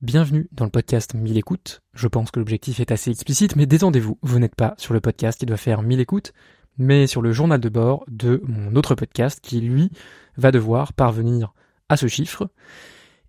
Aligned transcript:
Bienvenue 0.00 0.48
dans 0.52 0.64
le 0.64 0.70
podcast 0.70 1.14
1000 1.14 1.36
écoutes. 1.38 1.82
Je 1.92 2.06
pense 2.06 2.30
que 2.30 2.38
l'objectif 2.38 2.78
est 2.78 2.92
assez 2.92 3.10
explicite, 3.10 3.56
mais 3.56 3.66
détendez-vous, 3.66 4.16
vous 4.22 4.38
n'êtes 4.38 4.54
pas 4.54 4.74
sur 4.78 4.94
le 4.94 5.00
podcast 5.00 5.40
qui 5.40 5.44
doit 5.44 5.56
faire 5.56 5.82
1000 5.82 5.98
écoutes, 5.98 6.32
mais 6.76 7.08
sur 7.08 7.20
le 7.20 7.32
journal 7.32 7.58
de 7.58 7.68
bord 7.68 8.04
de 8.06 8.40
mon 8.46 8.76
autre 8.76 8.94
podcast 8.94 9.40
qui, 9.42 9.60
lui, 9.60 9.90
va 10.36 10.52
devoir 10.52 10.92
parvenir 10.92 11.52
à 11.88 11.96
ce 11.96 12.06
chiffre. 12.06 12.48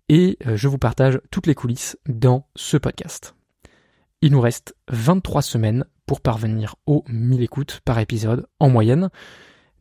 Et 0.08 0.38
euh, 0.46 0.56
je 0.56 0.68
vous 0.68 0.78
partage 0.78 1.20
toutes 1.32 1.48
les 1.48 1.56
coulisses 1.56 1.98
dans 2.06 2.46
ce 2.54 2.76
podcast. 2.76 3.34
Il 4.22 4.30
nous 4.30 4.40
reste 4.40 4.76
23 4.92 5.42
semaines 5.42 5.84
pour 6.06 6.20
parvenir 6.20 6.76
aux 6.86 7.02
1000 7.08 7.42
écoutes 7.42 7.80
par 7.84 7.98
épisode 7.98 8.46
en 8.60 8.70
moyenne. 8.70 9.10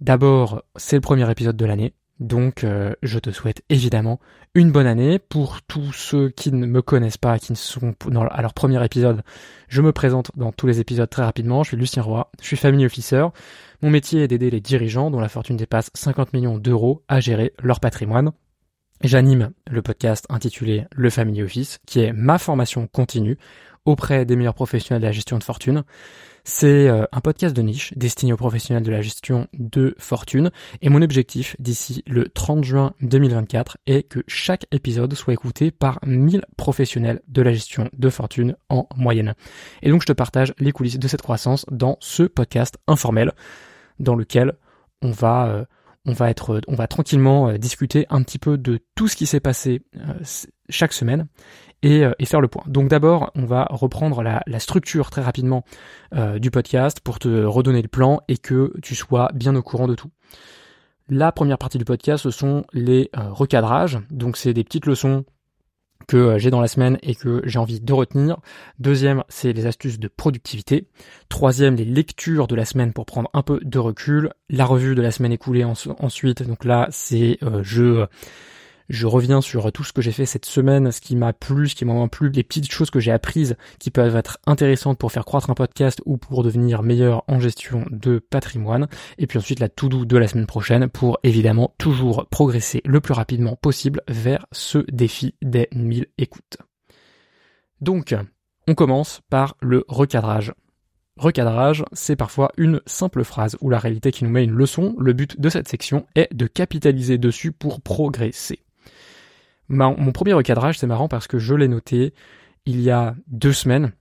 D'abord, 0.01 0.63
c'est 0.75 0.95
le 0.95 1.01
premier 1.01 1.29
épisode 1.29 1.55
de 1.55 1.65
l'année. 1.65 1.93
Donc 2.19 2.63
euh, 2.63 2.93
je 3.01 3.17
te 3.17 3.29
souhaite 3.29 3.61
évidemment 3.69 4.19
une 4.53 4.71
bonne 4.71 4.87
année. 4.87 5.19
Pour 5.19 5.61
tous 5.61 5.93
ceux 5.93 6.29
qui 6.29 6.51
ne 6.51 6.65
me 6.65 6.81
connaissent 6.81 7.17
pas, 7.17 7.39
qui 7.39 7.53
ne 7.53 7.57
sont 7.57 7.93
dans, 8.07 8.27
à 8.27 8.41
leur 8.41 8.53
premier 8.53 8.83
épisode, 8.83 9.23
je 9.69 9.81
me 9.81 9.91
présente 9.91 10.31
dans 10.35 10.51
tous 10.51 10.67
les 10.67 10.79
épisodes 10.79 11.09
très 11.09 11.23
rapidement. 11.23 11.63
Je 11.63 11.69
suis 11.69 11.77
Lucien 11.77 12.03
Roy, 12.03 12.29
je 12.41 12.47
suis 12.47 12.57
family 12.57 12.85
officer. 12.85 13.25
Mon 13.81 13.89
métier 13.89 14.23
est 14.23 14.27
d'aider 14.27 14.49
les 14.49 14.59
dirigeants 14.61 15.11
dont 15.11 15.21
la 15.21 15.29
fortune 15.29 15.55
dépasse 15.55 15.91
50 15.93 16.33
millions 16.33 16.57
d'euros 16.57 17.03
à 17.07 17.21
gérer 17.21 17.53
leur 17.63 17.79
patrimoine. 17.79 18.31
J'anime 19.01 19.51
le 19.69 19.81
podcast 19.81 20.25
intitulé 20.29 20.85
Le 20.93 21.09
Family 21.09 21.41
Office, 21.41 21.79
qui 21.85 22.01
est 22.01 22.11
ma 22.11 22.37
formation 22.37 22.85
continue 22.87 23.37
auprès 23.85 24.25
des 24.25 24.35
meilleurs 24.35 24.55
professionnels 24.55 25.01
de 25.01 25.07
la 25.07 25.13
gestion 25.13 25.37
de 25.37 25.43
fortune. 25.43 25.83
C'est 26.51 26.89
euh, 26.89 27.05
un 27.11 27.21
podcast 27.21 27.55
de 27.55 27.61
niche 27.61 27.93
destiné 27.95 28.33
aux 28.33 28.37
professionnels 28.37 28.81
de 28.81 28.89
la 28.89 29.03
gestion 29.03 29.47
de 29.53 29.93
fortune 29.99 30.49
et 30.81 30.89
mon 30.89 31.03
objectif 31.03 31.55
d'ici 31.59 32.03
le 32.07 32.27
30 32.27 32.63
juin 32.63 32.93
2024 33.01 33.77
est 33.85 34.01
que 34.01 34.23
chaque 34.25 34.65
épisode 34.71 35.13
soit 35.13 35.33
écouté 35.33 35.69
par 35.69 35.99
1000 36.07 36.43
professionnels 36.57 37.21
de 37.27 37.43
la 37.43 37.53
gestion 37.53 37.87
de 37.95 38.09
fortune 38.09 38.55
en 38.67 38.87
moyenne. 38.95 39.35
Et 39.83 39.91
donc 39.91 40.01
je 40.01 40.07
te 40.07 40.11
partage 40.11 40.55
les 40.57 40.71
coulisses 40.71 40.97
de 40.97 41.07
cette 41.07 41.21
croissance 41.21 41.67
dans 41.69 41.97
ce 41.99 42.23
podcast 42.23 42.79
informel 42.87 43.31
dans 43.99 44.15
lequel 44.15 44.53
on 45.03 45.11
va 45.11 45.49
euh, 45.49 45.65
on 46.07 46.13
va 46.13 46.31
être 46.31 46.61
on 46.67 46.73
va 46.73 46.87
tranquillement 46.87 47.49
euh, 47.49 47.57
discuter 47.59 48.07
un 48.09 48.23
petit 48.23 48.39
peu 48.39 48.57
de 48.57 48.79
tout 48.95 49.07
ce 49.07 49.15
qui 49.15 49.27
s'est 49.27 49.39
passé 49.39 49.83
chaque 50.67 50.93
semaine 50.93 51.27
euh, 51.85 52.13
et, 52.19 52.25
faire 52.25 52.41
le 52.41 52.47
point. 52.47 52.63
Donc 52.67 52.89
d'abord, 52.89 53.31
on 53.35 53.45
va 53.45 53.65
reprendre 53.69 54.21
la, 54.21 54.59
structure 54.59 55.09
très 55.09 55.21
rapidement 55.21 55.63
euh, 56.13 56.37
du 56.37 56.51
podcast 56.51 56.99
pour 56.99 57.19
te 57.19 57.43
redonner 57.43 57.81
le 57.81 57.87
plan 57.87 58.19
et 58.27 58.37
que 58.37 58.73
tu 58.81 58.95
sois 58.95 59.29
bien 59.33 59.55
au 59.55 59.61
courant 59.61 59.87
de 59.87 59.95
tout. 59.95 60.09
La 61.07 61.31
première 61.31 61.57
partie 61.57 61.77
du 61.77 61.85
podcast, 61.85 62.23
ce 62.23 62.31
sont 62.31 62.65
les 62.73 63.09
euh, 63.17 63.31
recadrages. 63.31 63.99
Donc 64.09 64.35
c'est 64.35 64.53
des 64.53 64.65
petites 64.65 64.85
leçons 64.85 65.23
que 66.07 66.37
j'ai 66.37 66.49
dans 66.49 66.59
la 66.59 66.67
semaine 66.67 66.97
et 67.01 67.15
que 67.15 67.41
j'ai 67.45 67.59
envie 67.59 67.79
de 67.79 67.93
retenir. 67.93 68.37
Deuxième, 68.79 69.23
c'est 69.29 69.53
les 69.53 69.65
astuces 69.65 69.99
de 69.99 70.07
productivité. 70.09 70.87
Troisième, 71.29 71.75
les 71.75 71.85
lectures 71.85 72.47
de 72.47 72.55
la 72.55 72.65
semaine 72.65 72.91
pour 72.91 73.05
prendre 73.05 73.29
un 73.33 73.41
peu 73.41 73.59
de 73.63 73.79
recul. 73.79 74.33
La 74.49 74.65
revue 74.65 74.95
de 74.95 75.01
la 75.01 75.11
semaine 75.11 75.31
écoulée 75.31 75.63
ensuite. 75.63 76.43
Donc 76.43 76.65
là, 76.65 76.87
c'est 76.89 77.37
je 77.61 78.07
je 78.89 79.05
reviens 79.05 79.41
sur 79.41 79.71
tout 79.71 79.83
ce 79.83 79.93
que 79.93 80.01
j'ai 80.01 80.11
fait 80.11 80.25
cette 80.25 80.45
semaine, 80.45 80.91
ce 80.91 80.99
qui 80.99 81.15
m'a 81.15 81.31
plu, 81.31 81.69
ce 81.69 81.75
qui 81.75 81.85
m'a 81.85 81.93
moins 81.93 82.07
plu, 82.07 82.29
les 82.31 82.43
petites 82.43 82.71
choses 82.71 82.89
que 82.89 82.99
j'ai 82.99 83.11
apprises 83.11 83.55
qui 83.77 83.91
peuvent 83.91 84.15
être 84.15 84.39
intéressantes 84.45 84.97
pour 84.97 85.11
faire 85.11 85.25
croître 85.25 85.49
un 85.49 85.53
podcast 85.53 86.01
ou 86.05 86.17
pour 86.17 86.43
devenir 86.43 86.81
meilleur 86.81 87.23
en 87.27 87.39
gestion 87.39 87.85
de 87.91 88.19
patrimoine. 88.19 88.87
Et 89.17 89.27
puis 89.27 89.37
ensuite 89.37 89.59
la 89.59 89.69
to-do 89.69 90.05
de 90.05 90.17
la 90.17 90.27
semaine 90.27 90.47
prochaine 90.47 90.89
pour 90.89 91.19
évidemment 91.23 91.73
toujours 91.77 92.27
progresser 92.29 92.81
le 92.83 92.99
plus 92.99 93.13
rapidement 93.13 93.55
possible 93.55 94.01
vers 94.07 94.47
ce 94.51 94.79
défi 94.91 95.35
des 95.41 95.69
1000 95.73 96.07
écoutes. 96.17 96.57
Donc, 97.81 98.15
on 98.67 98.75
commence 98.75 99.21
par 99.29 99.55
le 99.61 99.85
recadrage. 99.87 100.53
Recadrage, 101.15 101.83
c'est 101.91 102.15
parfois 102.15 102.51
une 102.57 102.81
simple 102.85 103.23
phrase 103.23 103.57
ou 103.61 103.69
la 103.69 103.77
réalité 103.77 104.11
qui 104.11 104.23
nous 104.23 104.29
met 104.29 104.43
une 104.43 104.51
leçon. 104.51 104.95
Le 104.97 105.13
but 105.13 105.39
de 105.39 105.49
cette 105.49 105.67
section 105.67 106.05
est 106.15 106.33
de 106.33 106.47
capitaliser 106.47 107.17
dessus 107.17 107.51
pour 107.51 107.81
progresser 107.81 108.63
mon 109.69 110.11
premier 110.11 110.33
recadrage, 110.33 110.77
c'est 110.77 110.87
marrant 110.87 111.07
parce 111.07 111.27
que 111.27 111.39
je 111.39 111.55
l'ai 111.55 111.67
noté 111.67 112.13
il 112.65 112.81
y 112.81 112.89
a 112.89 113.15
deux 113.27 113.53
semaines, 113.53 113.91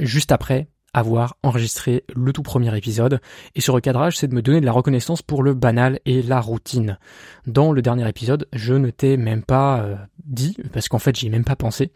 juste 0.00 0.32
après 0.32 0.68
avoir 0.94 1.36
enregistré 1.42 2.04
le 2.14 2.32
tout 2.32 2.42
premier 2.42 2.74
épisode. 2.76 3.20
Et 3.54 3.60
ce 3.60 3.70
recadrage, 3.70 4.16
c'est 4.16 4.28
de 4.28 4.34
me 4.34 4.42
donner 4.42 4.60
de 4.60 4.66
la 4.66 4.72
reconnaissance 4.72 5.22
pour 5.22 5.42
le 5.42 5.52
banal 5.52 5.98
et 6.06 6.22
la 6.22 6.40
routine. 6.40 6.98
Dans 7.46 7.72
le 7.72 7.82
dernier 7.82 8.08
épisode, 8.08 8.46
je 8.52 8.74
ne 8.74 8.90
t'ai 8.90 9.16
même 9.16 9.42
pas 9.42 9.80
euh, 9.80 9.96
dit, 10.24 10.56
parce 10.72 10.88
qu'en 10.88 11.00
fait 11.00 11.16
j'y 11.16 11.26
ai 11.26 11.30
même 11.30 11.44
pas 11.44 11.56
pensé, 11.56 11.92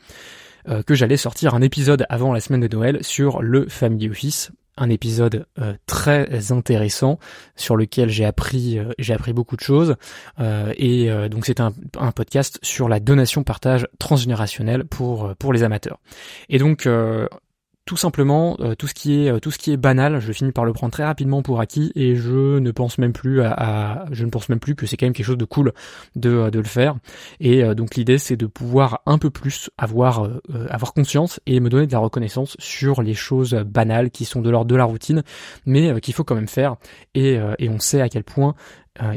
euh, 0.69 0.83
que 0.83 0.95
j'allais 0.95 1.17
sortir 1.17 1.55
un 1.55 1.63
épisode 1.63 2.05
avant 2.09 2.33
la 2.33 2.41
semaine 2.41 2.61
de 2.61 2.77
Noël 2.77 2.99
sur 3.03 3.41
le 3.41 3.69
Family 3.69 4.11
Office 4.11 4.51
un 4.79 4.91
épisode 4.91 5.47
euh, 5.59 5.75
très 5.87 6.53
intéressant 6.53 7.19
sur 7.57 7.77
lequel 7.77 8.09
j'ai 8.09 8.25
appris 8.25 8.79
euh, 8.79 8.93
j'ai 8.99 9.15
appris 9.15 9.33
beaucoup 9.33 9.57
de 9.57 9.61
choses. 9.61 9.97
Euh, 10.41 10.73
et 10.77 11.09
donc 11.29 11.47
c'est 11.47 11.61
un, 11.61 11.73
un, 11.99 12.13
podcast 12.13 12.59
sur 12.63 12.89
la 12.89 13.01
donation 13.01 13.43
partage 13.45 13.87
transgénérationnelle 13.99 14.85
pour 14.85 15.35
pour 15.39 15.53
les 15.53 15.63
amateurs. 15.63 15.99
Et 16.49 16.59
donc 16.59 16.89
tout 17.89 17.97
simplement 17.97 18.55
euh, 18.61 18.75
tout 18.75 18.87
ce 18.87 18.93
qui 18.93 19.25
est 19.25 19.31
euh, 19.33 19.39
tout 19.39 19.51
ce 19.51 19.57
qui 19.57 19.73
est 19.73 19.79
banal, 19.79 20.21
je 20.21 20.31
finis 20.31 20.53
par 20.53 20.67
le 20.67 20.75
prendre 20.75 20.93
très 20.93 21.05
rapidement 21.05 21.41
pour 21.41 21.59
acquis 21.59 21.91
et 21.95 22.17
je 22.17 22.59
ne 22.59 22.71
pense 22.71 22.99
même 22.99 23.15
plus 23.15 23.41
à, 23.41 24.05
je 24.13 24.27
ne 24.27 24.31
pense 24.31 24.51
même 24.51 24.61
plus 24.61 24.75
que 24.75 24.85
c'est 24.85 24.99
quand 24.99 25.07
même 25.07 25.15
quelque 25.15 25.25
chose 25.25 25.39
de 25.39 25.47
cool 25.47 25.73
de, 26.15 26.29
euh, 26.29 26.51
de 26.51 26.59
le 26.59 26.67
faire. 26.67 26.97
Et 27.41 27.63
donc 27.75 27.95
l'idée 27.95 28.19
c'est 28.19 28.37
de 28.37 28.45
pouvoir 28.45 29.01
un 29.07 29.17
peu 29.17 29.31
plus 29.31 29.71
avoir 29.79 30.29
avoir 30.69 30.93
conscience 30.93 31.41
et 31.47 31.61
me 31.61 31.71
donner 31.71 31.87
de 31.87 31.93
la 31.93 31.99
reconnaissance 31.99 32.57
sur 32.59 33.01
les 33.01 33.15
choses 33.15 33.55
banales 33.55 34.11
qui 34.11 34.27
sont 34.27 34.43
de 34.43 34.51
l'ordre 34.51 34.71
de 34.71 34.77
la 34.77 34.85
routine, 34.85 35.23
mais 35.65 35.99
qu'il 36.03 36.13
faut 36.13 36.25
quand 36.25 36.35
même 36.35 36.49
faire. 36.49 36.77
Et, 37.15 37.39
et 37.59 37.69
on 37.71 37.79
sait 37.79 38.03
à 38.03 38.11
quel 38.11 38.25
point 38.25 38.55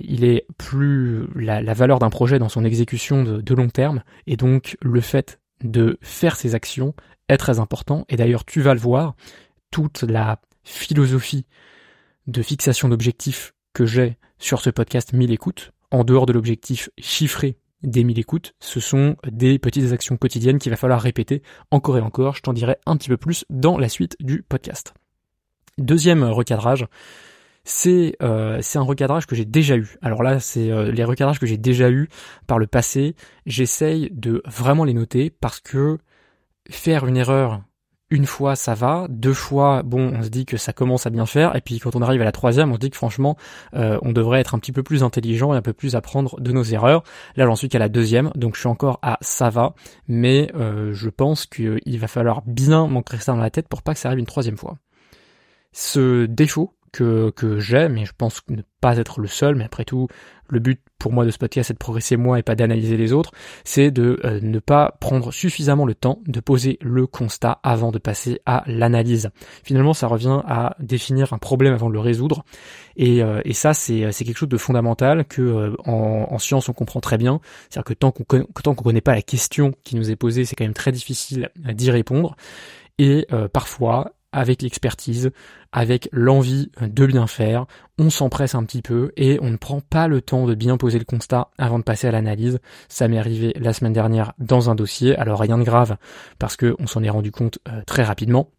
il 0.01 0.23
est 0.23 0.45
plus 0.57 1.27
la, 1.35 1.61
la 1.61 1.73
valeur 1.73 1.99
d'un 1.99 2.09
projet 2.09 2.39
dans 2.39 2.49
son 2.49 2.63
exécution 2.63 3.23
de, 3.23 3.41
de 3.41 3.53
long 3.53 3.69
terme 3.69 4.03
et 4.27 4.37
donc 4.37 4.77
le 4.81 5.01
fait 5.01 5.40
de 5.63 5.97
faire 6.01 6.35
ces 6.35 6.55
actions 6.55 6.93
est 7.27 7.37
très 7.37 7.59
important. 7.59 8.05
Et 8.09 8.15
d'ailleurs, 8.15 8.45
tu 8.45 8.61
vas 8.61 8.73
le 8.73 8.79
voir, 8.79 9.15
toute 9.71 10.03
la 10.03 10.39
philosophie 10.63 11.45
de 12.27 12.41
fixation 12.41 12.89
d'objectifs 12.89 13.53
que 13.73 13.85
j'ai 13.85 14.17
sur 14.37 14.61
ce 14.61 14.69
podcast 14.69 15.13
1000 15.13 15.31
écoutes, 15.31 15.71
en 15.91 16.03
dehors 16.03 16.25
de 16.25 16.33
l'objectif 16.33 16.89
chiffré 16.97 17.57
des 17.83 18.03
1000 18.03 18.19
écoutes, 18.19 18.53
ce 18.59 18.79
sont 18.79 19.15
des 19.27 19.57
petites 19.57 19.91
actions 19.91 20.17
quotidiennes 20.17 20.59
qu'il 20.59 20.69
va 20.69 20.77
falloir 20.77 21.01
répéter 21.01 21.41
encore 21.71 21.97
et 21.97 22.01
encore. 22.01 22.35
Je 22.35 22.41
t'en 22.41 22.53
dirai 22.53 22.77
un 22.85 22.95
petit 22.97 23.09
peu 23.09 23.17
plus 23.17 23.45
dans 23.49 23.77
la 23.77 23.89
suite 23.89 24.15
du 24.19 24.43
podcast. 24.43 24.93
Deuxième 25.77 26.23
recadrage, 26.23 26.85
c'est 27.63 28.15
euh, 28.21 28.59
c'est 28.61 28.79
un 28.79 28.83
recadrage 28.83 29.27
que 29.27 29.35
j'ai 29.35 29.45
déjà 29.45 29.75
eu. 29.75 29.97
Alors 30.01 30.23
là, 30.23 30.39
c'est 30.39 30.71
euh, 30.71 30.91
les 30.91 31.03
recadrages 31.03 31.39
que 31.39 31.45
j'ai 31.45 31.57
déjà 31.57 31.89
eu 31.89 32.09
par 32.47 32.59
le 32.59 32.67
passé. 32.67 33.15
J'essaye 33.45 34.09
de 34.11 34.41
vraiment 34.45 34.83
les 34.83 34.93
noter 34.93 35.29
parce 35.29 35.59
que 35.59 35.97
faire 36.69 37.05
une 37.07 37.17
erreur 37.17 37.61
une 38.13 38.25
fois 38.25 38.57
ça 38.57 38.73
va, 38.73 39.07
deux 39.09 39.33
fois 39.33 39.83
bon 39.83 40.13
on 40.13 40.23
se 40.23 40.27
dit 40.27 40.45
que 40.45 40.57
ça 40.57 40.73
commence 40.73 41.05
à 41.05 41.09
bien 41.09 41.25
faire, 41.25 41.55
et 41.55 41.61
puis 41.61 41.79
quand 41.79 41.95
on 41.95 42.01
arrive 42.01 42.21
à 42.21 42.25
la 42.25 42.33
troisième 42.33 42.69
on 42.69 42.73
se 42.73 42.79
dit 42.79 42.89
que 42.89 42.97
franchement 42.97 43.37
euh, 43.73 43.97
on 44.01 44.11
devrait 44.11 44.41
être 44.41 44.53
un 44.53 44.59
petit 44.59 44.73
peu 44.73 44.83
plus 44.83 45.01
intelligent 45.01 45.53
et 45.53 45.57
un 45.57 45.61
peu 45.61 45.71
plus 45.71 45.95
apprendre 45.95 46.37
de 46.41 46.51
nos 46.51 46.63
erreurs. 46.63 47.03
Là 47.37 47.45
j'en 47.45 47.55
suis 47.55 47.69
qu'à 47.69 47.79
la 47.79 47.87
deuxième, 47.87 48.29
donc 48.35 48.55
je 48.55 48.59
suis 48.59 48.67
encore 48.67 48.99
à 49.01 49.17
ça 49.21 49.49
va, 49.49 49.75
mais 50.09 50.51
je 50.53 51.09
pense 51.09 51.45
qu'il 51.45 51.99
va 51.99 52.07
falloir 52.07 52.41
bien 52.45 52.85
m'ancrer 52.87 53.17
ça 53.17 53.31
dans 53.31 53.39
la 53.39 53.49
tête 53.49 53.69
pour 53.69 53.81
pas 53.81 53.93
que 53.93 53.99
ça 53.99 54.09
arrive 54.09 54.19
une 54.19 54.25
troisième 54.25 54.57
fois. 54.57 54.75
Ce 55.71 56.25
défaut 56.25 56.73
que, 56.91 57.29
que 57.31 57.59
j'ai, 57.59 57.89
mais 57.89 58.05
je 58.05 58.11
pense 58.17 58.41
ne 58.49 58.61
pas 58.81 58.97
être 58.97 59.21
le 59.21 59.27
seul, 59.27 59.55
mais 59.55 59.63
après 59.63 59.85
tout, 59.85 60.07
le 60.49 60.59
but 60.59 60.81
pour 60.99 61.13
moi 61.13 61.25
de 61.25 61.31
ce 61.31 61.37
podcast, 61.37 61.69
c'est 61.69 61.73
de 61.73 61.79
progresser 61.79 62.17
moi 62.17 62.37
et 62.37 62.43
pas 62.43 62.55
d'analyser 62.55 62.97
les 62.97 63.13
autres, 63.13 63.31
c'est 63.63 63.89
de 63.89 64.19
euh, 64.25 64.39
ne 64.41 64.59
pas 64.59 64.97
prendre 64.99 65.31
suffisamment 65.31 65.85
le 65.85 65.95
temps 65.95 66.19
de 66.27 66.39
poser 66.39 66.77
le 66.81 67.07
constat 67.07 67.59
avant 67.63 67.91
de 67.91 67.99
passer 67.99 68.41
à 68.45 68.63
l'analyse. 68.67 69.29
Finalement, 69.63 69.93
ça 69.93 70.07
revient 70.07 70.41
à 70.45 70.75
définir 70.79 71.31
un 71.33 71.37
problème 71.37 71.73
avant 71.73 71.87
de 71.87 71.93
le 71.93 71.99
résoudre, 71.99 72.43
et, 72.97 73.23
euh, 73.23 73.41
et 73.45 73.53
ça, 73.53 73.73
c'est 73.73 74.11
quelque 74.11 74.37
chose 74.37 74.49
de 74.49 74.57
fondamental 74.57 75.25
que 75.25 75.41
euh, 75.41 75.75
en, 75.85 76.27
en, 76.29 76.37
science 76.37 76.67
on 76.69 76.73
comprend 76.73 76.99
très 76.99 77.17
bien. 77.17 77.39
C'est-à-dire 77.69 77.85
que 77.85 77.93
tant 77.93 78.11
qu'on 78.11 78.23
tant 78.23 78.75
qu'on 78.75 78.83
connaît 78.83 79.01
pas 79.01 79.15
la 79.15 79.21
question 79.21 79.73
qui 79.83 79.95
nous 79.95 80.11
est 80.11 80.15
posée, 80.15 80.45
c'est 80.45 80.55
quand 80.55 80.65
même 80.65 80.73
très 80.73 80.91
difficile 80.91 81.49
d'y 81.55 81.91
répondre. 81.91 82.35
Et 82.97 83.25
parfois, 83.53 84.11
avec 84.31 84.61
l'expertise, 84.61 85.31
avec 85.71 86.09
l'envie 86.11 86.71
de 86.81 87.05
bien 87.05 87.27
faire, 87.27 87.65
on 87.97 88.09
s'empresse 88.09 88.55
un 88.55 88.63
petit 88.63 88.81
peu 88.81 89.11
et 89.17 89.39
on 89.41 89.49
ne 89.49 89.57
prend 89.57 89.81
pas 89.81 90.07
le 90.07 90.21
temps 90.21 90.45
de 90.45 90.55
bien 90.55 90.77
poser 90.77 90.99
le 90.99 91.05
constat 91.05 91.49
avant 91.57 91.79
de 91.79 91.83
passer 91.83 92.07
à 92.07 92.11
l'analyse. 92.11 92.59
Ça 92.89 93.07
m'est 93.07 93.19
arrivé 93.19 93.53
la 93.59 93.73
semaine 93.73 93.93
dernière 93.93 94.33
dans 94.39 94.69
un 94.69 94.75
dossier, 94.75 95.15
alors 95.15 95.39
rien 95.39 95.57
de 95.57 95.63
grave 95.63 95.97
parce 96.39 96.55
que 96.55 96.75
on 96.79 96.87
s'en 96.87 97.03
est 97.03 97.09
rendu 97.09 97.31
compte 97.31 97.59
euh, 97.67 97.81
très 97.85 98.03
rapidement. 98.03 98.49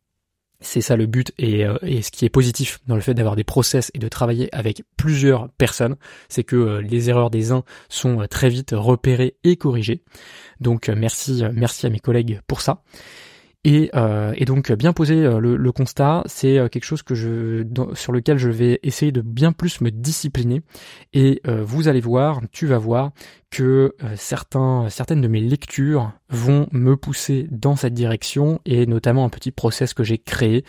C'est 0.62 0.80
ça 0.80 0.96
le 0.96 1.06
but 1.06 1.32
et, 1.38 1.66
euh, 1.66 1.76
et, 1.82 2.02
ce 2.02 2.10
qui 2.10 2.24
est 2.24 2.30
positif 2.30 2.78
dans 2.86 2.94
le 2.94 3.00
fait 3.00 3.14
d'avoir 3.14 3.36
des 3.36 3.44
process 3.44 3.90
et 3.94 3.98
de 3.98 4.08
travailler 4.08 4.48
avec 4.54 4.84
plusieurs 4.96 5.48
personnes, 5.50 5.96
c'est 6.28 6.44
que 6.44 6.56
euh, 6.56 6.80
les 6.80 7.10
erreurs 7.10 7.30
des 7.30 7.50
uns 7.50 7.64
sont 7.88 8.20
euh, 8.20 8.26
très 8.26 8.48
vite 8.48 8.70
repérées 8.72 9.36
et 9.42 9.56
corrigées. 9.56 10.02
Donc 10.60 10.88
merci, 10.88 11.42
merci 11.52 11.86
à 11.86 11.90
mes 11.90 11.98
collègues 11.98 12.40
pour 12.46 12.60
ça. 12.60 12.82
Et, 13.64 13.90
euh, 13.94 14.32
et, 14.36 14.44
donc 14.44 14.72
bien 14.72 14.92
poser 14.92 15.24
euh, 15.24 15.38
le, 15.38 15.72
constat, 15.72 16.24
c'est 16.26 16.58
euh, 16.58 16.68
quelque 16.68 16.84
chose 16.84 17.04
que 17.04 17.14
sur 17.94 18.12
lequel 18.12 18.36
je 18.36 18.48
vais 18.48 18.80
essayer 18.82 19.12
de 19.12 19.20
bien 19.20 19.52
plus 19.52 19.80
me 19.80 19.90
discipliner. 19.90 20.62
Et 21.12 21.40
vous 21.44 21.88
allez 21.88 22.00
voir, 22.00 22.40
tu 22.50 22.66
vas 22.66 22.78
voir 22.78 23.12
que 23.50 23.94
certains, 24.16 24.88
certaines 24.88 25.20
de 25.20 25.28
mes 25.28 25.40
lectures 25.40 26.12
vont 26.30 26.66
me 26.72 26.96
pousser 26.96 27.46
dans 27.50 27.76
cette 27.76 27.94
direction 27.94 28.60
et 28.64 28.86
notamment 28.86 29.24
un 29.24 29.28
petit 29.28 29.50
process 29.50 29.94
que 29.94 30.02
j'ai 30.02 30.18
créé 30.18 30.64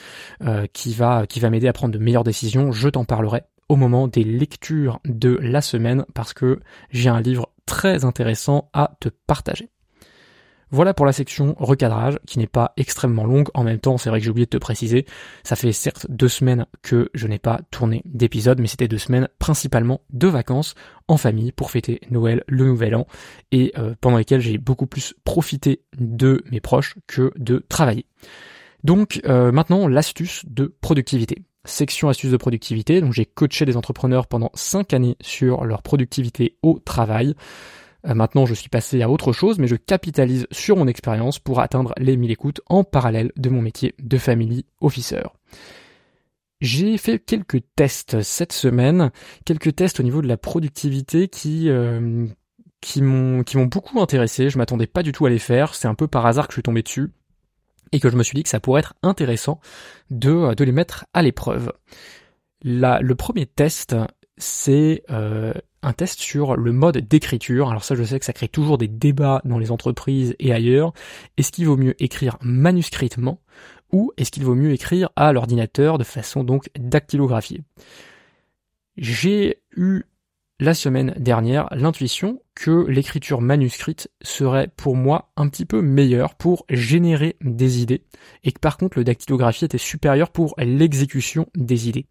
qui 0.73 0.93
va 0.93 1.25
qui 1.27 1.39
va 1.39 1.49
m'aider 1.49 1.67
à 1.67 1.73
prendre 1.73 1.93
de 1.93 1.99
meilleures 1.99 2.23
décisions. 2.23 2.71
Je 2.71 2.89
t'en 2.89 3.05
parlerai 3.05 3.43
au 3.69 3.75
moment 3.75 4.07
des 4.07 4.23
lectures 4.23 4.99
de 5.05 5.39
la 5.41 5.61
semaine 5.61 6.05
parce 6.13 6.33
que 6.33 6.59
j'ai 6.91 7.09
un 7.09 7.21
livre 7.21 7.49
très 7.65 8.05
intéressant 8.05 8.69
à 8.73 8.95
te 8.99 9.09
partager. 9.09 9.69
Voilà 10.73 10.95
pour 10.95 11.05
la 11.05 11.13
section 11.13 11.55
recadrage, 11.59 12.17
qui 12.25 12.39
n'est 12.39 12.47
pas 12.47 12.73
extrêmement 12.77 13.25
longue. 13.25 13.47
En 13.53 13.63
même 13.63 13.77
temps, 13.77 13.99
c'est 13.99 14.09
vrai 14.09 14.17
que 14.17 14.25
j'ai 14.25 14.31
oublié 14.31 14.47
de 14.47 14.49
te 14.49 14.57
préciser, 14.57 15.05
ça 15.43 15.55
fait 15.55 15.71
certes 15.71 16.07
deux 16.09 16.27
semaines 16.27 16.65
que 16.81 17.11
je 17.13 17.27
n'ai 17.27 17.37
pas 17.37 17.61
tourné 17.69 18.01
d'épisode, 18.05 18.59
mais 18.59 18.65
c'était 18.65 18.87
deux 18.87 18.97
semaines 18.97 19.29
principalement 19.37 20.01
de 20.09 20.27
vacances 20.27 20.73
en 21.07 21.17
famille 21.17 21.51
pour 21.51 21.69
fêter 21.69 22.01
Noël, 22.09 22.43
le 22.47 22.65
Nouvel 22.65 22.95
An, 22.95 23.05
et 23.51 23.71
euh, 23.77 23.93
pendant 24.01 24.17
lesquelles 24.17 24.41
j'ai 24.41 24.57
beaucoup 24.57 24.87
plus 24.87 25.13
profité 25.23 25.83
de 25.99 26.43
mes 26.51 26.59
proches 26.59 26.95
que 27.05 27.31
de 27.35 27.63
travailler. 27.69 28.07
Donc 28.83 29.21
euh, 29.27 29.51
maintenant, 29.51 29.87
l'astuce 29.87 30.43
de 30.47 30.75
productivité 30.81 31.43
section 31.65 32.09
astuces 32.09 32.31
de 32.31 32.37
productivité. 32.37 32.99
Donc 32.99 33.13
j'ai 33.13 33.25
coaché 33.25 33.65
des 33.65 33.77
entrepreneurs 33.77 34.27
pendant 34.27 34.51
cinq 34.53 34.93
années 34.93 35.17
sur 35.21 35.65
leur 35.65 35.81
productivité 35.81 36.57
au 36.61 36.79
travail. 36.79 37.35
Euh, 38.05 38.13
maintenant, 38.13 38.45
je 38.45 38.53
suis 38.53 38.69
passé 38.69 39.01
à 39.01 39.09
autre 39.09 39.31
chose, 39.31 39.59
mais 39.59 39.67
je 39.67 39.75
capitalise 39.75 40.47
sur 40.51 40.77
mon 40.77 40.87
expérience 40.87 41.39
pour 41.39 41.59
atteindre 41.59 41.93
les 41.97 42.17
1000 42.17 42.31
écoutes 42.31 42.61
en 42.67 42.83
parallèle 42.83 43.31
de 43.37 43.49
mon 43.49 43.61
métier 43.61 43.95
de 43.99 44.17
family 44.17 44.65
officer. 44.81 45.23
J'ai 46.61 46.97
fait 46.97 47.19
quelques 47.19 47.61
tests 47.75 48.21
cette 48.21 48.53
semaine, 48.53 49.11
quelques 49.45 49.75
tests 49.75 49.99
au 49.99 50.03
niveau 50.03 50.21
de 50.21 50.27
la 50.27 50.37
productivité 50.37 51.27
qui 51.27 51.69
euh, 51.69 52.25
qui 52.79 53.01
m'ont 53.01 53.43
qui 53.43 53.57
m'ont 53.57 53.65
beaucoup 53.65 53.99
intéressé. 53.99 54.49
Je 54.49 54.57
m'attendais 54.57 54.87
pas 54.87 55.03
du 55.03 55.11
tout 55.11 55.25
à 55.25 55.29
les 55.29 55.39
faire. 55.39 55.75
C'est 55.75 55.89
un 55.89 55.95
peu 55.95 56.07
par 56.07 56.25
hasard 56.25 56.47
que 56.47 56.53
je 56.53 56.55
suis 56.55 56.63
tombé 56.63 56.81
dessus 56.81 57.11
et 57.91 57.99
que 57.99 58.09
je 58.09 58.15
me 58.15 58.23
suis 58.23 58.35
dit 58.35 58.43
que 58.43 58.49
ça 58.49 58.61
pourrait 58.61 58.79
être 58.79 58.93
intéressant 59.03 59.59
de 60.09 60.53
de 60.53 60.63
les 60.63 60.71
mettre 60.71 61.05
à 61.13 61.21
l'épreuve. 61.21 61.73
le 62.63 63.13
premier 63.13 63.45
test, 63.45 63.95
c'est 64.37 65.03
euh, 65.09 65.53
un 65.83 65.93
test 65.93 66.19
sur 66.19 66.55
le 66.55 66.71
mode 66.71 66.97
d'écriture. 66.97 67.69
Alors 67.69 67.83
ça, 67.83 67.95
je 67.95 68.03
sais 68.03 68.19
que 68.19 68.25
ça 68.25 68.33
crée 68.33 68.47
toujours 68.47 68.77
des 68.77 68.87
débats 68.87 69.41
dans 69.45 69.59
les 69.59 69.71
entreprises 69.71 70.35
et 70.39 70.53
ailleurs. 70.53 70.93
Est-ce 71.37 71.51
qu'il 71.51 71.67
vaut 71.67 71.77
mieux 71.77 72.01
écrire 72.01 72.37
manuscritement 72.41 73.39
ou 73.91 74.11
est-ce 74.17 74.31
qu'il 74.31 74.43
vaut 74.43 74.55
mieux 74.55 74.71
écrire 74.71 75.09
à 75.15 75.33
l'ordinateur 75.33 75.97
de 75.97 76.03
façon 76.03 76.43
donc 76.43 76.69
dactylographiée? 76.79 77.61
J'ai 78.97 79.61
eu 79.75 80.03
la 80.59 80.73
semaine 80.73 81.13
dernière 81.17 81.67
l'intuition 81.71 82.41
que 82.55 82.85
l'écriture 82.87 83.41
manuscrite 83.41 84.09
serait 84.21 84.69
pour 84.75 84.95
moi 84.95 85.31
un 85.35 85.49
petit 85.49 85.65
peu 85.65 85.81
meilleure 85.81 86.35
pour 86.35 86.65
générer 86.69 87.35
des 87.41 87.81
idées 87.81 88.03
et 88.43 88.51
que 88.51 88.59
par 88.59 88.77
contre 88.77 88.97
le 88.97 89.03
dactylographie 89.03 89.65
était 89.65 89.77
supérieur 89.77 90.29
pour 90.29 90.53
l'exécution 90.57 91.47
des 91.55 91.89
idées. 91.89 92.05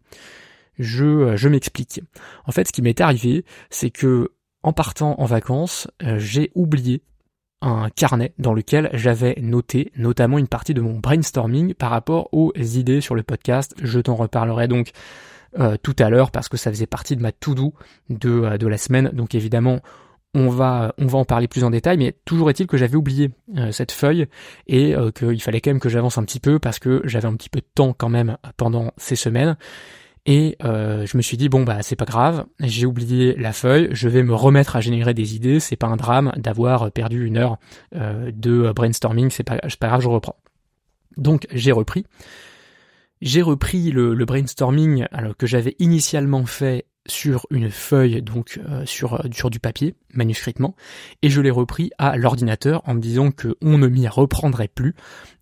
Je, 0.79 1.05
euh, 1.05 1.37
je 1.37 1.49
m'explique. 1.49 2.01
En 2.45 2.51
fait, 2.51 2.67
ce 2.67 2.71
qui 2.71 2.81
m'est 2.81 3.01
arrivé, 3.01 3.45
c'est 3.69 3.89
que 3.89 4.31
en 4.63 4.73
partant 4.73 5.19
en 5.19 5.25
vacances, 5.25 5.87
euh, 6.03 6.17
j'ai 6.19 6.51
oublié 6.55 7.03
un 7.61 7.89
carnet 7.89 8.33
dans 8.39 8.53
lequel 8.53 8.89
j'avais 8.93 9.37
noté 9.41 9.91
notamment 9.95 10.37
une 10.37 10.47
partie 10.47 10.73
de 10.73 10.81
mon 10.81 10.99
brainstorming 10.99 11.73
par 11.73 11.91
rapport 11.91 12.29
aux 12.33 12.53
idées 12.55 13.01
sur 13.01 13.15
le 13.15 13.23
podcast. 13.23 13.73
Je 13.81 13.99
t'en 13.99 14.15
reparlerai 14.15 14.67
donc 14.67 14.91
euh, 15.59 15.77
tout 15.81 15.95
à 15.99 16.09
l'heure 16.09 16.31
parce 16.31 16.49
que 16.49 16.57
ça 16.57 16.71
faisait 16.71 16.87
partie 16.87 17.15
de 17.15 17.21
ma 17.21 17.31
to-do 17.31 17.73
de, 18.09 18.67
la 18.67 18.77
semaine. 18.77 19.11
Donc 19.13 19.33
évidemment, 19.33 19.79
on 20.33 20.49
va, 20.49 20.93
on 20.97 21.05
va 21.05 21.19
en 21.19 21.25
parler 21.25 21.47
plus 21.47 21.63
en 21.63 21.69
détail, 21.69 21.97
mais 21.97 22.17
toujours 22.25 22.49
est-il 22.49 22.67
que 22.67 22.75
j'avais 22.75 22.95
oublié 22.95 23.31
cette 23.71 23.91
feuille 23.91 24.25
et 24.67 24.95
qu'il 25.15 25.41
fallait 25.41 25.61
quand 25.61 25.69
même 25.69 25.79
que 25.79 25.89
j'avance 25.89 26.17
un 26.17 26.23
petit 26.23 26.39
peu 26.39 26.59
parce 26.59 26.79
que 26.79 27.01
j'avais 27.05 27.27
un 27.27 27.35
petit 27.35 27.49
peu 27.49 27.59
de 27.59 27.67
temps 27.75 27.93
quand 27.93 28.09
même 28.09 28.37
pendant 28.57 28.91
ces 28.97 29.15
semaines. 29.15 29.55
Et 30.25 30.57
euh, 30.63 31.05
je 31.05 31.17
me 31.17 31.21
suis 31.21 31.35
dit 31.35 31.49
bon 31.49 31.63
bah 31.63 31.81
c'est 31.81 31.97
pas 31.97 32.05
grave, 32.05 32.45
j'ai 32.61 32.85
oublié 32.85 33.35
la 33.35 33.51
feuille, 33.51 33.89
je 33.91 34.07
vais 34.07 34.23
me 34.23 34.33
remettre 34.33 34.77
à 34.77 34.81
générer 34.81 35.13
des 35.13 35.35
idées, 35.35 35.59
c'est 35.59 35.75
pas 35.75 35.87
un 35.87 35.97
drame 35.97 36.31
d'avoir 36.37 36.91
perdu 36.91 37.25
une 37.25 37.37
heure 37.37 37.57
euh, 37.95 38.31
de 38.33 38.71
brainstorming, 38.73 39.29
c'est 39.31 39.43
pas, 39.43 39.57
pas 39.57 39.87
grave, 39.87 40.01
je 40.01 40.07
reprends. 40.07 40.37
Donc 41.17 41.45
j'ai 41.51 41.73
repris. 41.73 42.05
J'ai 43.21 43.41
repris 43.41 43.91
le, 43.91 44.13
le 44.13 44.25
brainstorming 44.25 45.05
alors, 45.11 45.37
que 45.37 45.47
j'avais 45.47 45.75
initialement 45.79 46.45
fait 46.45 46.85
sur 47.05 47.47
une 47.49 47.69
feuille, 47.69 48.21
donc 48.21 48.59
euh, 48.69 48.85
sur, 48.85 49.15
euh, 49.15 49.27
sur 49.33 49.49
du 49.49 49.59
papier, 49.59 49.95
manuscritement, 50.13 50.75
et 51.21 51.29
je 51.29 51.41
l'ai 51.41 51.51
repris 51.51 51.91
à 51.97 52.15
l'ordinateur 52.15 52.81
en 52.85 52.93
me 52.93 53.01
disant 53.01 53.31
que 53.31 53.55
on 53.61 53.77
ne 53.77 53.87
m'y 53.87 54.07
reprendrait 54.07 54.69
plus. 54.69 54.95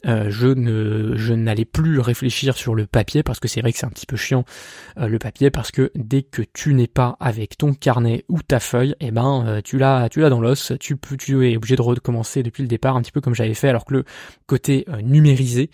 Euh, 0.07 0.31
je 0.31 0.47
ne 0.47 1.15
je 1.15 1.33
n'allais 1.33 1.65
plus 1.65 1.99
réfléchir 1.99 2.57
sur 2.57 2.73
le 2.73 2.87
papier 2.87 3.21
parce 3.21 3.39
que 3.39 3.47
c'est 3.47 3.61
vrai 3.61 3.71
que 3.71 3.77
c'est 3.77 3.85
un 3.85 3.91
petit 3.91 4.07
peu 4.07 4.15
chiant 4.15 4.43
le 4.97 5.19
papier 5.19 5.51
parce 5.51 5.69
que 5.69 5.91
dès 5.93 6.23
que 6.23 6.41
tu 6.41 6.73
n'es 6.73 6.87
pas 6.87 7.17
avec 7.19 7.57
ton 7.57 7.75
carnet 7.75 8.25
ou 8.27 8.41
ta 8.41 8.59
feuille, 8.59 8.95
eh 8.99 9.11
ben 9.11 9.61
tu 9.63 9.77
l'as 9.77 10.09
tu 10.09 10.21
l'as 10.21 10.29
dans 10.31 10.41
l'os, 10.41 10.73
tu 10.79 10.97
peux 10.97 11.17
tu 11.17 11.47
es 11.47 11.55
obligé 11.55 11.75
de 11.75 11.83
recommencer 11.83 12.41
depuis 12.41 12.63
le 12.63 12.67
départ 12.67 12.95
un 12.95 13.01
petit 13.03 13.11
peu 13.11 13.21
comme 13.21 13.35
j'avais 13.35 13.53
fait 13.53 13.69
alors 13.69 13.85
que 13.85 13.93
le 13.93 14.05
côté 14.47 14.87
numérisé 15.03 15.69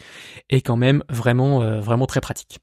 est 0.50 0.62
quand 0.62 0.78
même 0.78 1.04
vraiment 1.10 1.80
vraiment 1.80 2.06
très 2.06 2.20
pratique. 2.20 2.60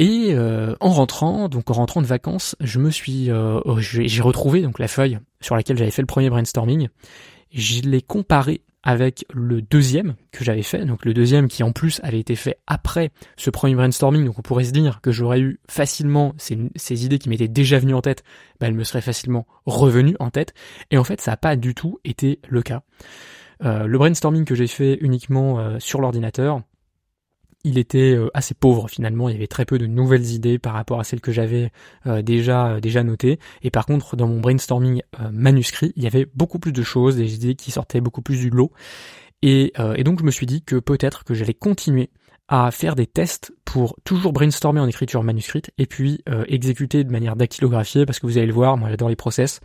Et 0.00 0.32
euh, 0.32 0.74
en 0.80 0.88
rentrant, 0.88 1.50
donc 1.50 1.70
en 1.70 1.74
rentrant 1.74 2.00
de 2.00 2.06
vacances, 2.06 2.56
je 2.58 2.78
me 2.78 2.90
suis, 2.90 3.30
euh, 3.30 3.60
oh, 3.66 3.76
j'ai 3.80 4.22
retrouvé 4.22 4.62
donc 4.62 4.78
la 4.78 4.88
feuille 4.88 5.18
sur 5.42 5.54
laquelle 5.54 5.76
j'avais 5.76 5.90
fait 5.90 6.00
le 6.00 6.06
premier 6.06 6.30
brainstorming. 6.30 6.88
Je 7.52 7.82
l'ai 7.82 8.00
comparé 8.00 8.62
avec 8.82 9.26
le 9.30 9.60
deuxième 9.60 10.14
que 10.32 10.42
j'avais 10.42 10.62
fait, 10.62 10.86
donc 10.86 11.04
le 11.04 11.12
deuxième 11.12 11.48
qui 11.48 11.62
en 11.62 11.72
plus 11.72 12.00
avait 12.02 12.18
été 12.18 12.34
fait 12.34 12.56
après 12.66 13.10
ce 13.36 13.50
premier 13.50 13.74
brainstorming, 13.74 14.24
donc 14.24 14.38
on 14.38 14.42
pourrait 14.42 14.64
se 14.64 14.70
dire 14.70 15.02
que 15.02 15.12
j'aurais 15.12 15.40
eu 15.40 15.60
facilement 15.68 16.32
ces, 16.38 16.58
ces 16.76 17.04
idées 17.04 17.18
qui 17.18 17.28
m'étaient 17.28 17.46
déjà 17.46 17.78
venues 17.78 17.92
en 17.92 18.00
tête, 18.00 18.24
bah, 18.58 18.68
elles 18.68 18.74
me 18.74 18.84
seraient 18.84 19.02
facilement 19.02 19.46
revenues 19.66 20.16
en 20.18 20.30
tête, 20.30 20.54
et 20.90 20.96
en 20.96 21.04
fait 21.04 21.20
ça 21.20 21.32
n'a 21.32 21.36
pas 21.36 21.56
du 21.56 21.74
tout 21.74 21.98
été 22.06 22.40
le 22.48 22.62
cas. 22.62 22.80
Euh, 23.62 23.86
le 23.86 23.98
brainstorming 23.98 24.46
que 24.46 24.54
j'ai 24.54 24.66
fait 24.66 24.96
uniquement 25.02 25.78
sur 25.78 26.00
l'ordinateur, 26.00 26.62
il 27.64 27.78
était 27.78 28.14
euh, 28.14 28.30
assez 28.34 28.54
pauvre 28.54 28.88
finalement, 28.88 29.28
il 29.28 29.32
y 29.32 29.36
avait 29.36 29.46
très 29.46 29.64
peu 29.64 29.78
de 29.78 29.86
nouvelles 29.86 30.30
idées 30.32 30.58
par 30.58 30.72
rapport 30.74 31.00
à 31.00 31.04
celles 31.04 31.20
que 31.20 31.32
j'avais 31.32 31.70
euh, 32.06 32.22
déjà 32.22 32.68
euh, 32.68 32.80
déjà 32.80 33.02
notées. 33.02 33.38
Et 33.62 33.70
par 33.70 33.86
contre 33.86 34.16
dans 34.16 34.26
mon 34.26 34.40
brainstorming 34.40 35.02
manuscrit, 35.32 35.92
il 35.96 36.02
y 36.02 36.06
avait 36.06 36.26
beaucoup 36.34 36.58
plus 36.58 36.72
de 36.72 36.82
choses, 36.82 37.16
des 37.16 37.34
idées 37.34 37.54
qui 37.54 37.70
sortaient 37.70 38.00
beaucoup 38.00 38.22
plus 38.22 38.38
du 38.38 38.50
lot. 38.50 38.72
Et, 39.42 39.72
et 39.96 40.04
donc 40.04 40.20
je 40.20 40.24
me 40.24 40.30
suis 40.30 40.44
dit 40.44 40.62
que 40.62 40.76
peut-être 40.76 41.24
que 41.24 41.32
j'allais 41.32 41.54
continuer 41.54 42.10
à 42.48 42.70
faire 42.70 42.94
des 42.94 43.06
tests 43.06 43.52
pour 43.64 43.96
toujours 44.04 44.34
brainstormer 44.34 44.80
en 44.80 44.86
écriture 44.86 45.22
manuscrite 45.22 45.70
et 45.78 45.86
puis 45.86 46.22
exécuter 46.46 47.04
de 47.04 47.10
manière 47.10 47.36
dactylographiée 47.36 48.04
parce 48.04 48.18
que 48.18 48.26
vous 48.26 48.36
allez 48.36 48.46
le 48.46 48.52
voir, 48.52 48.76
moi 48.76 48.90
j'adore 48.90 49.08
les 49.08 49.16
process. 49.16 49.60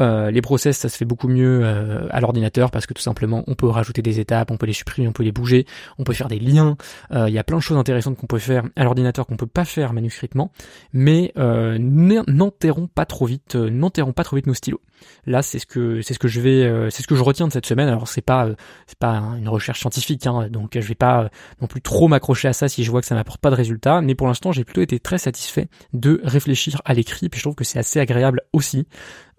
Euh, 0.00 0.32
les 0.32 0.42
process, 0.42 0.78
ça 0.78 0.88
se 0.88 0.96
fait 0.96 1.04
beaucoup 1.04 1.28
mieux 1.28 1.60
euh, 1.62 2.08
à 2.10 2.20
l'ordinateur 2.20 2.72
parce 2.72 2.84
que 2.86 2.94
tout 2.94 3.02
simplement, 3.02 3.44
on 3.46 3.54
peut 3.54 3.68
rajouter 3.68 4.02
des 4.02 4.18
étapes, 4.18 4.50
on 4.50 4.56
peut 4.56 4.66
les 4.66 4.72
supprimer, 4.72 5.06
on 5.06 5.12
peut 5.12 5.22
les 5.22 5.30
bouger, 5.30 5.66
on 5.98 6.04
peut 6.04 6.12
faire 6.12 6.26
des 6.26 6.40
liens. 6.40 6.76
Euh, 7.12 7.28
il 7.28 7.34
y 7.34 7.38
a 7.38 7.44
plein 7.44 7.58
de 7.58 7.62
choses 7.62 7.76
intéressantes 7.76 8.16
qu'on 8.16 8.26
peut 8.26 8.38
faire 8.38 8.64
à 8.74 8.82
l'ordinateur 8.82 9.26
qu'on 9.26 9.36
peut 9.36 9.46
pas 9.46 9.64
faire 9.64 9.92
manuscritement, 9.92 10.50
mais 10.92 11.32
n'enterrons 11.36 12.88
pas 12.88 13.06
trop 13.06 13.26
vite, 13.26 13.54
n'enterrons 13.54 14.12
pas 14.12 14.24
trop 14.24 14.36
vite 14.36 14.46
nos 14.46 14.54
stylos. 14.54 14.80
Là, 15.26 15.42
c'est 15.42 15.58
ce 15.58 15.66
que 15.66 16.00
c'est 16.02 16.14
ce 16.14 16.18
que 16.18 16.28
je 16.28 16.40
vais, 16.40 16.90
c'est 16.90 17.02
ce 17.02 17.06
que 17.06 17.14
je 17.14 17.22
retiens 17.22 17.46
de 17.46 17.52
cette 17.52 17.66
semaine. 17.66 17.88
Alors 17.88 18.08
c'est 18.08 18.22
pas 18.22 18.48
c'est 18.86 18.98
pas 18.98 19.18
une 19.38 19.48
recherche 19.48 19.80
scientifique, 19.80 20.26
hein, 20.26 20.48
donc 20.50 20.70
je 20.74 20.86
vais 20.86 20.94
pas 20.94 21.28
non 21.60 21.66
plus 21.66 21.82
trop 21.82 22.08
m'accrocher 22.08 22.48
à 22.48 22.52
ça 22.52 22.68
si 22.68 22.84
je 22.84 22.90
vois 22.90 23.00
que 23.00 23.06
ça 23.06 23.14
m'apporte 23.14 23.40
pas 23.40 23.50
de 23.50 23.54
résultats. 23.54 24.00
Mais 24.00 24.14
pour 24.14 24.26
l'instant, 24.26 24.50
j'ai 24.52 24.64
plutôt 24.64 24.80
été 24.80 24.98
très 24.98 25.18
satisfait 25.18 25.68
de 25.92 26.20
réfléchir 26.24 26.80
à 26.84 26.94
l'écrit. 26.94 27.28
Puis 27.28 27.38
je 27.38 27.44
trouve 27.44 27.54
que 27.54 27.64
c'est 27.64 27.78
assez 27.78 28.00
agréable 28.00 28.42
aussi 28.52 28.86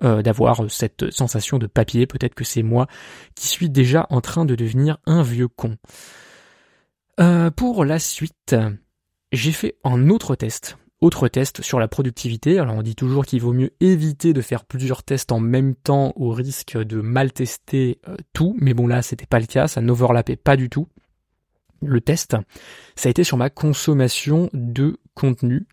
euh, 0.03 0.21
d'avoir 0.21 0.69
cette 0.69 1.11
sensation 1.11 1.57
de 1.57 1.67
papier. 1.67 2.07
Peut-être 2.07 2.35
que 2.35 2.43
c'est 2.43 2.63
moi 2.63 2.87
qui 3.35 3.47
suis 3.47 3.69
déjà 3.69 4.07
en 4.09 4.21
train 4.21 4.45
de 4.45 4.55
devenir 4.55 4.97
un 5.05 5.23
vieux 5.23 5.47
con. 5.47 5.77
Euh, 7.19 7.49
pour 7.49 7.85
la 7.85 7.99
suite, 7.99 8.55
j'ai 9.31 9.51
fait 9.51 9.77
un 9.83 10.09
autre 10.09 10.35
test. 10.35 10.77
Autre 11.01 11.27
test 11.27 11.61
sur 11.61 11.79
la 11.79 11.87
productivité. 11.87 12.57
Alors 12.59 12.75
on 12.75 12.81
dit 12.81 12.95
toujours 12.95 13.25
qu'il 13.25 13.41
vaut 13.41 13.53
mieux 13.53 13.71
éviter 13.79 14.33
de 14.33 14.41
faire 14.41 14.65
plusieurs 14.65 15.03
tests 15.03 15.31
en 15.31 15.39
même 15.39 15.75
temps 15.75 16.13
au 16.15 16.31
risque 16.31 16.77
de 16.77 17.01
mal 17.01 17.31
tester 17.31 17.99
euh, 18.07 18.15
tout. 18.33 18.55
Mais 18.59 18.73
bon 18.73 18.87
là 18.87 19.01
c'était 19.01 19.25
pas 19.25 19.39
le 19.39 19.45
cas, 19.45 19.67
ça 19.67 19.81
n'overlappait 19.81 20.35
pas 20.35 20.57
du 20.57 20.69
tout. 20.69 20.87
le 21.81 22.01
test, 22.01 22.35
ça 22.95 23.07
a 23.07 23.09
été 23.09 23.23
sur 23.23 23.37
ma 23.37 23.49
consommation 23.49 24.49
de 24.53 24.97
contenu. 25.13 25.67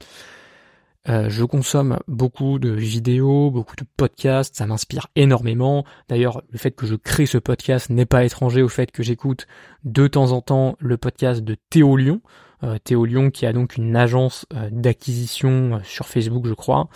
Euh, 1.08 1.28
je 1.28 1.44
consomme 1.44 1.98
beaucoup 2.06 2.60
de 2.60 2.70
vidéos, 2.70 3.50
beaucoup 3.50 3.74
de 3.74 3.84
podcasts, 3.96 4.56
ça 4.56 4.66
m'inspire 4.66 5.08
énormément. 5.16 5.84
D'ailleurs, 6.08 6.42
le 6.50 6.58
fait 6.58 6.70
que 6.70 6.86
je 6.86 6.94
crée 6.94 7.26
ce 7.26 7.38
podcast 7.38 7.90
n'est 7.90 8.06
pas 8.06 8.24
étranger 8.24 8.62
au 8.62 8.68
fait 8.68 8.92
que 8.92 9.02
j'écoute 9.02 9.46
de 9.84 10.06
temps 10.06 10.30
en 10.30 10.40
temps 10.40 10.76
le 10.78 10.96
podcast 10.96 11.42
de 11.42 11.56
Théo 11.70 11.96
Lyon. 11.96 12.20
Euh, 12.62 12.78
Théo 12.82 13.04
Lyon 13.04 13.30
qui 13.30 13.46
a 13.46 13.52
donc 13.52 13.76
une 13.76 13.96
agence 13.96 14.46
euh, 14.54 14.68
d'acquisition 14.70 15.80
sur 15.84 16.06
Facebook, 16.06 16.46
je 16.46 16.54
crois, 16.54 16.88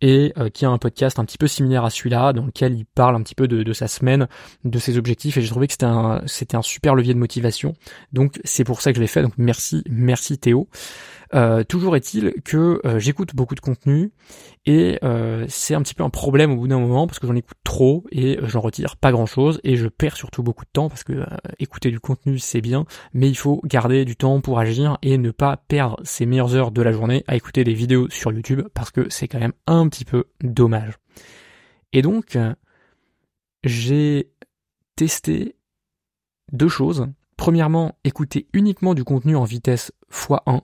et 0.00 0.32
qui 0.52 0.64
a 0.64 0.68
un 0.68 0.78
podcast 0.78 1.20
un 1.20 1.24
petit 1.24 1.38
peu 1.38 1.46
similaire 1.46 1.84
à 1.84 1.90
celui-là, 1.90 2.32
dans 2.32 2.44
lequel 2.44 2.74
il 2.74 2.84
parle 2.84 3.14
un 3.14 3.22
petit 3.22 3.36
peu 3.36 3.46
de, 3.46 3.62
de 3.62 3.72
sa 3.72 3.86
semaine, 3.86 4.26
de 4.64 4.78
ses 4.80 4.98
objectifs, 4.98 5.36
et 5.36 5.42
j'ai 5.42 5.48
trouvé 5.48 5.68
que 5.68 5.74
c'était 5.74 5.86
un, 5.86 6.22
c'était 6.26 6.56
un 6.56 6.62
super 6.62 6.96
levier 6.96 7.14
de 7.14 7.20
motivation. 7.20 7.74
Donc 8.12 8.40
c'est 8.42 8.64
pour 8.64 8.80
ça 8.80 8.90
que 8.90 8.96
je 8.96 9.00
l'ai 9.00 9.06
fait. 9.06 9.22
Donc 9.22 9.34
merci, 9.36 9.84
merci 9.88 10.38
Théo. 10.38 10.68
Euh, 11.34 11.64
toujours 11.64 11.96
est-il 11.96 12.34
que 12.44 12.80
euh, 12.84 12.98
j'écoute 12.98 13.34
beaucoup 13.34 13.54
de 13.54 13.60
contenu 13.60 14.12
et 14.66 14.98
euh, 15.02 15.46
c'est 15.48 15.74
un 15.74 15.80
petit 15.80 15.94
peu 15.94 16.04
un 16.04 16.10
problème 16.10 16.52
au 16.52 16.56
bout 16.56 16.68
d'un 16.68 16.78
moment 16.78 17.06
parce 17.06 17.18
que 17.18 17.26
j'en 17.26 17.34
écoute 17.34 17.56
trop 17.64 18.04
et 18.12 18.38
j'en 18.42 18.60
retire 18.60 18.96
pas 18.96 19.12
grand-chose 19.12 19.58
et 19.64 19.76
je 19.76 19.88
perds 19.88 20.16
surtout 20.16 20.42
beaucoup 20.42 20.64
de 20.64 20.70
temps 20.70 20.90
parce 20.90 21.04
que 21.04 21.24
écouter 21.58 21.90
du 21.90 22.00
contenu 22.00 22.38
c'est 22.38 22.60
bien 22.60 22.84
mais 23.14 23.30
il 23.30 23.34
faut 23.34 23.62
garder 23.64 24.04
du 24.04 24.14
temps 24.14 24.42
pour 24.42 24.58
agir 24.58 24.98
et 25.02 25.18
ne 25.18 25.30
pas 25.30 25.56
perdre 25.56 26.00
ses 26.04 26.26
meilleures 26.26 26.54
heures 26.54 26.70
de 26.70 26.82
la 26.82 26.92
journée 26.92 27.24
à 27.26 27.36
écouter 27.36 27.64
des 27.64 27.74
vidéos 27.74 28.08
sur 28.10 28.32
YouTube 28.32 28.62
parce 28.74 28.90
que 28.90 29.08
c'est 29.10 29.28
quand 29.28 29.40
même 29.40 29.52
un 29.66 29.88
petit 29.88 30.04
peu 30.04 30.24
dommage. 30.42 30.94
Et 31.92 32.02
donc 32.02 32.38
j'ai 33.64 34.30
testé 34.96 35.56
deux 36.52 36.68
choses. 36.68 37.06
Premièrement, 37.36 37.96
écouter 38.04 38.46
uniquement 38.52 38.94
du 38.94 39.04
contenu 39.04 39.36
en 39.36 39.44
vitesse 39.44 39.92
x1 40.12 40.62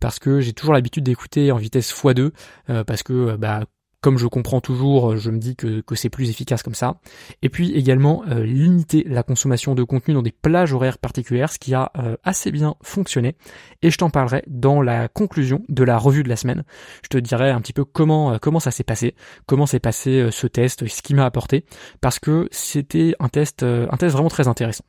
parce 0.00 0.18
que 0.18 0.40
j'ai 0.40 0.52
toujours 0.52 0.74
l'habitude 0.74 1.04
d'écouter 1.04 1.52
en 1.52 1.56
vitesse 1.56 1.92
x2 1.92 2.32
euh, 2.70 2.84
parce 2.84 3.02
que 3.02 3.36
bah 3.36 3.64
comme 4.00 4.18
je 4.18 4.26
comprends 4.26 4.60
toujours, 4.60 5.16
je 5.16 5.30
me 5.30 5.38
dis 5.38 5.56
que, 5.56 5.82
c'est 5.94 6.08
plus 6.08 6.30
efficace 6.30 6.62
comme 6.62 6.74
ça. 6.74 7.00
Et 7.42 7.48
puis 7.48 7.72
également 7.72 8.24
euh, 8.28 8.44
limiter 8.44 9.04
la 9.06 9.22
consommation 9.22 9.74
de 9.74 9.82
contenu 9.82 10.14
dans 10.14 10.22
des 10.22 10.32
plages 10.32 10.72
horaires 10.72 10.98
particulières, 10.98 11.52
ce 11.52 11.58
qui 11.58 11.74
a 11.74 11.92
assez 12.24 12.50
bien 12.50 12.76
fonctionné. 12.82 13.36
Et 13.82 13.90
je 13.90 13.98
t'en 13.98 14.10
parlerai 14.10 14.42
dans 14.46 14.80
la 14.82 15.08
conclusion 15.08 15.62
de 15.68 15.84
la 15.84 15.98
revue 15.98 16.22
de 16.22 16.28
la 16.28 16.36
semaine. 16.36 16.64
Je 17.02 17.08
te 17.08 17.18
dirai 17.18 17.50
un 17.50 17.60
petit 17.60 17.72
peu 17.72 17.84
comment 17.84 18.38
comment 18.38 18.60
ça 18.60 18.70
s'est 18.70 18.84
passé, 18.84 19.14
comment 19.46 19.66
s'est 19.66 19.80
passé 19.80 20.28
ce 20.30 20.46
test, 20.46 20.86
ce 20.86 21.02
qui 21.02 21.14
m'a 21.14 21.24
apporté, 21.24 21.64
parce 22.00 22.18
que 22.18 22.48
c'était 22.50 23.14
un 23.18 23.28
test 23.28 23.62
un 23.62 23.96
test 23.96 24.12
vraiment 24.12 24.28
très 24.28 24.48
intéressant. 24.48 24.84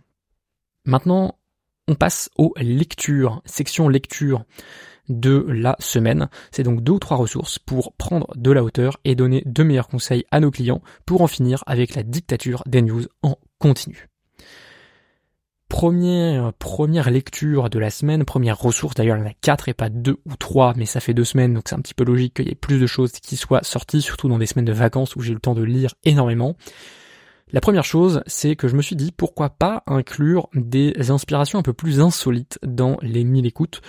Maintenant, 0.85 1.35
on 1.87 1.95
passe 1.95 2.29
aux 2.37 2.53
lectures, 2.57 3.41
section 3.45 3.89
lecture 3.89 4.45
de 5.19 5.45
la 5.47 5.75
semaine. 5.79 6.29
C'est 6.51 6.63
donc 6.63 6.83
deux 6.83 6.93
ou 6.93 6.99
trois 6.99 7.17
ressources 7.17 7.59
pour 7.59 7.93
prendre 7.93 8.27
de 8.35 8.51
la 8.51 8.63
hauteur 8.63 8.99
et 9.03 9.15
donner 9.15 9.43
de 9.45 9.63
meilleurs 9.63 9.87
conseils 9.87 10.25
à 10.31 10.39
nos 10.39 10.51
clients 10.51 10.81
pour 11.05 11.21
en 11.21 11.27
finir 11.27 11.63
avec 11.67 11.95
la 11.95 12.03
dictature 12.03 12.63
des 12.65 12.81
news 12.81 13.03
en 13.23 13.37
continu. 13.59 14.07
Première, 15.71 16.51
première 16.53 17.09
lecture 17.09 17.69
de 17.69 17.79
la 17.79 17.89
semaine, 17.89 18.25
première 18.25 18.59
ressource, 18.59 18.93
d'ailleurs 18.93 19.15
il 19.15 19.21
y 19.21 19.23
en 19.23 19.29
a 19.29 19.33
quatre 19.33 19.69
et 19.69 19.73
pas 19.73 19.87
deux 19.87 20.17
ou 20.25 20.35
trois, 20.35 20.73
mais 20.75 20.85
ça 20.85 20.99
fait 20.99 21.13
deux 21.13 21.23
semaines, 21.23 21.53
donc 21.53 21.63
c'est 21.69 21.75
un 21.75 21.79
petit 21.79 21.93
peu 21.93 22.03
logique 22.03 22.33
qu'il 22.33 22.49
y 22.49 22.51
ait 22.51 22.55
plus 22.55 22.77
de 22.77 22.87
choses 22.87 23.13
qui 23.13 23.37
soient 23.37 23.63
sorties, 23.63 24.01
surtout 24.01 24.27
dans 24.27 24.37
des 24.37 24.47
semaines 24.47 24.65
de 24.65 24.73
vacances 24.73 25.15
où 25.15 25.21
j'ai 25.21 25.33
le 25.33 25.39
temps 25.39 25.55
de 25.55 25.63
lire 25.63 25.95
énormément. 26.03 26.57
La 27.53 27.59
première 27.59 27.83
chose, 27.83 28.21
c'est 28.27 28.55
que 28.55 28.69
je 28.69 28.75
me 28.75 28.81
suis 28.81 28.95
dit 28.95 29.11
pourquoi 29.11 29.49
pas 29.49 29.83
inclure 29.85 30.47
des 30.53 31.11
inspirations 31.11 31.59
un 31.59 31.63
peu 31.63 31.73
plus 31.73 31.99
insolites 31.99 32.59
dans 32.65 32.97
les 33.01 33.25
mille 33.25 33.45
écoutes, 33.45 33.81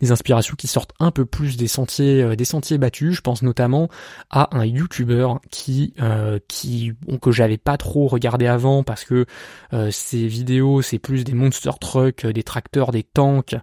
des 0.00 0.10
inspirations 0.10 0.54
qui 0.56 0.66
sortent 0.66 0.94
un 1.00 1.10
peu 1.10 1.26
plus 1.26 1.58
des 1.58 1.68
sentiers 1.68 2.22
euh, 2.22 2.36
des 2.36 2.46
sentiers 2.46 2.78
battus. 2.78 3.16
Je 3.16 3.20
pense 3.20 3.42
notamment 3.42 3.88
à 4.30 4.56
un 4.56 4.64
YouTuber 4.64 5.28
qui 5.50 5.92
euh, 6.00 6.38
qui 6.48 6.92
que 7.20 7.30
j'avais 7.30 7.58
pas 7.58 7.76
trop 7.76 8.06
regardé 8.06 8.46
avant 8.46 8.82
parce 8.84 9.04
que 9.04 9.26
euh, 9.74 9.90
ses 9.90 10.26
vidéos 10.26 10.80
c'est 10.80 10.98
plus 10.98 11.24
des 11.24 11.34
monster 11.34 11.72
trucks, 11.78 12.26
des 12.26 12.42
tracteurs, 12.42 12.90
des 12.90 13.02
tanks 13.02 13.54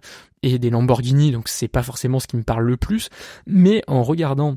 et 0.44 0.60
des 0.60 0.70
Lamborghini, 0.70 1.32
donc 1.32 1.48
c'est 1.48 1.66
pas 1.66 1.82
forcément 1.82 2.20
ce 2.20 2.28
qui 2.28 2.36
me 2.36 2.44
parle 2.44 2.64
le 2.64 2.76
plus. 2.76 3.10
Mais 3.46 3.82
en 3.88 4.04
regardant 4.04 4.56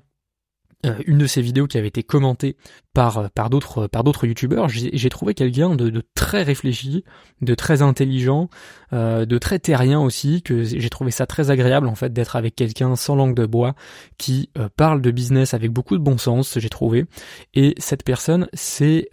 euh, 0.85 0.95
une 1.05 1.19
de 1.19 1.27
ces 1.27 1.41
vidéos 1.41 1.67
qui 1.67 1.77
avait 1.77 1.89
été 1.89 2.01
commentée 2.01 2.57
par 2.93 3.17
euh, 3.17 3.27
par 3.33 3.49
d'autres 3.49 3.87
par 3.87 4.03
d'autres 4.03 4.27
youtubeurs, 4.27 4.67
j'ai 4.69 5.09
trouvé 5.09 5.33
quelqu'un 5.33 5.75
de, 5.75 6.03
très 6.15 6.43
réfléchi, 6.43 7.03
de 7.41 7.55
très 7.55 7.81
intelligent, 7.81 8.49
euh, 8.93 9.25
de 9.25 9.37
très 9.37 9.59
terrien 9.59 9.99
aussi, 9.99 10.41
que 10.41 10.63
j'ai 10.63 10.89
trouvé 10.89 11.11
ça 11.11 11.25
très 11.25 11.51
agréable 11.51 11.87
en 11.87 11.95
fait 11.95 12.11
d'être 12.11 12.35
avec 12.35 12.55
quelqu'un 12.55 12.95
sans 12.95 13.15
langue 13.15 13.35
de 13.35 13.45
bois 13.45 13.75
qui 14.17 14.49
parle 14.75 15.01
de 15.01 15.11
business 15.11 15.53
avec 15.53 15.71
beaucoup 15.71 15.97
de 15.97 16.03
bon 16.03 16.17
sens, 16.17 16.57
j'ai 16.59 16.69
trouvé. 16.69 17.05
Et 17.53 17.73
cette 17.77 18.03
personne, 18.03 18.47
c'est 18.53 19.09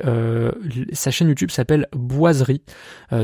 sa 0.93 1.11
chaîne 1.11 1.29
YouTube 1.29 1.51
s'appelle 1.51 1.87
Boiserie. 1.93 2.63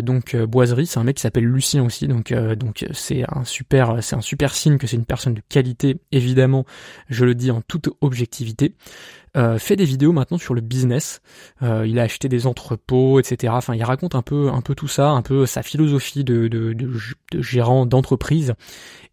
donc 0.02 0.36
Boiserie, 0.36 0.86
c'est 0.86 0.98
un 0.98 1.04
mec 1.04 1.16
qui 1.16 1.22
s'appelle 1.22 1.44
Lucien 1.44 1.84
aussi, 1.84 2.08
donc 2.08 2.32
donc 2.32 2.86
c'est 2.92 3.24
un 3.28 3.44
super 3.44 4.02
c'est 4.02 4.16
un 4.16 4.20
super 4.20 4.54
signe 4.54 4.78
que 4.78 4.86
c'est 4.86 4.96
une 4.96 5.04
personne 5.04 5.34
de 5.34 5.42
qualité 5.48 5.96
évidemment. 6.12 6.64
Je 7.08 7.24
le 7.24 7.34
dis 7.34 7.50
en 7.50 7.60
toute 7.60 7.88
objectivité 8.00 8.74
euh, 9.36 9.58
fait 9.58 9.76
des 9.76 9.84
vidéos 9.84 10.12
maintenant 10.12 10.38
sur 10.38 10.54
le 10.54 10.60
business. 10.60 11.20
Euh, 11.62 11.86
il 11.86 11.98
a 11.98 12.02
acheté 12.02 12.28
des 12.28 12.46
entrepôts, 12.46 13.18
etc. 13.20 13.52
Enfin, 13.56 13.74
il 13.74 13.82
raconte 13.82 14.14
un 14.14 14.22
peu, 14.22 14.48
un 14.48 14.60
peu 14.60 14.74
tout 14.74 14.88
ça, 14.88 15.10
un 15.10 15.22
peu 15.22 15.46
sa 15.46 15.62
philosophie 15.62 16.24
de, 16.24 16.48
de, 16.48 16.72
de 16.72 16.90
gérant 17.40 17.86
d'entreprise. 17.86 18.54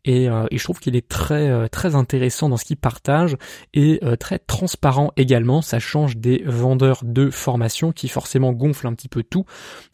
Euh, 0.07 0.47
et, 0.49 0.57
je 0.57 0.63
trouve 0.63 0.79
qu'il 0.79 0.95
est 0.95 1.07
très 1.07 1.49
euh, 1.49 1.67
très 1.67 1.95
intéressant 1.95 2.49
dans 2.49 2.57
ce 2.57 2.65
qu'il 2.65 2.77
partage 2.77 3.37
et 3.73 3.99
euh, 4.03 4.15
très 4.15 4.39
transparent 4.39 5.11
également. 5.15 5.61
Ça 5.61 5.79
change 5.79 6.17
des 6.17 6.43
vendeurs 6.45 7.01
de 7.03 7.29
formation 7.29 7.91
qui 7.91 8.07
forcément 8.07 8.51
gonflent 8.51 8.87
un 8.87 8.93
petit 8.93 9.09
peu 9.09 9.23
tout, 9.23 9.45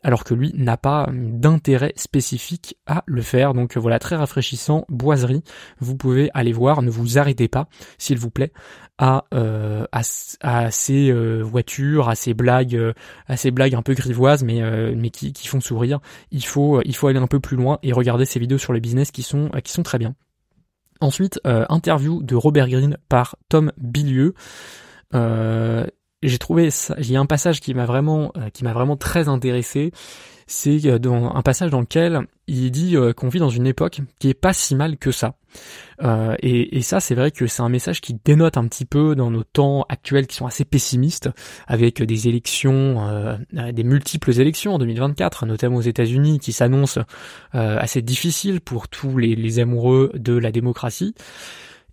alors 0.04 0.24
que 0.24 0.34
lui 0.34 0.54
n'a 0.56 0.78
pas 0.78 1.10
d'intérêt 1.12 1.94
spécifique 1.96 2.78
à 2.86 3.04
le 3.06 3.22
faire. 3.22 3.54
Donc 3.54 3.78
voilà, 3.78 4.00
très 4.00 4.16
rafraîchissant, 4.16 4.86
boiserie. 4.90 5.44
Vous 5.80 5.96
pouvez 5.96 6.30
aller 6.34 6.54
voir, 6.54 6.82
ne 6.82 6.90
vous 6.90 7.18
arrêtez 7.18 7.48
pas, 7.48 7.68
s'il 7.98 8.18
vous 8.18 8.30
plaît, 8.30 8.52
à, 8.98 9.26
à, 9.92 10.04
à, 10.42 10.72
ces 10.72 11.12
voitures, 11.42 12.10
à 12.10 12.16
ces 12.16 12.34
blagues, 12.34 12.94
à 13.28 13.38
ces 13.38 13.52
blagues 13.52 13.76
un 13.76 13.82
peu 13.82 13.94
grivoises, 13.94 14.44
mais 14.44 14.62
mais 14.96 15.10
qui, 15.10 15.34
qui 15.34 15.48
font 15.48 15.62
sourire. 15.62 16.00
Il 16.32 16.46
faut 16.46 16.82
il 16.84 16.96
faut 16.96 17.08
aller 17.08 17.20
un 17.20 17.28
peu 17.28 17.40
plus 17.40 17.58
loin 17.58 17.80
et 17.84 17.94
regarder 17.94 18.26
ces 18.26 18.40
vidéos 18.40 18.58
sur 18.58 18.74
le 18.74 18.80
business 18.80 19.12
qui 19.12 19.24
sont 19.24 19.50
qui 19.64 19.72
sont 19.72 19.84
très 19.84 19.98
bien. 19.98 20.16
Ensuite, 21.00 21.40
euh, 21.46 21.66
interview 21.70 22.24
de 22.24 22.36
Robert 22.36 22.68
Greene 22.68 22.98
par 23.10 23.36
Tom 23.50 23.72
Bilieu. 23.78 24.34
Euh, 25.14 25.86
j'ai 26.24 26.38
trouvé 26.40 26.70
il 26.98 27.12
y 27.12 27.16
a 27.16 27.20
un 27.20 27.26
passage 27.26 27.62
qui 27.62 27.74
m'a 27.74 27.86
vraiment, 27.86 28.32
euh, 28.38 28.50
qui 28.50 28.64
m'a 28.64 28.74
vraiment 28.74 28.98
très 28.98 29.28
intéressé. 29.28 29.92
C'est 30.48 30.80
dans 31.00 31.36
un 31.36 31.42
passage 31.42 31.70
dans 31.72 31.82
lequel 31.82 32.22
il 32.48 32.72
dit 32.72 32.96
qu'on 33.16 33.28
vit 33.30 33.40
dans 33.40 33.50
une 33.50 33.68
époque 33.68 34.00
qui 34.20 34.30
est 34.30 34.34
pas 34.34 34.54
si 34.54 34.76
mal 34.76 34.98
que 34.98 35.12
ça. 35.12 35.36
Euh, 36.04 36.36
et, 36.42 36.82
ça, 36.82 37.00
c'est 37.00 37.16
vrai 37.16 37.32
que 37.32 37.48
c'est 37.48 37.62
un 37.62 37.70
message 37.70 38.02
qui 38.02 38.14
dénote 38.14 38.58
un 38.58 38.68
petit 38.68 38.86
peu 38.86 39.16
dans 39.16 39.32
nos 39.32 39.44
temps 39.44 39.86
actuels 39.90 40.28
qui 40.28 40.36
sont 40.36 40.46
assez 40.46 40.66
pessimistes, 40.66 41.30
avec 41.68 42.02
des 42.02 42.28
élections, 42.28 43.08
euh, 43.08 43.38
des 43.72 43.84
multiples 43.84 44.40
élections 44.40 44.76
en 44.76 44.80
2024, 44.80 45.46
notamment 45.46 45.78
aux 45.78 45.82
États-Unis, 45.82 46.40
qui 46.40 46.52
s'annoncent 46.52 47.02
euh, 47.56 47.78
assez 47.80 48.02
difficiles 48.02 48.62
pour 48.62 48.88
tous 48.88 49.18
les, 49.18 49.36
les, 49.36 49.60
amoureux 49.60 50.12
de 50.14 50.34
la 50.34 50.52
démocratie. 50.52 51.16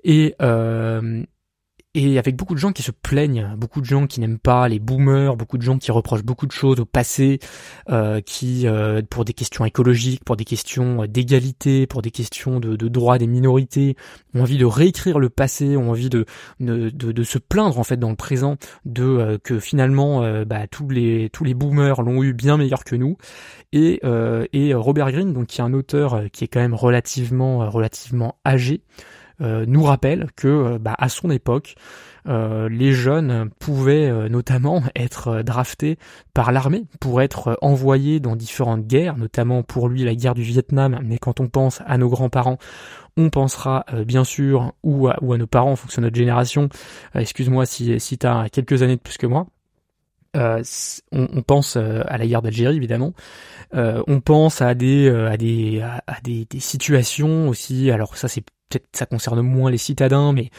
Et, 0.05 0.35
et 1.95 2.19
avec 2.19 2.35
beaucoup 2.37 2.55
de 2.55 2.59
gens 2.59 2.73
qui 2.73 2.83
se 2.83 2.91
plaignent, 2.91 3.55
beaucoup 3.57 3.81
de 3.81 3.87
gens 3.87 4.09
qui 4.09 4.19
n'aiment 4.19 4.39
pas 4.39 4.67
les 4.69 4.81
boomers, 4.81 5.37
beaucoup 5.37 5.59
de 5.59 5.63
gens 5.63 5.79
qui 5.79 5.93
reprochent 5.93 6.25
beaucoup 6.25 6.47
de 6.47 6.53
choses 6.53 6.81
au 6.81 6.85
passé, 6.85 7.39
euh, 7.89 8.21
qui 8.21 8.67
euh, 8.67 9.01
pour 9.09 9.25
des 9.25 9.33
questions 9.33 9.65
écologiques, 9.65 10.25
pour 10.25 10.37
des 10.37 10.45
questions 10.45 11.07
d'égalité, 11.07 11.87
pour 11.87 12.03
des 12.03 12.11
questions 12.11 12.59
de, 12.59 12.75
de 12.75 12.89
droits 12.89 13.19
des 13.19 13.29
minorités, 13.29 13.97
ont 14.35 14.43
envie 14.43 14.59
de 14.59 14.65
réécrire 14.65 15.21
le 15.21 15.31
passé, 15.31 15.77
ont 15.77 15.91
envie 15.91 16.11
de 16.11 16.25
de, 16.59 16.91
de, 16.91 17.23
se 17.23 17.39
plaindre 17.39 17.79
en 17.79 17.85
fait 17.85 17.97
dans 17.97 18.11
le 18.11 18.17
présent 18.17 18.57
de 18.85 19.05
euh, 19.05 19.39
que 19.39 19.61
finalement 19.61 20.25
euh, 20.25 20.45
bah, 20.45 20.67
tous 20.67 20.89
les 20.89 21.31
tous 21.33 21.45
les 21.45 21.55
boomers 21.55 22.03
l'ont 22.03 22.25
eu 22.25 22.33
bien 22.33 22.57
meilleur 22.57 22.83
que 22.85 22.97
nous. 22.97 23.17
Et, 23.73 24.01
et 24.53 24.73
Robert 24.73 25.11
Greene, 25.11 25.33
donc 25.33 25.49
qui 25.49 25.61
est 25.61 25.65
un 25.65 25.73
auteur 25.73 26.31
qui 26.33 26.45
est 26.45 26.47
quand 26.47 26.61
même 26.61 26.75
relativement 26.75 27.69
relativement 27.69 28.37
âgé. 28.47 28.83
Euh, 29.41 29.65
nous 29.67 29.83
rappelle 29.83 30.29
que 30.37 30.47
euh, 30.47 30.79
bah, 30.79 30.95
à 30.97 31.09
son 31.09 31.31
époque, 31.31 31.75
euh, 32.29 32.69
les 32.69 32.93
jeunes 32.93 33.51
pouvaient 33.59 34.29
notamment 34.29 34.83
être 34.97 35.43
draftés 35.43 35.99
par 36.33 36.53
l'armée 36.53 36.85
pour 37.01 37.21
être 37.21 37.59
envoyés 37.61 38.21
dans 38.21 38.37
différentes 38.37 38.87
guerres, 38.87 39.17
notamment 39.17 39.63
pour 39.63 39.89
lui 39.89 40.05
la 40.05 40.15
guerre 40.15 40.35
du 40.35 40.43
Vietnam, 40.43 41.01
mais 41.03 41.19
quand 41.19 41.41
on 41.41 41.49
pense 41.49 41.83
à 41.87 41.99
nos 41.99 42.09
grands-parents, 42.09 42.59
on 43.17 43.31
pensera 43.31 43.85
bien 44.07 44.25
sûr 44.25 44.73
ou 44.83 45.09
à, 45.09 45.17
ou 45.21 45.33
à 45.33 45.39
nos 45.39 45.47
parents 45.47 45.73
en 45.73 45.77
fonction 45.77 46.03
de 46.03 46.07
notre 46.07 46.17
génération, 46.17 46.69
excuse-moi 47.15 47.65
si, 47.65 48.01
si 48.01 48.19
tu 48.19 48.27
as 48.27 48.49
quelques 48.51 48.83
années 48.83 48.97
de 48.97 49.01
plus 49.01 49.19
que 49.19 49.27
moi, 49.27 49.47
on, 50.35 50.63
on, 51.13 51.43
pense 51.43 51.77
à 51.77 52.19
la 52.19 52.27
guerre 52.27 52.43
d'Algérie 52.43 52.77
évidemment, 52.77 53.13
on 53.73 54.21
pense 54.21 54.63
à 54.63 54.75
des 54.75 55.09
à 55.09 55.37
des 55.37 55.81
à, 55.81 56.03
des, 56.25 56.45
des 56.47 56.59
situations 56.59 57.49
aussi. 57.49 57.93
Alors 57.93 58.17
ça 58.17 58.27
c'est 58.27 58.45
peut-être 58.69 58.87
ça 58.93 59.07
concerne 59.07 59.41
moins 59.41 59.71
les 59.71 59.79
citadins, 59.79 60.33
mais 60.33 60.51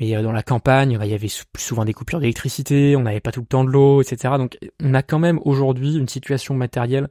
mais 0.00 0.16
euh, 0.16 0.22
dans 0.22 0.32
la 0.32 0.42
campagne, 0.42 0.98
bah, 0.98 1.06
il 1.06 1.12
y 1.12 1.14
avait 1.14 1.30
souvent 1.56 1.84
des 1.84 1.92
coupures 1.92 2.20
d'électricité, 2.20 2.96
on 2.96 3.02
n'avait 3.02 3.20
pas 3.20 3.32
tout 3.32 3.40
le 3.40 3.46
temps 3.46 3.64
de 3.64 3.70
l'eau, 3.70 4.02
etc. 4.02 4.34
Donc 4.38 4.58
on 4.82 4.94
a 4.94 5.02
quand 5.02 5.18
même 5.18 5.38
aujourd'hui 5.44 5.96
une 5.96 6.08
situation 6.08 6.54
matérielle 6.54 7.08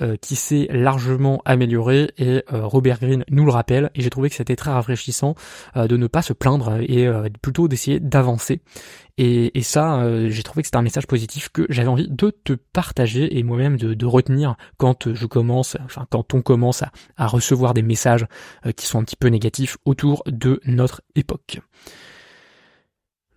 euh, 0.00 0.16
qui 0.16 0.36
s'est 0.36 0.68
largement 0.70 1.42
améliorée 1.44 2.12
et 2.18 2.42
euh, 2.52 2.66
Robert 2.66 2.98
Greene 3.00 3.24
nous 3.30 3.44
le 3.44 3.50
rappelle 3.50 3.90
et 3.94 4.02
j'ai 4.02 4.10
trouvé 4.10 4.30
que 4.30 4.36
c'était 4.36 4.56
très 4.56 4.70
rafraîchissant 4.70 5.34
de 5.76 5.96
ne 5.96 6.06
pas 6.06 6.22
se 6.22 6.32
plaindre 6.32 6.80
et 6.80 7.08
plutôt 7.42 7.68
d'essayer 7.68 8.00
d'avancer. 8.00 8.60
Et, 9.18 9.58
et, 9.58 9.62
ça, 9.62 10.02
j'ai 10.28 10.42
trouvé 10.42 10.62
que 10.62 10.68
c'était 10.68 10.78
un 10.78 10.82
message 10.82 11.06
positif 11.06 11.48
que 11.50 11.66
j'avais 11.68 11.88
envie 11.88 12.08
de 12.08 12.30
te 12.30 12.54
partager 12.54 13.38
et 13.38 13.42
moi-même 13.42 13.76
de, 13.76 13.94
de, 13.94 14.06
retenir 14.06 14.56
quand 14.78 15.12
je 15.12 15.26
commence, 15.26 15.76
enfin 15.84 16.06
quand 16.10 16.34
on 16.34 16.42
commence 16.42 16.82
à, 16.82 16.90
à 17.16 17.26
recevoir 17.26 17.74
des 17.74 17.82
messages 17.82 18.26
qui 18.76 18.86
sont 18.86 18.98
un 18.98 19.04
petit 19.04 19.16
peu 19.16 19.28
négatifs 19.28 19.76
autour 19.84 20.22
de 20.26 20.60
notre 20.64 21.02
époque. 21.14 21.60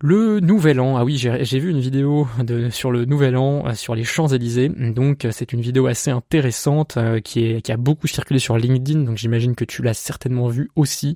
Le 0.05 0.41
Nouvel 0.41 0.81
An, 0.81 0.97
ah 0.97 1.05
oui, 1.05 1.15
j'ai 1.15 1.59
vu 1.59 1.69
une 1.69 1.79
vidéo 1.79 2.27
sur 2.71 2.91
le 2.91 3.05
Nouvel 3.05 3.37
An, 3.37 3.65
euh, 3.65 3.73
sur 3.73 3.95
les 3.95 4.03
Champs-Élysées. 4.03 4.67
Donc 4.67 5.23
euh, 5.23 5.29
c'est 5.31 5.53
une 5.53 5.61
vidéo 5.61 5.87
assez 5.87 6.11
intéressante 6.11 6.97
euh, 6.97 7.21
qui, 7.21 7.63
a 7.65 7.77
beaucoup 7.77 8.07
circulé 8.07 8.37
sur 8.37 8.57
LinkedIn, 8.57 9.03
donc 9.03 9.15
j'imagine 9.15 9.55
que 9.55 9.63
tu 9.63 9.81
l'as 9.81 9.93
certainement 9.93 10.49
vu 10.49 10.69
aussi, 10.75 11.15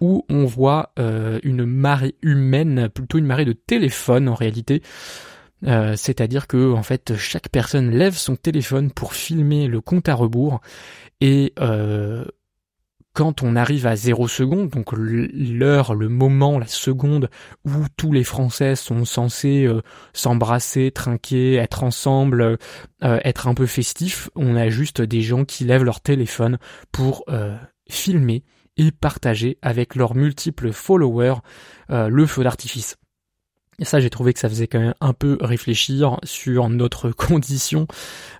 où 0.00 0.24
on 0.28 0.44
voit 0.44 0.92
une 0.96 1.64
marée 1.66 2.16
humaine, 2.20 2.88
plutôt 2.92 3.18
une 3.18 3.26
marée 3.26 3.44
de 3.44 3.52
téléphones 3.52 4.28
en 4.28 4.34
réalité. 4.34 4.82
C'est-à-dire 5.62 6.48
que 6.48 6.72
en 6.72 6.82
fait 6.82 7.14
chaque 7.16 7.48
personne 7.48 7.90
lève 7.90 8.14
son 8.14 8.34
téléphone 8.34 8.90
pour 8.90 9.14
filmer 9.14 9.68
le 9.68 9.80
compte 9.80 10.08
à 10.08 10.14
rebours 10.14 10.60
et 11.20 11.54
quand 13.16 13.42
on 13.42 13.56
arrive 13.56 13.86
à 13.86 13.96
0 13.96 14.28
seconde, 14.28 14.68
donc 14.68 14.92
l'heure, 14.92 15.94
le 15.94 16.10
moment, 16.10 16.58
la 16.58 16.66
seconde 16.66 17.30
où 17.64 17.70
tous 17.96 18.12
les 18.12 18.24
Français 18.24 18.76
sont 18.76 19.06
censés 19.06 19.64
euh, 19.64 19.80
s'embrasser, 20.12 20.90
trinquer, 20.90 21.54
être 21.54 21.82
ensemble, 21.82 22.42
euh, 22.42 22.58
être 23.00 23.48
un 23.48 23.54
peu 23.54 23.64
festifs, 23.64 24.28
on 24.36 24.54
a 24.54 24.68
juste 24.68 25.00
des 25.00 25.22
gens 25.22 25.46
qui 25.46 25.64
lèvent 25.64 25.82
leur 25.82 26.02
téléphone 26.02 26.58
pour 26.92 27.24
euh, 27.30 27.56
filmer 27.88 28.44
et 28.76 28.92
partager 28.92 29.56
avec 29.62 29.94
leurs 29.94 30.14
multiples 30.14 30.70
followers 30.70 31.36
le 31.88 32.26
feu 32.26 32.44
d'artifice. 32.44 32.98
Et 33.78 33.84
ça, 33.84 34.00
j'ai 34.00 34.08
trouvé 34.08 34.32
que 34.32 34.40
ça 34.40 34.48
faisait 34.48 34.66
quand 34.66 34.78
même 34.78 34.94
un 35.02 35.12
peu 35.12 35.36
réfléchir 35.40 36.18
sur 36.22 36.68
notre 36.70 37.10
condition 37.10 37.86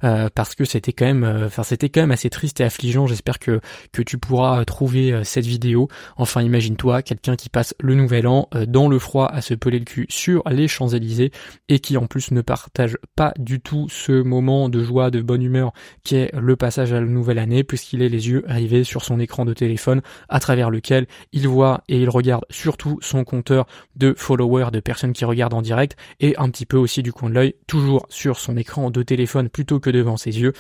euh, 0.03 0.31
parce 0.35 0.55
que 0.55 0.65
c'était 0.65 0.95
quand 0.95 1.05
même, 1.05 1.25
euh, 1.25 1.47
enfin 1.47 1.63
c'était 1.63 1.91
quand 1.91 2.01
même 2.01 2.11
assez 2.11 2.31
triste 2.31 2.61
et 2.61 2.65
affligeant. 2.65 3.07
J'espère 3.07 3.39
que 3.39 3.61
que 3.93 4.01
tu 4.01 4.17
pourras 4.17 4.65
trouver 4.65 5.13
euh, 5.13 5.25
cette 5.25 5.45
vidéo. 5.45 5.89
Enfin, 6.17 6.41
imagine-toi 6.41 7.03
quelqu'un 7.03 7.37
qui 7.37 7.51
passe 7.51 7.75
le 7.81 7.95
Nouvel 7.95 8.27
An 8.27 8.49
dans 8.67 8.89
le 8.89 8.99
froid 8.99 9.27
à 9.27 9.43
se 9.43 9.53
peler 9.53 9.79
le 9.79 9.85
cul 9.85 10.07
sur 10.09 10.43
les 10.49 10.69
Champs 10.69 10.89
Élysées 10.89 11.33
et 11.69 11.81
qui 11.81 11.99
en 11.99 12.07
plus 12.07 12.31
ne 12.31 12.41
partage 12.41 12.97
pas 13.15 13.35
du 13.39 13.61
tout 13.61 13.89
ce 13.91 14.23
moment 14.23 14.71
de 14.71 14.83
joie, 14.83 15.11
de 15.11 15.21
bonne 15.21 15.43
humeur 15.43 15.73
qui 16.03 16.17
est 16.17 16.35
le 16.35 16.57
passage 16.57 16.93
à 16.93 17.01
la 17.01 17.07
nouvelle 17.07 17.39
année, 17.39 17.63
puisqu'il 17.63 18.01
est 18.01 18.09
les 18.09 18.29
yeux 18.29 18.43
rivés 18.47 18.85
sur 18.85 19.05
son 19.05 19.21
écran 19.21 19.45
de 19.45 19.53
téléphone 19.53 20.01
à 20.29 20.41
travers 20.41 20.71
lequel 20.71 21.07
il 21.33 21.47
voit 21.47 21.83
et 21.89 22.01
il 22.01 22.09
regarde 22.09 22.45
surtout 22.49 22.99
son 23.03 23.25
compteur 23.25 23.67
de 23.97 24.15
followers, 24.17 24.71
de 24.73 24.81
personnes 24.81 25.13
qui 25.13 25.26
regarde 25.27 25.55
en 25.55 25.63
direct 25.63 25.97
et 26.21 26.37
un 26.39 26.49
petit 26.51 26.67
peu 26.67 26.77
aussi 26.77 27.03
du 27.03 27.13
coin 27.13 27.29
de 27.29 27.35
l'œil, 27.35 27.55
toujours 27.67 28.07
sur 28.09 28.39
son 28.39 28.57
écran 28.57 28.91
de 28.91 29.03
téléphone 29.03 29.49
plutôt 29.49 29.81
que 29.81 29.91
devant 29.91 30.17
ses 30.17 30.41
yeux, 30.41 30.53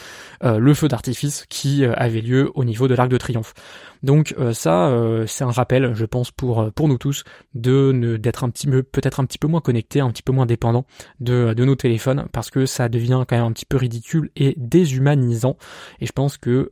euh, 0.45 0.59
le 0.59 0.75
feu 0.75 0.89
d'artifice 0.89 1.47
qui 1.49 1.85
euh, 1.85 1.93
avait 1.97 2.21
lieu 2.21 2.51
au 2.55 2.65
niveau 2.65 2.89
de 2.89 2.95
l'Arc 2.95 3.09
de 3.09 3.17
Triomphe. 3.17 3.55
Donc 4.03 4.35
euh, 4.39 4.53
ça, 4.53 4.93
c'est 5.27 5.45
un 5.45 5.51
rappel, 5.51 5.95
je 5.95 6.05
pense, 6.05 6.31
pour 6.31 6.71
pour 6.73 6.89
nous 6.89 6.99
tous, 6.99 7.25
de 7.55 8.17
d'être 8.19 8.45
un 8.45 8.51
petit 8.51 8.67
peu, 8.67 8.83
peut-être 8.83 9.21
un 9.21 9.25
petit 9.25 9.39
peu 9.39 9.49
moins 9.49 9.61
connecté, 9.61 10.01
un 10.01 10.11
petit 10.11 10.23
peu 10.23 10.33
moins 10.33 10.47
dépendant 10.47 10.87
de, 11.21 11.55
de 11.55 11.65
nos 11.65 11.77
téléphones, 11.77 12.27
parce 12.33 12.51
que 12.51 12.67
ça 12.67 12.89
devient 12.89 13.25
quand 13.29 13.37
même 13.37 13.47
un 13.47 13.53
petit 13.53 13.67
peu 13.67 13.77
ridicule 13.77 14.31
et 14.37 14.55
déshumanisant. 14.57 15.57
Et 16.01 16.07
je 16.07 16.13
pense 16.13 16.37
que 16.37 16.71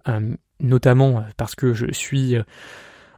notamment 0.60 1.24
parce 1.36 1.54
que 1.54 1.72
je 1.74 1.86
suis 1.92 2.36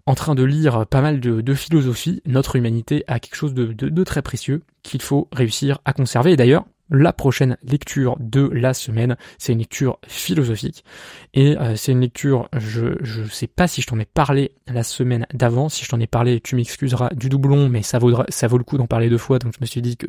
en 0.06 0.14
train 0.14 0.34
de 0.34 0.44
lire 0.44 0.86
pas 0.86 1.00
mal 1.00 1.20
de, 1.20 1.54
philosophie, 1.54 2.22
notre 2.26 2.56
humanité 2.56 3.04
a 3.08 3.18
quelque 3.18 3.34
chose 3.34 3.54
de, 3.54 4.04
très 4.04 4.22
précieux 4.22 4.62
qu'il 4.82 5.02
faut 5.02 5.28
réussir 5.32 5.78
à 5.84 5.92
conserver. 5.92 6.32
Et 6.32 6.36
d'ailleurs, 6.36 6.64
la 6.88 7.12
prochaine 7.12 7.56
lecture 7.64 8.16
de 8.20 8.48
la 8.48 8.72
semaine, 8.72 9.16
c'est 9.38 9.52
une 9.52 9.58
lecture 9.58 9.98
philosophique. 10.06 10.84
Et 11.34 11.58
euh, 11.58 11.74
c'est 11.74 11.90
une 11.90 12.00
lecture, 12.00 12.48
je 12.56 12.96
je 13.00 13.24
sais 13.24 13.48
pas 13.48 13.66
si 13.66 13.82
je 13.82 13.88
t'en 13.88 13.98
ai 13.98 14.04
parlé 14.04 14.52
la 14.68 14.84
semaine 14.84 15.26
d'avant. 15.34 15.68
Si 15.68 15.84
je 15.84 15.88
t'en 15.90 15.98
ai 15.98 16.06
parlé, 16.06 16.40
tu 16.40 16.54
m'excuseras 16.54 17.10
du 17.14 17.28
doublon, 17.28 17.68
mais 17.68 17.82
ça 17.82 17.98
vaudra, 17.98 18.24
ça 18.28 18.46
vaut 18.46 18.58
le 18.58 18.62
coup 18.62 18.78
d'en 18.78 18.86
parler 18.86 19.10
deux 19.10 19.18
fois. 19.18 19.40
Donc 19.40 19.54
je 19.54 19.60
me 19.60 19.66
suis 19.66 19.82
dit 19.82 19.96
que 19.96 20.06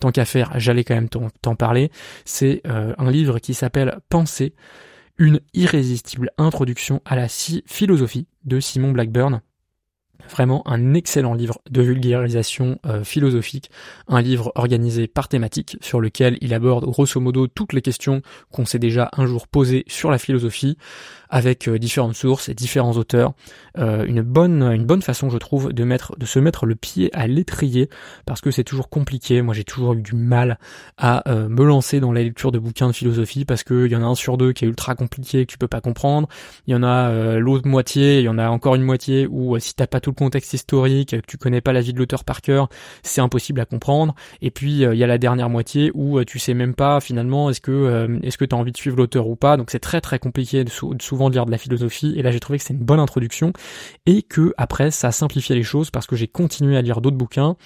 tant 0.00 0.10
qu'à 0.10 0.24
faire, 0.24 0.50
j'allais 0.56 0.82
quand 0.82 0.96
même 0.96 1.08
t'en 1.08 1.54
parler. 1.54 1.92
C'est 2.24 2.62
euh, 2.66 2.94
un 2.98 3.12
livre 3.12 3.38
qui 3.38 3.54
s'appelle 3.54 4.00
Penser 4.08 4.54
une 5.18 5.40
irrésistible 5.52 6.30
introduction 6.38 7.02
à 7.04 7.16
la 7.16 7.26
philosophie 7.28 8.26
de 8.44 8.60
Simon 8.60 8.92
Blackburn. 8.92 9.40
Vraiment 10.30 10.66
un 10.66 10.94
excellent 10.94 11.32
livre 11.32 11.60
de 11.70 11.80
vulgarisation 11.80 12.78
euh, 12.86 13.04
philosophique, 13.04 13.70
un 14.08 14.20
livre 14.20 14.52
organisé 14.56 15.06
par 15.06 15.28
thématique 15.28 15.78
sur 15.80 16.00
lequel 16.00 16.36
il 16.40 16.52
aborde 16.52 16.84
grosso 16.84 17.20
modo 17.20 17.46
toutes 17.46 17.72
les 17.72 17.80
questions 17.80 18.20
qu'on 18.50 18.66
s'est 18.66 18.80
déjà 18.80 19.10
un 19.16 19.26
jour 19.26 19.46
posées 19.46 19.84
sur 19.86 20.10
la 20.10 20.18
philosophie, 20.18 20.76
avec 21.30 21.68
euh, 21.68 21.78
différentes 21.78 22.14
sources 22.14 22.48
et 22.48 22.54
différents 22.54 22.92
auteurs. 22.92 23.32
Euh, 23.78 24.04
une 24.06 24.22
bonne 24.22 24.62
une 24.62 24.84
bonne 24.84 25.02
façon, 25.02 25.30
je 25.30 25.38
trouve, 25.38 25.72
de 25.72 25.84
mettre 25.84 26.18
de 26.18 26.26
se 26.26 26.38
mettre 26.38 26.66
le 26.66 26.74
pied 26.74 27.10
à 27.14 27.26
l'étrier 27.26 27.88
parce 28.26 28.40
que 28.40 28.50
c'est 28.50 28.64
toujours 28.64 28.90
compliqué. 28.90 29.40
Moi, 29.40 29.54
j'ai 29.54 29.64
toujours 29.64 29.94
eu 29.94 30.02
du 30.02 30.14
mal 30.14 30.58
à 30.96 31.22
me 31.28 31.64
lancer 31.64 32.00
dans 32.00 32.12
la 32.12 32.22
lecture 32.22 32.50
de 32.50 32.58
bouquins 32.58 32.88
de 32.88 32.92
philosophie 32.92 33.44
parce 33.44 33.62
qu'il 33.62 33.86
y 33.86 33.96
en 33.96 34.02
a 34.02 34.06
un 34.06 34.14
sur 34.14 34.36
deux 34.36 34.52
qui 34.52 34.64
est 34.64 34.68
ultra 34.68 34.94
compliqué 34.94 35.46
que 35.46 35.52
tu 35.52 35.58
peux 35.58 35.68
pas 35.68 35.80
comprendre. 35.80 36.28
Il 36.66 36.72
y 36.72 36.74
en 36.74 36.82
a 36.82 37.38
l'autre 37.38 37.68
moitié, 37.68 38.18
il 38.18 38.24
y 38.24 38.28
en 38.28 38.38
a 38.38 38.48
encore 38.48 38.74
une 38.74 38.82
moitié 38.82 39.26
où 39.26 39.58
si 39.58 39.74
t'as 39.74 39.86
pas 39.86 40.00
le 40.08 40.14
contexte 40.14 40.52
historique, 40.52 41.10
que 41.10 41.26
tu 41.26 41.38
connais 41.38 41.60
pas 41.60 41.72
la 41.72 41.80
vie 41.80 41.92
de 41.92 41.98
l'auteur 41.98 42.24
par 42.24 42.42
cœur, 42.42 42.68
c'est 43.02 43.20
impossible 43.20 43.60
à 43.60 43.64
comprendre. 43.64 44.14
Et 44.42 44.50
puis 44.50 44.82
il 44.82 44.94
y 44.94 45.04
a 45.04 45.06
la 45.06 45.18
dernière 45.18 45.50
moitié 45.50 45.90
où 45.94 46.22
tu 46.24 46.38
sais 46.38 46.54
même 46.54 46.74
pas 46.74 47.00
finalement 47.00 47.50
est-ce 47.50 47.60
que 47.60 48.18
est-ce 48.22 48.38
que 48.38 48.44
t'as 48.44 48.56
envie 48.56 48.72
de 48.72 48.76
suivre 48.76 48.96
l'auteur 48.96 49.28
ou 49.28 49.36
pas. 49.36 49.56
Donc 49.56 49.70
c'est 49.70 49.78
très 49.78 50.00
très 50.00 50.18
compliqué 50.18 50.64
de, 50.64 50.70
de 50.94 51.02
souvent 51.02 51.28
lire 51.28 51.46
de 51.46 51.50
la 51.50 51.58
philosophie 51.58 52.14
et 52.16 52.22
là 52.22 52.30
j'ai 52.30 52.40
trouvé 52.40 52.58
que 52.58 52.64
c'est 52.64 52.74
une 52.74 52.80
bonne 52.80 53.00
introduction 53.00 53.52
et 54.06 54.22
que 54.22 54.54
après 54.56 54.90
ça 54.90 55.08
a 55.08 55.12
simplifié 55.12 55.54
les 55.54 55.62
choses 55.62 55.90
parce 55.90 56.06
que 56.06 56.16
j'ai 56.16 56.28
continué 56.28 56.76
à 56.76 56.82
lire 56.82 57.00
d'autres 57.00 57.16
bouquins 57.16 57.56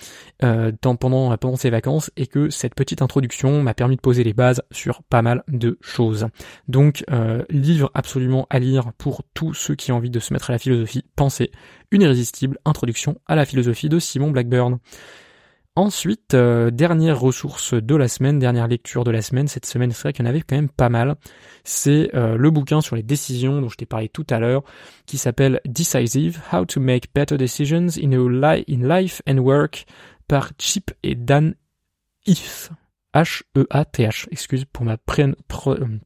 euh, 0.42 0.72
pendant 0.80 1.36
pendant 1.36 1.56
ces 1.56 1.70
vacances 1.70 2.10
et 2.16 2.26
que 2.26 2.50
cette 2.50 2.74
petite 2.74 3.02
introduction 3.02 3.62
m'a 3.62 3.74
permis 3.74 3.96
de 3.96 4.00
poser 4.00 4.24
les 4.24 4.32
bases 4.32 4.62
sur 4.70 5.02
pas 5.02 5.22
mal 5.22 5.42
de 5.48 5.78
choses. 5.80 6.26
Donc 6.68 7.04
euh, 7.10 7.44
livre 7.50 7.90
absolument 7.94 8.46
à 8.50 8.58
lire 8.58 8.92
pour 8.98 9.22
tous 9.34 9.54
ceux 9.54 9.74
qui 9.74 9.92
ont 9.92 9.96
envie 9.96 10.10
de 10.10 10.20
se 10.20 10.32
mettre 10.32 10.50
à 10.50 10.52
la 10.52 10.58
philosophie. 10.58 11.04
Pensez 11.16 11.50
une 11.92 12.02
irrésistible 12.02 12.58
introduction 12.64 13.20
à 13.26 13.36
la 13.36 13.44
philosophie 13.44 13.88
de 13.88 13.98
Simon 14.00 14.30
Blackburn. 14.30 14.78
Ensuite, 15.74 16.34
euh, 16.34 16.70
dernière 16.70 17.18
ressource 17.18 17.72
de 17.72 17.94
la 17.96 18.08
semaine, 18.08 18.38
dernière 18.38 18.68
lecture 18.68 19.04
de 19.04 19.10
la 19.10 19.22
semaine, 19.22 19.48
cette 19.48 19.64
semaine 19.64 19.90
c'est 19.90 20.02
vrai 20.02 20.12
qu'il 20.12 20.24
y 20.24 20.28
en 20.28 20.30
avait 20.30 20.42
quand 20.42 20.56
même 20.56 20.68
pas 20.68 20.90
mal, 20.90 21.14
c'est 21.64 22.14
euh, 22.14 22.36
le 22.36 22.50
bouquin 22.50 22.82
sur 22.82 22.94
les 22.94 23.02
décisions 23.02 23.60
dont 23.60 23.70
je 23.70 23.76
t'ai 23.76 23.86
parlé 23.86 24.10
tout 24.10 24.26
à 24.28 24.38
l'heure, 24.38 24.64
qui 25.06 25.16
s'appelle 25.16 25.60
Decisive, 25.66 26.40
How 26.52 26.66
to 26.66 26.78
Make 26.78 27.14
Better 27.14 27.38
Decisions 27.38 27.86
in, 28.02 28.10
Life 28.68 29.22
and 29.26 29.38
Work 29.38 29.86
par 30.28 30.50
Chip 30.58 30.90
et 31.02 31.14
Dan 31.14 31.54
Heath. 32.26 32.70
H-E-A-T-H, 33.14 34.28
excuse 34.30 34.64
pour 34.64 34.84
ma, 34.84 34.96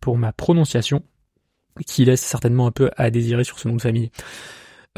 pour 0.00 0.18
ma 0.18 0.32
prononciation, 0.32 1.02
qui 1.86 2.04
laisse 2.04 2.22
certainement 2.22 2.66
un 2.66 2.72
peu 2.72 2.90
à 2.96 3.10
désirer 3.10 3.44
sur 3.44 3.58
ce 3.58 3.68
nom 3.68 3.76
de 3.76 3.82
famille. 3.82 4.10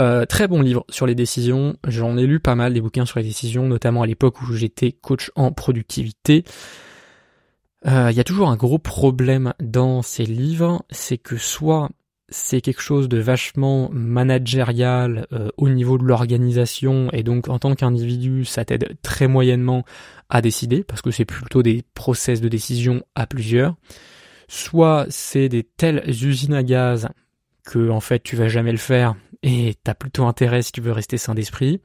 Euh, 0.01 0.27
très 0.27 0.47
bon 0.47 0.63
livre 0.63 0.85
sur 0.89 1.07
les 1.07 1.15
décisions. 1.15 1.77
J'en 1.87 2.17
ai 2.17 2.27
lu 2.27 2.39
pas 2.39 2.55
mal 2.55 2.73
des 2.73 2.81
bouquins 2.81 3.07
sur 3.07 3.19
les 3.19 3.25
décisions, 3.25 3.67
notamment 3.67 4.03
à 4.03 4.07
l'époque 4.07 4.41
où 4.41 4.53
j'étais 4.53 4.93
coach 4.93 5.31
en 5.35 5.51
productivité. 5.51 6.45
Il 7.85 7.91
euh, 7.91 8.11
y 8.13 8.21
a 8.21 8.25
toujours 8.25 8.49
un 8.49 8.57
gros 8.57 8.79
problème 8.79 9.55
dans 9.61 10.03
ces 10.03 10.25
livres, 10.25 10.85
c'est 10.91 11.19
que 11.19 11.37
soit 11.37 11.91
c'est 12.29 12.61
quelque 12.61 12.83
chose 12.83 13.09
de 13.09 13.19
vachement 13.19 13.89
managérial 13.93 15.27
euh, 15.33 15.49
au 15.57 15.69
niveau 15.69 15.97
de 15.97 16.05
l'organisation 16.05 17.09
et 17.13 17.23
donc 17.23 17.49
en 17.49 17.59
tant 17.59 17.75
qu'individu 17.75 18.45
ça 18.45 18.67
t'aide 18.67 18.99
très 19.01 19.29
moyennement 19.29 19.85
à 20.29 20.43
décider 20.43 20.85
parce 20.85 21.01
que 21.01 21.11
c'est 21.11 21.25
plutôt 21.25 21.63
des 21.63 21.83
process 21.95 22.41
de 22.41 22.49
décision 22.49 23.03
à 23.15 23.27
plusieurs. 23.27 23.77
Soit 24.49 25.07
c'est 25.09 25.49
des 25.49 25.63
telles 25.63 26.05
usines 26.07 26.55
à 26.55 26.63
gaz 26.63 27.09
que 27.65 27.89
en 27.89 28.01
fait 28.01 28.23
tu 28.23 28.37
vas 28.37 28.49
jamais 28.49 28.73
le 28.73 28.79
faire 28.79 29.15
et 29.43 29.75
t'as 29.85 29.95
plutôt 29.95 30.27
intérêt 30.27 30.63
si 30.63 30.73
tu 30.73 30.81
veux 30.81 30.93
rester 30.93 31.19
sain 31.19 31.35
d'esprit. 31.35 31.81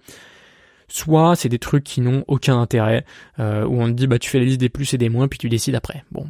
soit 0.87 1.35
c'est 1.35 1.49
des 1.49 1.59
trucs 1.59 1.83
qui 1.83 2.01
n'ont 2.01 2.23
aucun 2.27 2.59
intérêt, 2.59 3.05
euh, 3.39 3.65
où 3.65 3.81
on 3.81 3.87
te 3.87 3.93
dit 3.93 4.07
bah 4.07 4.19
tu 4.19 4.29
fais 4.29 4.39
la 4.39 4.45
liste 4.45 4.59
des 4.59 4.69
plus 4.69 4.93
et 4.93 4.97
des 4.97 5.09
moins 5.09 5.27
puis 5.27 5.39
tu 5.39 5.49
décides 5.49 5.75
après. 5.75 6.03
Bon. 6.11 6.29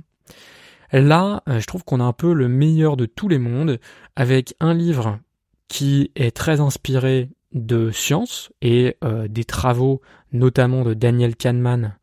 Là, 0.91 1.41
euh, 1.49 1.59
je 1.59 1.65
trouve 1.65 1.83
qu'on 1.83 1.99
a 1.99 2.03
un 2.03 2.13
peu 2.13 2.33
le 2.33 2.47
meilleur 2.47 2.97
de 2.97 3.05
tous 3.05 3.27
les 3.27 3.39
mondes, 3.39 3.79
avec 4.15 4.55
un 4.59 4.73
livre 4.73 5.19
qui 5.67 6.11
est 6.15 6.35
très 6.35 6.59
inspiré 6.59 7.29
de 7.51 7.91
science 7.91 8.51
et 8.61 8.97
euh, 9.03 9.27
des 9.27 9.43
travaux 9.43 10.01
notamment 10.31 10.83
de 10.83 10.93
Daniel 10.93 11.35
Kahneman, 11.35 11.95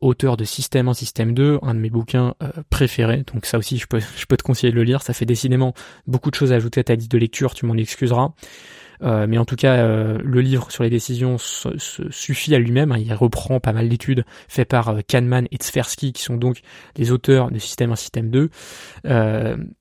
auteur 0.00 0.36
de 0.36 0.44
Système 0.44 0.88
1, 0.88 0.94
Système 0.94 1.34
2, 1.34 1.58
un 1.62 1.74
de 1.74 1.80
mes 1.80 1.90
bouquins 1.90 2.34
euh, 2.42 2.50
préférés. 2.70 3.24
Donc 3.32 3.46
ça 3.46 3.58
aussi, 3.58 3.78
je 3.78 3.86
peux, 3.86 4.00
je 4.16 4.26
peux 4.26 4.36
te 4.36 4.42
conseiller 4.42 4.72
de 4.72 4.76
le 4.76 4.84
lire. 4.84 5.02
Ça 5.02 5.12
fait 5.12 5.26
décidément 5.26 5.74
beaucoup 6.06 6.30
de 6.30 6.34
choses 6.34 6.52
à 6.52 6.56
ajouter 6.56 6.80
à 6.80 6.84
ta 6.84 6.94
liste 6.94 7.10
de 7.10 7.18
lecture, 7.18 7.54
tu 7.54 7.66
m'en 7.66 7.74
excuseras. 7.74 8.32
Euh, 9.02 9.26
mais 9.28 9.38
en 9.38 9.44
tout 9.44 9.56
cas, 9.56 9.76
euh, 9.76 10.18
le 10.22 10.40
livre 10.40 10.70
sur 10.70 10.82
les 10.82 10.90
décisions 10.90 11.36
suffit 11.38 12.54
à 12.54 12.58
lui-même. 12.58 12.92
Hein. 12.92 12.98
il 12.98 13.12
reprend 13.14 13.60
pas 13.60 13.72
mal 13.72 13.88
d'études 13.88 14.24
faites 14.48 14.68
par 14.68 14.88
euh, 14.88 15.00
Kahneman 15.06 15.46
et 15.50 15.58
Tversky, 15.58 16.12
qui 16.12 16.22
sont 16.22 16.36
donc 16.36 16.60
les 16.96 17.12
auteurs 17.12 17.50
de 17.50 17.58
Système 17.58 17.92
1, 17.92 17.96
Système 17.96 18.30
2. 18.30 18.50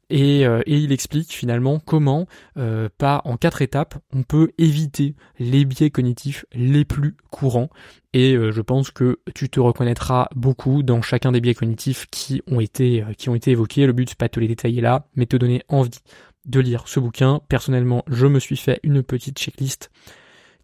Et, 0.09 0.45
il 0.67 0.91
explique 0.91 1.33
finalement 1.33 1.79
comment, 1.79 2.27
pas 2.55 3.21
en 3.25 3.37
quatre 3.37 3.61
étapes, 3.61 3.95
on 4.13 4.23
peut 4.23 4.51
éviter 4.57 5.15
les 5.37 5.65
biais 5.65 5.89
cognitifs 5.89 6.45
les 6.53 6.85
plus 6.85 7.15
courants. 7.29 7.69
Et 8.13 8.35
je 8.35 8.61
pense 8.61 8.89
que 8.89 9.19
tu 9.35 9.49
te 9.49 9.59
reconnaîtras 9.59 10.29
beaucoup 10.33 10.81
dans 10.81 11.01
chacun 11.01 11.31
des 11.31 11.41
biais 11.41 11.55
cognitifs 11.55 12.05
qui 12.09 12.41
ont 12.47 12.61
été 12.61 13.03
qui 13.17 13.29
ont 13.29 13.35
été 13.35 13.51
évoqués. 13.51 13.85
Le 13.85 13.93
but 13.93 14.09
c'est 14.09 14.17
pas 14.17 14.27
de 14.27 14.31
te 14.31 14.39
les 14.39 14.47
détailler 14.47 14.81
là, 14.81 15.07
mais 15.15 15.25
te 15.25 15.35
donner 15.35 15.61
envie 15.67 15.99
de 16.47 16.59
lire 16.59 16.87
ce 16.87 16.99
bouquin. 16.99 17.41
Personnellement, 17.49 18.03
je 18.07 18.27
me 18.27 18.39
suis 18.39 18.57
fait 18.57 18.79
une 18.83 19.03
petite 19.03 19.37
checklist 19.37 19.91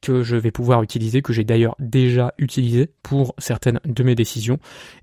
que 0.03 0.21
je 0.21 0.35
vais 0.35 0.51
pouvoir 0.51 0.83
utiliser, 0.83 1.21
que 1.21 1.31
j'ai 1.31 1.45
d'ailleurs 1.45 1.75
déjà 1.79 2.33
utilisé 2.37 2.89
pour 3.03 3.33
certaines 3.37 3.79
de 3.85 4.03
mes 4.03 4.15
décisions. 4.15 4.59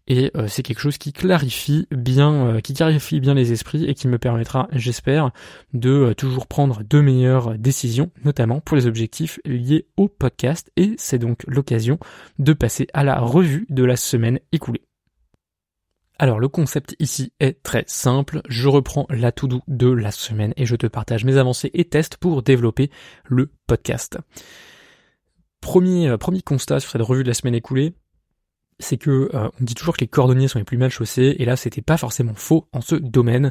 Et 0.07 0.31
euh, 0.37 0.47
c'est 0.47 0.63
quelque 0.63 0.81
chose 0.81 0.99
qui 0.99 1.13
clarifie 1.13 1.89
bien, 1.91 2.33
euh, 2.47 2.61
qui 2.61 2.75
clarifie 2.75 3.19
bien 3.19 3.33
les 3.35 3.51
esprits 3.51 3.87
et 3.87 3.95
qui 3.95 4.09
me 4.09 4.19
permettra, 4.19 4.69
j'espère, 4.73 5.31
de 5.73 5.91
euh, 5.91 6.15
toujours 6.15 6.47
prendre 6.47 6.83
de 6.85 7.01
meilleures 7.01 7.57
décisions, 7.57 8.11
notamment 8.25 8.61
pour 8.61 8.77
les 8.77 8.87
objectifs 8.87 9.41
liés 9.47 9.87
au 9.97 10.09
podcast. 10.09 10.71
Et 10.77 10.95
c'est 10.99 11.19
donc 11.19 11.45
l'occasion 11.47 11.99
de 12.39 12.53
passer 12.53 12.87
à 12.93 13.03
la 13.03 13.19
revue 13.19 13.67
de 13.71 13.85
la 13.85 13.97
semaine 13.97 14.39
écoulée. 14.53 14.83
Alors 16.23 16.39
le 16.39 16.49
concept 16.49 16.97
ici 16.99 17.33
est 17.41 17.63
très 17.63 17.85
simple, 17.87 18.43
je 18.47 18.69
reprends 18.69 19.07
la 19.09 19.33
to-do 19.33 19.63
de 19.69 19.89
la 19.89 20.11
semaine 20.11 20.53
et 20.59 20.67
je 20.67 20.77
te 20.77 20.87
partage 20.87 21.25
mes 21.25 21.39
avancées 21.39 21.71
et 21.73 21.87
tests 21.87 22.19
pour 22.19 22.43
développer 22.43 22.91
le 23.25 23.51
podcast. 23.67 24.19
Premier, 25.63 26.11
euh, 26.11 26.19
premier 26.19 26.43
constat 26.43 26.79
sur 26.79 26.91
cette 26.91 27.01
revue 27.01 27.23
de 27.23 27.29
la 27.29 27.33
semaine 27.33 27.55
écoulée, 27.55 27.95
c'est 28.79 28.99
que 28.99 29.31
euh, 29.33 29.49
on 29.59 29.65
dit 29.65 29.75
toujours 29.75 29.97
que 29.97 30.03
les 30.03 30.09
cordonniers 30.09 30.49
sont 30.49 30.59
les 30.59 30.67
plus 30.67 30.77
mal 30.77 30.91
chaussés, 30.91 31.37
et 31.39 31.47
là 31.47 31.57
c'était 31.57 31.81
pas 31.81 31.97
forcément 31.97 32.35
faux 32.35 32.69
en 32.75 32.83
ce 32.83 32.97
domaine. 32.97 33.51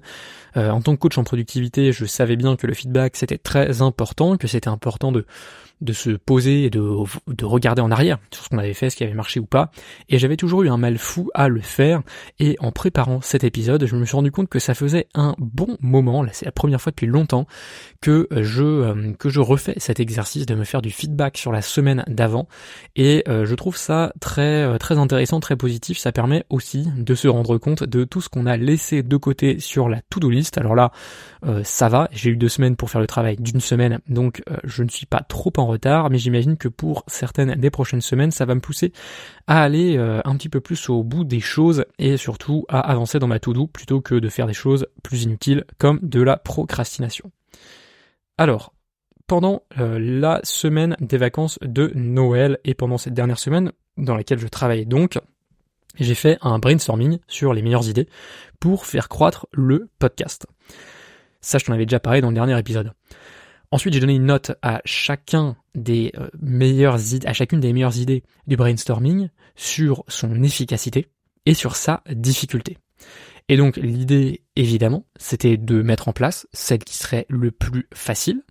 Euh, 0.55 0.69
en 0.69 0.82
tant 0.82 0.93
que 0.93 0.99
coach 0.99 1.17
en 1.17 1.23
productivité, 1.23 1.91
je 1.91 2.05
savais 2.05 2.36
bien 2.36 2.55
que 2.55 2.67
le 2.67 2.75
feedback 2.75 3.17
c'était 3.17 3.39
très 3.39 3.82
important, 3.82 4.38
que 4.38 4.47
c'était 4.47 4.69
important 4.69 5.12
de 5.12 5.25
de 5.82 5.94
se 5.94 6.12
poser 6.12 6.63
et 6.65 6.70
de, 6.70 6.82
de 7.28 7.46
regarder 7.46 7.82
en 7.82 7.92
arrière 7.92 8.18
sur 8.32 8.44
ce 8.44 8.50
qu'on 8.50 8.58
avait 8.58 8.74
fait, 8.74 8.89
ce 8.89 8.96
qui 8.96 9.04
avait 9.04 9.13
marché 9.13 9.39
ou 9.39 9.46
pas. 9.46 9.72
Et 10.10 10.18
j'avais 10.18 10.38
toujours 10.38 10.63
eu 10.63 10.70
un 10.70 10.78
mal 10.78 10.98
fou 10.98 11.30
à 11.34 11.48
le 11.48 11.62
faire. 11.62 12.02
Et 12.39 12.56
en 12.60 12.72
préparant 12.72 13.22
cet 13.22 13.44
épisode, 13.44 13.86
je 13.86 13.96
me 13.96 14.06
suis 14.06 14.15
rendu 14.15 14.32
compte 14.32 14.50
que 14.50 14.60
ça 14.60 14.74
faisait 14.74 15.08
un 15.15 15.36
bon 15.38 15.78
moment, 15.82 16.24
là 16.24 16.32
c'est 16.34 16.46
la 16.46 16.52
première 16.52 16.82
fois 16.82 16.92
depuis 16.92 17.08
longtemps, 17.08 17.48
que 18.02 18.28
je, 18.32 18.63
euh, 18.63 19.13
que 19.18 19.30
je 19.30 19.39
refais 19.39 19.76
cet 19.78 20.00
exercice 20.00 20.46
de 20.46 20.56
me 20.56 20.63
faire 20.63 20.82
du 20.82 20.92
feedback 20.92 21.38
sur 21.38 21.52
la 21.52 21.62
semaine 21.62 22.04
d'avant. 22.08 22.48
Et 22.96 23.24
euh, 23.28 23.46
je 23.46 23.56
trouve 23.56 23.78
ça 23.78 24.13
très, 24.20 24.63
euh, 24.63 24.78
très 24.78 24.98
intéressant, 24.98 25.39
très 25.39 25.56
positif. 25.56 25.98
Ça 25.98 26.12
permet 26.12 26.44
aussi 26.50 26.88
de 26.98 27.15
se 27.15 27.28
rendre 27.28 27.58
compte 27.58 27.84
de 27.84 28.04
tout 28.04 28.22
ce 28.22 28.30
qu'on 28.30 28.46
a 28.46 28.58
laissé 28.58 29.04
de 29.04 29.18
côté 29.18 29.60
sur 29.60 29.89
la 29.89 30.02
to-do 30.10 30.30
list. 30.30 30.58
Alors 30.58 30.76
là, 30.76 30.92
ça 31.63 31.88
va. 31.88 32.10
J'ai 32.12 32.32
eu 32.32 32.38
deux 32.38 32.50
semaines 32.50 32.76
pour 32.76 32.89
faire 32.89 33.02
le 33.02 33.08
travail 33.08 33.38
d'une 33.38 33.62
semaine, 33.62 34.00
donc 34.10 34.42
je 34.65 34.84
ne 34.84 34.89
suis 34.89 35.06
pas 35.06 35.22
trop 35.22 35.54
en 35.58 35.68
retard, 35.69 36.10
mais 36.10 36.17
j'imagine 36.17 36.58
que 36.58 36.67
pour 36.67 37.03
certaines 37.08 37.55
des 37.55 37.69
prochaines 37.69 38.01
semaines, 38.01 38.32
ça 38.32 38.45
va 38.45 38.55
me 38.55 38.60
pousser 38.60 38.91
à 39.47 39.63
aller 39.63 39.97
euh, 39.97 40.21
un 40.25 40.36
petit 40.36 40.49
peu 40.49 40.60
plus 40.60 40.89
au 40.89 41.03
bout 41.03 41.23
des 41.23 41.39
choses 41.39 41.86
et 41.97 42.17
surtout 42.17 42.65
à 42.69 42.79
avancer 42.79 43.19
dans 43.19 43.27
ma 43.27 43.39
to-do 43.39 43.67
plutôt 43.67 44.01
que 44.01 44.15
de 44.15 44.29
faire 44.29 44.47
des 44.47 44.53
choses 44.53 44.88
plus 45.03 45.23
inutiles 45.23 45.65
comme 45.77 45.99
de 46.01 46.21
la 46.21 46.38
procrastination. 46.38 47.32
Alors, 48.38 48.73
pendant 49.27 49.63
euh, 49.79 49.99
la 49.99 50.39
semaine 50.43 50.95
des 50.99 51.17
vacances 51.17 51.60
de 51.62 51.91
Noël 51.95 52.60
et 52.63 52.73
pendant 52.73 52.97
cette 52.97 53.13
dernière 53.13 53.39
semaine 53.39 53.71
dans 53.97 54.15
laquelle 54.15 54.39
je 54.39 54.47
travaillais 54.47 54.86
donc, 54.86 55.19
j'ai 55.99 56.15
fait 56.15 56.38
un 56.41 56.60
brainstorming 56.60 57.19
sur 57.27 57.53
les 57.53 57.62
meilleures 57.62 57.89
idées 57.89 58.08
pour 58.60 58.86
faire 58.86 59.10
croître 59.10 59.47
le 59.51 59.89
podcast. 59.99 60.47
Ça, 61.41 61.58
je 61.58 61.65
t'en 61.65 61.73
avais 61.73 61.86
déjà 61.86 61.99
parlé 61.99 62.21
dans 62.21 62.29
le 62.29 62.36
dernier 62.36 62.58
épisode. 62.58 62.93
Ensuite, 63.71 63.93
j'ai 63.93 63.99
donné 63.99 64.15
une 64.15 64.25
note 64.25 64.51
à 64.62 64.82
chacun 64.84 65.55
des 65.75 66.12
euh, 66.17 66.29
meilleures 66.41 67.13
idées, 67.13 67.27
à 67.27 67.34
chacune 67.34 67.60
des 67.60 67.71
meilleures 67.71 67.97
idées 67.97 68.23
du 68.47 68.58
brainstorming 68.58 69.29
sur 69.55 70.03
son 70.08 70.41
efficacité 70.41 71.08
et 71.45 71.53
sur 71.53 71.75
sa 71.75 72.03
difficulté. 72.10 72.77
Et 73.47 73.58
donc 73.58 73.77
l'idée, 73.77 74.43
évidemment, 74.55 75.05
c'était 75.17 75.58
de 75.58 75.82
mettre 75.82 76.08
en 76.08 76.13
place 76.13 76.47
celle 76.51 76.84
qui 76.84 76.95
serait 76.95 77.25
le 77.29 77.51
plus 77.51 77.88
facile, 77.93 78.43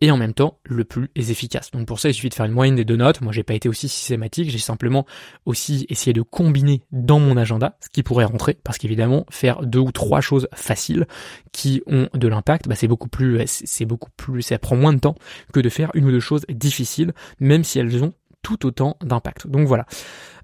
et 0.00 0.10
en 0.10 0.16
même 0.16 0.34
temps 0.34 0.58
le 0.64 0.84
plus 0.84 1.10
efficace. 1.16 1.70
Donc 1.70 1.86
pour 1.86 2.00
ça, 2.00 2.08
il 2.08 2.14
suffit 2.14 2.28
de 2.28 2.34
faire 2.34 2.46
une 2.46 2.52
moyenne 2.52 2.76
des 2.76 2.84
deux 2.84 2.96
notes. 2.96 3.20
Moi, 3.20 3.32
j'ai 3.32 3.42
pas 3.42 3.54
été 3.54 3.68
aussi 3.68 3.88
systématique, 3.88 4.50
j'ai 4.50 4.58
simplement 4.58 5.06
aussi 5.46 5.86
essayé 5.88 6.12
de 6.12 6.22
combiner 6.22 6.82
dans 6.92 7.18
mon 7.18 7.36
agenda 7.36 7.76
ce 7.80 7.88
qui 7.88 8.02
pourrait 8.02 8.24
rentrer, 8.24 8.58
parce 8.62 8.78
qu'évidemment, 8.78 9.26
faire 9.30 9.62
deux 9.62 9.78
ou 9.78 9.92
trois 9.92 10.20
choses 10.20 10.48
faciles 10.54 11.06
qui 11.52 11.82
ont 11.86 12.08
de 12.14 12.28
l'impact, 12.28 12.68
bah, 12.68 12.74
c'est 12.74 12.88
beaucoup 12.88 13.08
plus, 13.08 13.42
c'est 13.46 13.84
beaucoup 13.84 14.10
plus, 14.16 14.42
ça 14.42 14.58
prend 14.58 14.76
moins 14.76 14.92
de 14.92 15.00
temps 15.00 15.16
que 15.52 15.60
de 15.60 15.68
faire 15.68 15.90
une 15.94 16.04
ou 16.04 16.10
deux 16.10 16.20
choses 16.20 16.44
difficiles, 16.48 17.12
même 17.40 17.64
si 17.64 17.78
elles 17.78 18.02
ont 18.02 18.12
tout 18.42 18.66
autant 18.66 18.96
d'impact. 19.02 19.46
Donc 19.46 19.66
voilà. 19.66 19.86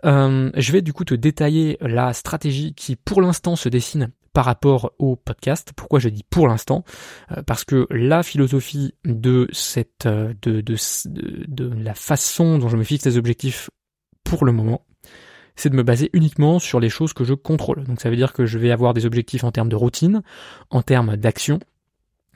Euh, 0.05 0.51
je 0.57 0.73
vais 0.73 0.83
du 0.83 0.93
coup 0.93 1.05
te 1.05 1.15
détailler 1.15 1.79
la 1.81 2.13
stratégie 2.13 2.75
qui 2.75 2.97
pour 2.97 3.23
l'instant 3.23 3.57
se 3.57 3.69
dessine 3.69 4.11
par 4.35 4.45
rapport 4.45 4.93
au 4.99 5.17
podcast. 5.17 5.73
Pourquoi 5.75 6.01
je 6.01 6.11
dis 6.11 6.25
pour 6.29 6.49
l'instant? 6.49 6.85
Euh, 7.33 7.43
Parce 7.43 7.65
que 7.65 7.87
la 7.89 8.23
philosophie 8.23 8.93
de 9.07 9.49
cette 9.53 10.05
euh, 10.05 10.35
de, 10.43 10.61
de, 10.61 10.77
de, 11.07 11.73
la 11.83 11.95
façon 11.95 12.59
dont 12.59 12.69
je 12.69 12.77
me 12.77 12.85
fixe 12.85 13.07
les 13.07 13.17
objectifs 13.17 13.71
pour 14.25 14.45
le 14.45 14.53
moment, 14.53 14.85
c'est 15.57 15.71
de 15.71 15.77
me 15.77 15.83
baser 15.83 16.11
uniquement 16.13 16.59
sur 16.59 16.81
les 16.81 16.91
choses 16.91 17.13
que 17.13 17.25
je 17.25 17.33
contrôle. 17.33 17.85
Donc 17.85 18.01
ça 18.01 18.11
veut 18.11 18.17
dire 18.17 18.33
que 18.33 18.45
je 18.45 18.59
vais 18.59 18.73
avoir 18.73 18.93
des 18.93 19.07
objectifs 19.07 19.45
en 19.45 19.53
termes 19.53 19.69
de 19.69 19.77
routine, 19.77 20.23
en 20.71 20.83
termes 20.83 21.17
d'action, 21.17 21.61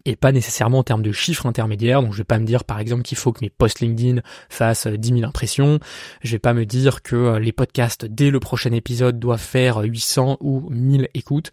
et 0.09 0.17
pas 0.17 0.33
nécessairement 0.33 0.79
en 0.79 0.83
termes 0.83 1.03
de 1.03 1.13
chiffres 1.13 1.45
intermédiaires. 1.45 2.03
Donc 2.03 2.13
je 2.13 2.19
vais 2.19 2.25
pas 2.25 2.39
me 2.39 2.47
dire 2.47 2.65
par 2.65 2.81
exemple 2.81 3.03
qu'il 3.03 3.19
faut 3.19 3.33
que 3.33 3.41
mes 3.43 3.51
posts 3.51 3.81
LinkedIn 3.81 4.23
fassent 4.49 4.87
10 4.87 5.13
euh, 5.13 5.17
000 5.17 5.29
impressions. 5.29 5.79
Je 6.23 6.33
vais 6.33 6.39
pas 6.39 6.55
me 6.55 6.65
dire 6.65 7.03
que 7.03 7.15
euh, 7.15 7.39
les 7.39 7.53
podcasts 7.53 8.07
dès 8.07 8.31
le 8.31 8.41
prochain 8.41 8.73
épisode 8.73 9.19
doivent 9.19 9.39
faire 9.39 9.81
800 9.81 10.39
ou 10.41 10.67
1000 10.71 11.11
écoutes. 11.13 11.53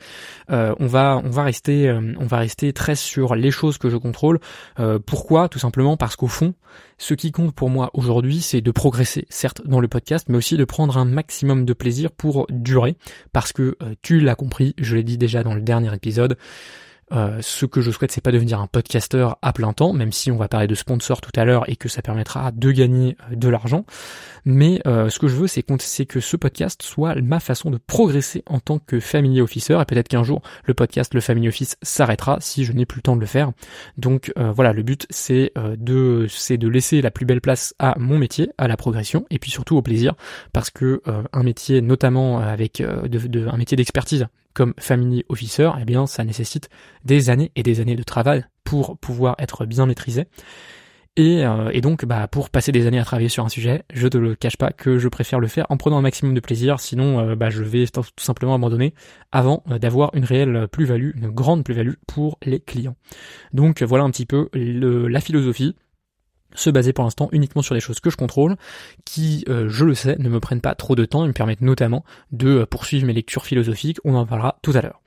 Euh, 0.51 0.73
on 0.79 0.87
va 0.87 1.21
on 1.23 1.29
va 1.29 1.43
rester 1.43 1.91
on 1.91 2.25
va 2.25 2.37
rester 2.37 2.71
très 2.71 2.95
sur 2.95 3.35
les 3.35 3.51
choses 3.51 3.77
que 3.77 3.89
je 3.89 3.97
contrôle. 3.97 4.39
pourquoi? 5.05 5.49
Tout 5.49 5.59
simplement 5.59 5.97
parce 5.97 6.15
qu'au 6.15 6.27
fond, 6.27 6.53
ce 6.97 7.13
qui 7.13 7.31
compte 7.31 7.53
pour 7.53 7.69
moi 7.69 7.89
aujourd'hui, 7.93 8.41
c'est 8.41 8.61
de 8.61 8.71
progresser, 8.71 9.25
certes 9.29 9.61
dans 9.65 9.81
le 9.81 9.87
podcast, 9.87 10.27
mais 10.29 10.37
aussi 10.37 10.55
de 10.55 10.63
prendre 10.63 10.97
un 10.97 11.05
maximum 11.05 11.65
de 11.65 11.73
plaisir 11.73 12.11
pour 12.11 12.47
durer, 12.49 12.95
parce 13.33 13.51
que 13.51 13.77
tu 14.01 14.19
l'as 14.19 14.35
compris, 14.35 14.73
je 14.77 14.95
l'ai 14.95 15.03
dit 15.03 15.17
déjà 15.17 15.43
dans 15.43 15.53
le 15.53 15.61
dernier 15.61 15.93
épisode. 15.93 16.37
Euh, 17.11 17.39
ce 17.41 17.65
que 17.65 17.81
je 17.81 17.91
souhaite, 17.91 18.11
c'est 18.11 18.21
pas 18.21 18.31
devenir 18.31 18.59
un 18.59 18.67
podcasteur 18.67 19.37
à 19.41 19.53
plein 19.53 19.73
temps, 19.73 19.93
même 19.93 20.11
si 20.11 20.31
on 20.31 20.37
va 20.37 20.47
parler 20.47 20.67
de 20.67 20.75
sponsors 20.75 21.21
tout 21.21 21.31
à 21.35 21.45
l'heure 21.45 21.69
et 21.69 21.75
que 21.75 21.87
ça 21.87 22.01
permettra 22.01 22.51
de 22.51 22.71
gagner 22.71 23.15
euh, 23.31 23.35
de 23.35 23.47
l'argent. 23.47 23.85
Mais 24.43 24.81
euh, 24.87 25.09
ce 25.09 25.19
que 25.19 25.27
je 25.27 25.35
veux, 25.35 25.47
c'est 25.47 25.63
que 25.63 26.19
ce 26.19 26.37
podcast 26.37 26.81
soit 26.81 27.15
ma 27.15 27.39
façon 27.39 27.69
de 27.69 27.77
progresser 27.77 28.43
en 28.47 28.59
tant 28.59 28.79
que 28.79 28.99
family 28.99 29.41
officer. 29.41 29.79
Et 29.81 29.85
peut-être 29.85 30.07
qu'un 30.07 30.23
jour, 30.23 30.41
le 30.65 30.73
podcast, 30.73 31.13
le 31.13 31.21
family 31.21 31.47
office, 31.47 31.77
s'arrêtera 31.81 32.37
si 32.41 32.63
je 32.65 32.73
n'ai 32.73 32.85
plus 32.85 32.99
le 32.99 33.03
temps 33.03 33.15
de 33.15 33.21
le 33.21 33.27
faire. 33.27 33.51
Donc 33.97 34.31
voilà, 34.35 34.71
le 34.73 34.83
but, 34.83 35.07
c'est 35.09 35.51
de, 35.55 36.27
de 36.49 36.67
laisser 36.67 37.01
la 37.01 37.09
plus 37.09 37.25
belle 37.25 37.41
place 37.41 37.73
à 37.79 37.95
mon 37.97 38.19
métier, 38.19 38.51
à 38.57 38.67
la 38.67 38.77
progression, 38.77 39.25
et 39.31 39.39
puis 39.39 39.49
surtout 39.49 39.77
au 39.77 39.81
plaisir, 39.81 40.13
parce 40.53 40.69
que 40.69 41.01
un 41.33 41.43
métier, 41.43 41.81
notamment 41.81 42.39
avec 42.39 42.81
un 42.81 43.57
métier 43.57 43.77
d'expertise 43.77 44.27
comme 44.55 44.73
family 44.79 45.23
officer, 45.29 45.69
eh 45.79 45.85
bien, 45.85 46.07
ça 46.07 46.23
nécessite 46.23 46.69
des 47.03 47.29
années 47.29 47.51
et 47.55 47.61
des 47.61 47.81
années 47.81 47.95
de 47.95 48.03
travail 48.03 48.45
pour 48.63 48.97
pouvoir 48.97 49.35
être 49.37 49.65
bien 49.65 49.85
maîtrisé. 49.85 50.25
Et, 51.17 51.45
euh, 51.45 51.69
et, 51.71 51.79
donc, 51.79 52.03
bah, 52.05 52.27
pour 52.27 52.49
passer 52.49 52.73
des 52.73 52.87
années 52.87 52.99
à 52.99 53.05
travailler 53.05 53.29
sur 53.29 53.45
un 53.45 53.49
sujet, 53.49 53.83
je 53.93 54.07
te 54.07 54.17
le 54.17 54.35
cache 54.35 54.57
pas 54.57 54.71
que 54.71 54.97
je 54.97 55.07
préfère 55.07 55.39
le 55.39 55.47
faire 55.47 55.65
en 55.69 55.77
prenant 55.77 55.97
un 55.97 56.01
maximum 56.01 56.33
de 56.33 56.41
plaisir. 56.41 56.81
Sinon, 56.81 57.19
euh, 57.19 57.35
bah, 57.35 57.49
je 57.49 57.63
vais 57.63 57.85
tout 57.87 58.03
simplement 58.17 58.55
abandonner 58.55 58.93
avant 59.31 59.63
euh, 59.71 59.79
d'avoir 59.79 60.13
une 60.13 60.25
réelle 60.25 60.67
plus-value, 60.69 61.11
une 61.15 61.29
grande 61.29 61.63
plus-value 61.63 61.93
pour 62.05 62.37
les 62.43 62.59
clients. 62.59 62.97
Donc, 63.53 63.81
voilà 63.81 64.03
un 64.03 64.11
petit 64.11 64.25
peu 64.25 64.49
la 64.53 65.21
philosophie. 65.21 65.75
Se 66.53 66.69
baser 66.69 66.93
pour 66.93 67.03
l'instant 67.03 67.29
uniquement 67.31 67.61
sur 67.61 67.75
des 67.75 67.81
choses 67.81 67.99
que 67.99 68.09
je 68.09 68.17
contrôle, 68.17 68.55
qui, 69.03 69.43
euh, 69.49 69.69
je 69.69 69.85
le 69.85 69.93
sais, 69.93 70.15
ne 70.19 70.29
me 70.29 70.39
prennent 70.39 70.61
pas 70.61 70.75
trop 70.75 70.95
de 70.95 71.05
temps 71.05 71.23
et 71.25 71.27
me 71.27 71.33
permettent 71.33 71.61
notamment 71.61 72.03
de 72.31 72.59
euh, 72.59 72.65
poursuivre 72.65 73.05
mes 73.05 73.13
lectures 73.13 73.45
philosophiques, 73.45 73.99
on 74.03 74.15
en 74.15 74.25
parlera 74.25 74.57
tout 74.61 74.71
à 74.73 74.81
l'heure. 74.81 75.01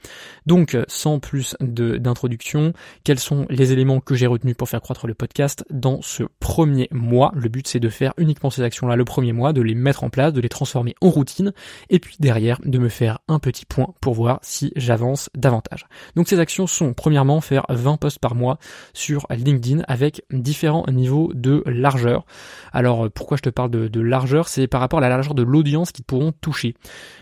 Donc, 0.46 0.74
euh, 0.74 0.84
sans 0.88 1.18
plus 1.18 1.56
d'introduction, 1.60 2.72
quels 3.04 3.18
sont 3.18 3.46
les 3.50 3.72
éléments 3.72 4.00
que 4.00 4.14
j'ai 4.14 4.26
retenus 4.26 4.56
pour 4.56 4.68
faire 4.68 4.80
croître 4.80 5.06
le 5.06 5.14
podcast 5.14 5.64
dans 5.70 6.02
ce 6.02 6.24
premier 6.40 6.88
mois? 6.90 7.32
Le 7.34 7.48
but 7.48 7.66
c'est 7.66 7.80
de 7.80 7.88
faire 7.88 8.14
uniquement 8.18 8.50
ces 8.50 8.62
actions-là 8.62 8.96
le 8.96 9.04
premier 9.04 9.32
mois, 9.32 9.52
de 9.52 9.62
les 9.62 9.74
mettre 9.74 10.04
en 10.04 10.10
place, 10.10 10.32
de 10.32 10.40
les 10.40 10.48
transformer 10.48 10.94
en 11.00 11.10
routine, 11.10 11.52
et 11.90 11.98
puis 11.98 12.16
derrière 12.20 12.60
de 12.64 12.78
me 12.78 12.88
faire 12.88 13.18
un 13.28 13.38
petit 13.38 13.64
point 13.64 13.94
pour 14.00 14.14
voir 14.14 14.38
si 14.42 14.72
j'avance 14.76 15.30
davantage. 15.34 15.86
Donc 16.16 16.28
ces 16.28 16.38
actions 16.38 16.66
sont 16.66 16.92
premièrement 16.92 17.40
faire 17.40 17.64
20 17.68 17.96
posts 17.96 18.18
par 18.18 18.34
mois 18.34 18.58
sur 18.92 19.26
LinkedIn 19.30 19.82
avec 19.88 20.22
différents 20.30 20.84
niveaux 20.88 21.27
de 21.34 21.62
largeur. 21.66 22.24
Alors 22.72 23.06
euh, 23.06 23.10
pourquoi 23.10 23.36
je 23.36 23.42
te 23.42 23.50
parle 23.50 23.70
de, 23.70 24.00
largeur? 24.00 24.48
C'est 24.48 24.66
par 24.66 24.80
rapport 24.80 24.98
à 24.98 25.02
la 25.02 25.08
largeur 25.08 25.34
de 25.34 25.42
l'audience 25.42 25.92
qu'ils 25.92 26.04
pourront 26.04 26.32
toucher. 26.32 26.74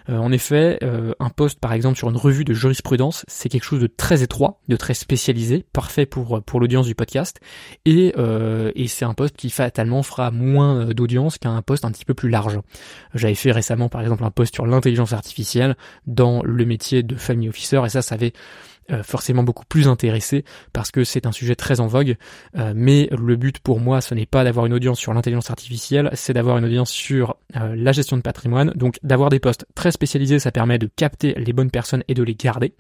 Euh, 0.09 0.19
en 0.19 0.33
effet, 0.33 0.79
euh, 0.83 1.13
un 1.21 1.31
post 1.31 1.61
par 1.61 1.73
exemple 1.73 1.99
sur 1.99 2.11
une 2.11 2.17
revue 2.17 2.45
de 2.45 2.55
jurisprudence, 2.55 3.25
c'est 3.29 3.49
quelque 3.49 3.65
chose 3.65 3.81
de 3.81 3.87
très 3.87 4.23
étroit, 4.23 4.61
de 4.69 4.77
très 4.77 4.95
spécialisé, 4.95 5.65
parfait 5.73 6.07
pour 6.07 6.43
pour 6.43 6.61
l'audience 6.61 6.87
du 6.87 6.95
podcast, 6.95 7.41
et, 7.85 8.15
et 8.75 8.89
c'est 8.89 9.05
un 9.05 9.15
post 9.15 9.37
qui 9.37 9.51
fatalement 9.51 10.03
fera 10.03 10.31
moins 10.31 10.87
d'audience 10.87 11.39
qu'un 11.39 11.61
post 11.63 11.85
un 11.85 11.91
petit 11.91 12.05
peu 12.05 12.15
plus 12.15 12.29
large. 12.29 12.61
J'avais 13.15 13.35
fait 13.35 13.53
récemment 13.53 13.89
par 13.89 14.01
exemple 14.01 14.25
un 14.25 14.31
post 14.31 14.55
sur 14.55 14.67
l'intelligence 14.67 15.13
artificielle 15.13 15.77
dans 16.07 16.43
le 16.43 16.65
métier 16.65 17.03
de 17.03 17.17
family 17.17 17.49
officer, 17.49 17.83
et 17.85 17.89
ça, 17.89 18.03
ça 18.03 18.15
avait 18.15 18.33
euh, 18.93 19.03
forcément 19.03 19.43
beaucoup 19.43 19.65
plus 19.65 19.89
intéressé 19.89 20.45
parce 20.73 20.93
que 20.93 21.03
c'est 21.03 21.27
un 21.27 21.33
sujet 21.33 21.57
très 21.57 21.81
en 21.81 21.89
vogue. 21.89 22.17
Euh, 22.57 22.73
mais 22.77 23.09
le 23.11 23.35
but 23.35 23.59
pour 23.59 23.81
moi, 23.81 24.01
ce 24.01 24.15
n'est 24.15 24.27
pas 24.27 24.45
d'avoir 24.45 24.67
une 24.67 24.73
audience 24.73 25.01
sur 25.01 25.13
l'intelligence 25.13 25.51
artificielle, 25.51 26.09
c'est 26.13 26.33
d'avoir 26.33 26.59
une 26.59 26.65
audience 26.65 26.91
sur 26.91 27.37
euh, 27.57 27.75
la 27.75 27.91
gestion 27.91 28.17
de 28.17 28.23
patrimoine. 28.23 28.71
Donc 28.77 29.01
d'avoir 29.03 29.29
des 29.29 29.41
postes 29.41 29.67
très 29.75 29.91
spécialisés, 29.91 30.39
ça 30.39 30.53
permet 30.53 30.79
de 30.79 30.89
capter 30.95 31.35
les 31.35 31.53
bonnes 31.53 31.73
personnes 31.73 32.05
et 32.07 32.15
de 32.15 32.23
les 32.23 32.37
garder. 32.37 32.75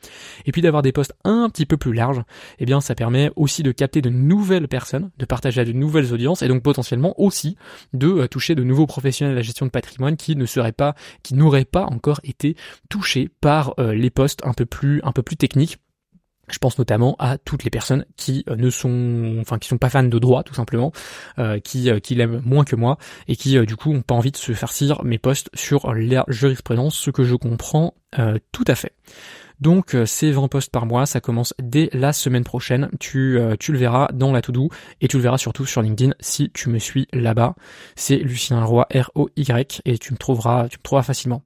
Et 0.44 0.52
puis 0.52 0.62
d'avoir 0.62 0.82
des 0.82 0.92
postes 0.92 1.12
un 1.24 1.50
petit 1.50 1.66
peu 1.66 1.76
plus 1.76 1.92
larges, 1.92 2.22
eh 2.60 2.66
bien 2.66 2.80
ça 2.80 2.94
permet 2.94 3.32
aussi 3.34 3.64
de 3.64 3.72
capter 3.72 4.00
de 4.00 4.10
nouvelles 4.10 4.68
personnes, 4.68 5.10
de 5.18 5.24
partager 5.24 5.60
à 5.60 5.64
de 5.64 5.72
nouvelles 5.72 6.12
audiences 6.12 6.42
et 6.42 6.48
donc 6.48 6.62
potentiellement 6.62 7.20
aussi 7.20 7.56
de 7.94 8.26
toucher 8.26 8.54
de 8.54 8.62
nouveaux 8.62 8.86
professionnels 8.86 9.34
de 9.34 9.38
la 9.38 9.42
gestion 9.42 9.66
de 9.66 9.72
patrimoine 9.72 10.16
qui 10.16 10.36
ne 10.36 10.46
seraient 10.46 10.70
pas, 10.70 10.94
qui 11.24 11.34
n'auraient 11.34 11.64
pas 11.64 11.84
encore 11.86 12.20
été 12.22 12.54
touchés 12.88 13.28
par 13.40 13.74
les 13.78 14.10
postes 14.10 14.40
un 14.44 14.52
peu 14.52 14.66
plus, 14.66 15.00
un 15.02 15.10
peu 15.10 15.22
plus 15.22 15.36
techniques 15.36 15.78
je 16.48 16.58
pense 16.58 16.78
notamment 16.78 17.16
à 17.18 17.38
toutes 17.38 17.64
les 17.64 17.70
personnes 17.70 18.04
qui 18.16 18.44
euh, 18.48 18.56
ne 18.56 18.70
sont, 18.70 19.36
enfin, 19.40 19.58
qui 19.58 19.68
sont 19.68 19.78
pas 19.78 19.90
fans 19.90 20.02
de 20.02 20.18
droit, 20.18 20.42
tout 20.42 20.54
simplement, 20.54 20.92
euh, 21.38 21.58
qui, 21.58 21.90
euh, 21.90 21.98
qui 21.98 22.14
l'aiment 22.14 22.42
moins 22.44 22.64
que 22.64 22.76
moi 22.76 22.98
et 23.28 23.36
qui, 23.36 23.58
du 23.66 23.76
coup, 23.76 23.92
ont 23.92 24.02
pas 24.02 24.14
envie 24.14 24.30
de 24.30 24.36
se 24.36 24.52
farcir 24.52 25.02
mes 25.04 25.18
posts 25.18 25.50
sur 25.54 25.92
la 25.92 26.24
jurisprudence, 26.28 26.96
ce 26.96 27.10
que 27.10 27.24
je 27.24 27.34
comprends 27.34 27.94
tout 28.50 28.64
à 28.66 28.74
fait. 28.74 28.94
Donc 29.60 29.94
ces 30.06 30.30
20 30.30 30.48
posts 30.48 30.70
par 30.70 30.86
mois, 30.86 31.04
ça 31.04 31.20
commence 31.20 31.52
dès 31.60 31.90
la 31.92 32.14
semaine 32.14 32.44
prochaine. 32.44 32.88
Tu, 32.98 33.38
tu 33.60 33.72
le 33.72 33.78
verras 33.78 34.08
dans 34.14 34.32
la 34.32 34.40
to-do 34.40 34.70
et 35.02 35.08
tu 35.08 35.18
le 35.18 35.22
verras 35.22 35.36
surtout 35.36 35.66
sur 35.66 35.82
LinkedIn 35.82 36.14
si 36.18 36.50
tu 36.50 36.70
me 36.70 36.78
suis 36.78 37.08
là-bas. 37.12 37.54
C'est 37.94 38.16
Lucien 38.16 38.64
Roy 38.64 38.86
R 38.94 39.10
O 39.16 39.28
Y 39.36 39.82
et 39.84 39.98
tu 39.98 40.14
me 40.14 40.18
trouveras, 40.18 40.68
tu 40.68 40.78
me 40.78 40.82
trouveras 40.82 41.02
facilement. 41.02 41.42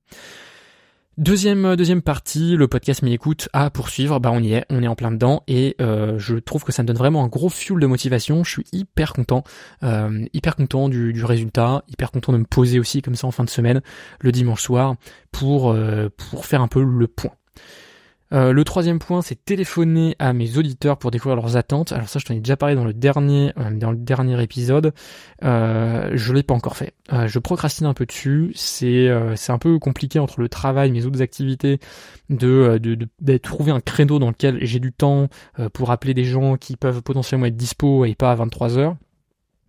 Deuxième 1.18 1.64
euh, 1.64 1.77
deuxième 1.77 2.03
partie, 2.03 2.57
le 2.57 2.68
podcast 2.68 3.03
m'y 3.03 3.12
écoute 3.12 3.49
à 3.53 3.68
poursuivre. 3.70 4.20
Bah 4.20 4.31
on 4.33 4.40
y 4.40 4.55
est, 4.55 4.64
on 4.70 4.83
est 4.83 4.87
en 4.87 4.94
plein 4.94 5.11
dedans 5.11 5.42
et 5.49 5.75
euh, 5.81 6.18
je 6.18 6.37
trouve 6.37 6.62
que 6.62 6.70
ça 6.70 6.83
me 6.83 6.87
donne 6.87 6.96
vraiment 6.96 7.25
un 7.25 7.27
gros 7.27 7.49
fuel 7.49 7.81
de 7.81 7.87
motivation. 7.87 8.44
Je 8.44 8.51
suis 8.51 8.64
hyper 8.73 9.12
content, 9.12 9.42
euh, 9.83 10.25
hyper 10.33 10.55
content 10.55 10.88
du, 10.88 11.12
du, 11.12 11.25
résultat, 11.25 11.83
hyper 11.88 12.12
content 12.12 12.33
de 12.33 12.38
me 12.38 12.44
poser 12.44 12.79
aussi 12.79 13.03
comme 13.03 13.16
ça 13.16 13.27
en 13.27 13.33
fin 13.33 13.44
de 13.44 13.51
semaine, 13.51 13.83
le 14.20 14.31
dimanche 14.31 14.62
soir, 14.62 14.94
pour 15.33 15.77
pour 16.16 16.46
faire 16.46 16.62
un 16.62 16.68
peu 16.68 16.83
le 16.83 17.09
point. 17.09 17.33
Euh, 18.33 18.53
le 18.53 18.64
troisième 18.64 18.99
point, 18.99 19.23
c'est 19.23 19.45
téléphoner 19.45 20.14
à 20.19 20.33
mes 20.33 20.57
auditeurs 20.57 20.99
pour 20.99 21.11
découvrir 21.11 21.37
leurs 21.37 21.57
attentes. 21.57 21.93
Alors 21.93 22.09
ça, 22.09 22.19
je 22.19 22.25
t'en 22.25 22.35
ai 22.35 22.38
déjà 22.38 22.57
parlé 22.57 22.75
dans 22.75 22.85
le 22.85 22.93
dernier, 22.93 23.53
euh, 23.59 23.71
dans 23.71 23.90
le 23.90 23.97
dernier 23.97 24.40
épisode. 24.43 24.93
Euh, 25.43 26.11
je 26.14 26.33
l'ai 26.33 26.43
pas 26.43 26.55
encore 26.55 26.77
fait. 26.77 26.95
Je 27.27 27.38
procrastine 27.40 27.87
un 27.87 27.95
peu 27.95 28.07
dessus. 28.07 28.53
C'est, 28.55 29.09
c'est 29.35 29.51
un 29.51 29.59
peu 29.59 29.81
compliqué 29.81 30.21
entre 30.21 30.40
le 30.40 30.49
travail, 30.49 30.93
mes 30.93 31.07
autres 31.07 31.23
activités, 31.23 31.81
de, 32.29 32.79
trouver 33.43 33.73
un 33.73 33.81
créneau 33.81 34.21
dans 34.21 34.29
lequel 34.29 34.59
j'ai 34.64 34.79
du 34.79 34.93
temps 34.93 35.29
pour 35.73 35.90
appeler 35.90 36.14
des 36.14 36.23
gens 36.23 36.57
qui 36.57 36.77
peuvent 36.77 37.03
potentiellement 37.03 37.47
être 37.47 37.57
dispo 37.57 38.05
et 38.05 38.14
pas 38.14 38.31
à 38.31 38.37
23 38.37 38.79
heures. 38.79 38.97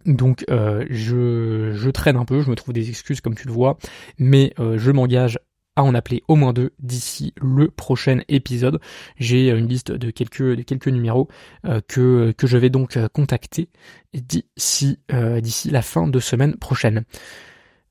Donc 0.05 0.45
je 0.49 1.89
traîne 1.89 2.15
un 2.15 2.25
peu, 2.25 2.41
je 2.41 2.49
me 2.51 2.55
trouve 2.55 2.75
des 2.75 2.89
excuses 2.89 3.21
comme 3.21 3.33
tu 3.33 3.47
le 3.47 3.53
vois, 3.53 3.79
mais 4.19 4.53
je 4.59 4.91
m'engage 4.91 5.39
à 5.75 5.83
en 5.83 5.93
appeler 5.95 6.23
au 6.27 6.35
moins 6.35 6.53
deux 6.53 6.71
d'ici 6.79 7.33
le 7.41 7.69
prochain 7.69 8.19
épisode. 8.27 8.79
J'ai 9.17 9.49
une 9.49 9.67
liste 9.67 9.91
de 9.91 10.11
quelques, 10.11 10.41
de 10.43 10.61
quelques 10.63 10.87
numéros 10.87 11.27
euh, 11.65 11.81
que, 11.87 12.33
que 12.37 12.47
je 12.47 12.57
vais 12.57 12.69
donc 12.69 12.97
euh, 12.97 13.07
contacter 13.07 13.69
d'ici 14.13 14.99
euh, 15.13 15.39
d'ici 15.39 15.69
la 15.69 15.81
fin 15.81 16.07
de 16.07 16.19
semaine 16.19 16.55
prochaine. 16.57 17.05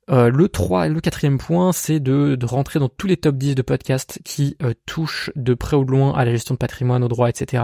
le 0.09 0.49
3 0.49 0.89
le 0.89 1.01
quatrième 1.01 1.39
point, 1.39 1.73
c'est 1.73 2.01
de, 2.01 2.35
de, 2.35 2.47
rentrer 2.47 2.81
dans 2.81 2.89
tous 2.89 3.07
les 3.07 3.17
top 3.17 3.37
10 3.37 3.55
de 3.55 3.63
podcasts 3.63 4.21
qui 4.25 4.57
touchent 4.85 5.31
de 5.37 5.55
près 5.55 5.77
ou 5.77 5.85
de 5.85 5.91
loin 5.93 6.13
à 6.15 6.25
la 6.25 6.33
gestion 6.33 6.55
de 6.55 6.59
patrimoine, 6.59 7.05
au 7.05 7.09
droit, 7.09 7.29
etc. 7.29 7.63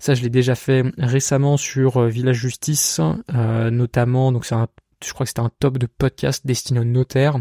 Ça, 0.00 0.14
je 0.14 0.22
l'ai 0.22 0.28
déjà 0.28 0.56
fait 0.56 0.84
récemment 0.98 1.56
sur 1.56 2.02
Village 2.02 2.36
Justice, 2.36 3.00
notamment. 3.32 4.32
Donc, 4.32 4.44
c'est 4.44 4.56
un, 4.56 4.66
je 5.04 5.12
crois 5.12 5.24
que 5.24 5.28
c'était 5.28 5.40
un 5.40 5.52
top 5.60 5.78
de 5.78 5.86
podcast 5.86 6.44
destiné 6.44 6.80
aux 6.80 6.84
notaires. 6.84 7.38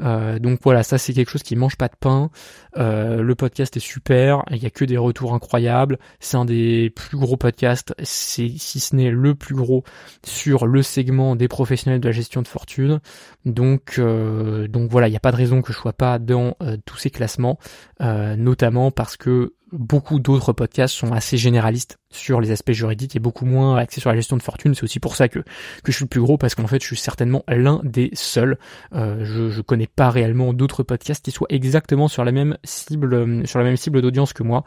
Euh, 0.00 0.38
donc 0.38 0.60
voilà, 0.62 0.82
ça 0.82 0.98
c'est 0.98 1.12
quelque 1.12 1.30
chose 1.30 1.42
qui 1.42 1.56
mange 1.56 1.76
pas 1.76 1.88
de 1.88 1.96
pain. 1.98 2.30
Euh, 2.76 3.22
le 3.22 3.34
podcast 3.34 3.76
est 3.76 3.80
super, 3.80 4.42
il 4.50 4.62
y 4.62 4.66
a 4.66 4.70
que 4.70 4.84
des 4.84 4.96
retours 4.96 5.34
incroyables. 5.34 5.98
C'est 6.20 6.36
un 6.36 6.44
des 6.44 6.90
plus 6.90 7.16
gros 7.16 7.36
podcasts, 7.36 7.94
c'est 8.02 8.48
si 8.56 8.80
ce 8.80 8.96
n'est 8.96 9.10
le 9.10 9.34
plus 9.34 9.54
gros 9.54 9.84
sur 10.24 10.66
le 10.66 10.82
segment 10.82 11.36
des 11.36 11.48
professionnels 11.48 12.00
de 12.00 12.08
la 12.08 12.12
gestion 12.12 12.42
de 12.42 12.48
fortune. 12.48 13.00
Donc 13.44 13.96
euh, 13.98 14.68
donc 14.68 14.90
voilà, 14.90 15.08
il 15.08 15.10
n'y 15.10 15.16
a 15.16 15.20
pas 15.20 15.32
de 15.32 15.36
raison 15.36 15.62
que 15.62 15.72
je 15.72 15.78
sois 15.78 15.92
pas 15.92 16.18
dans 16.18 16.56
tous 16.84 16.96
ces 16.96 17.10
classements, 17.10 17.58
notamment 18.00 18.90
parce 18.90 19.16
que 19.16 19.54
beaucoup 19.78 20.18
d'autres 20.18 20.52
podcasts 20.52 20.94
sont 20.94 21.12
assez 21.12 21.36
généralistes 21.36 21.98
sur 22.10 22.40
les 22.40 22.50
aspects 22.50 22.72
juridiques 22.72 23.16
et 23.16 23.18
beaucoup 23.18 23.44
moins 23.44 23.76
axés 23.76 24.00
sur 24.00 24.10
la 24.10 24.16
gestion 24.16 24.36
de 24.36 24.42
fortune. 24.42 24.74
C'est 24.74 24.84
aussi 24.84 25.00
pour 25.00 25.16
ça 25.16 25.28
que, 25.28 25.40
que 25.40 25.92
je 25.92 25.92
suis 25.92 26.04
le 26.04 26.08
plus 26.08 26.20
gros 26.20 26.38
parce 26.38 26.54
qu'en 26.54 26.66
fait 26.66 26.80
je 26.80 26.86
suis 26.86 26.96
certainement 26.96 27.44
l'un 27.48 27.80
des 27.82 28.10
seuls. 28.12 28.58
Euh, 28.94 29.24
je, 29.24 29.50
je 29.50 29.60
connais 29.60 29.86
pas 29.86 30.10
réellement 30.10 30.52
d'autres 30.52 30.82
podcasts 30.82 31.24
qui 31.24 31.32
soient 31.32 31.48
exactement 31.50 32.08
sur 32.08 32.24
la 32.24 32.32
même 32.32 32.56
cible, 32.64 33.14
euh, 33.14 33.44
sur 33.44 33.58
la 33.58 33.64
même 33.64 33.76
cible 33.76 34.00
d'audience 34.00 34.32
que 34.32 34.42
moi. 34.42 34.64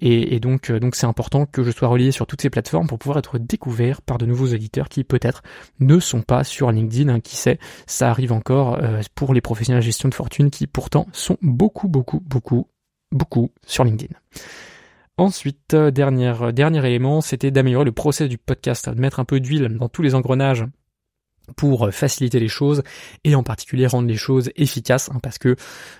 Et, 0.00 0.40
donc 0.40 0.70
euh, 0.70 0.80
donc 0.80 0.94
c'est 0.94 1.06
important 1.06 1.46
que 1.46 1.62
je 1.62 1.70
sois 1.70 1.88
relié 1.88 2.10
sur 2.10 2.26
toutes 2.26 2.42
ces 2.42 2.50
plateformes 2.50 2.86
pour 2.86 2.98
pouvoir 2.98 3.18
être 3.18 3.38
découvert 3.38 4.02
par 4.02 4.18
de 4.18 4.26
nouveaux 4.26 4.46
éditeurs 4.46 4.88
qui 4.88 5.04
peut-être 5.04 5.42
ne 5.80 6.00
sont 6.00 6.22
pas 6.22 6.44
sur 6.44 6.70
LinkedIn. 6.70 7.08
Hein, 7.08 7.20
qui 7.20 7.36
sait, 7.36 7.58
ça 7.86 8.10
arrive 8.10 8.32
encore 8.32 8.78
pour 9.14 9.34
les 9.34 9.40
professionnels 9.40 9.82
de 9.82 9.84
gestion 9.84 10.08
de 10.08 10.14
fortune 10.14 10.50
qui 10.50 10.66
pourtant 10.66 11.06
sont 11.12 11.36
beaucoup 11.42 11.88
beaucoup 11.88 12.20
beaucoup 12.20 12.68
beaucoup 13.12 13.50
sur 13.66 13.84
LinkedIn. 13.84 14.14
Ensuite, 15.18 15.74
euh, 15.74 15.90
dernier, 15.90 16.34
dernier 16.52 16.86
élément, 16.86 17.20
c'était 17.20 17.50
d'améliorer 17.50 17.84
le 17.84 17.92
process 17.92 18.28
du 18.28 18.38
podcast, 18.38 18.88
de 18.88 19.00
mettre 19.00 19.20
un 19.20 19.24
peu 19.24 19.40
d'huile 19.40 19.76
dans 19.78 19.88
tous 19.88 20.02
les 20.02 20.14
engrenages 20.14 20.64
pour 21.54 21.92
faciliter 21.92 22.40
les 22.40 22.48
choses 22.48 22.82
et 23.24 23.34
en 23.34 23.42
particulier 23.42 23.86
rendre 23.86 24.08
les 24.08 24.16
choses 24.16 24.50
efficaces 24.56 25.10
hein, 25.12 25.18
parce 25.22 25.38
que 25.38 25.56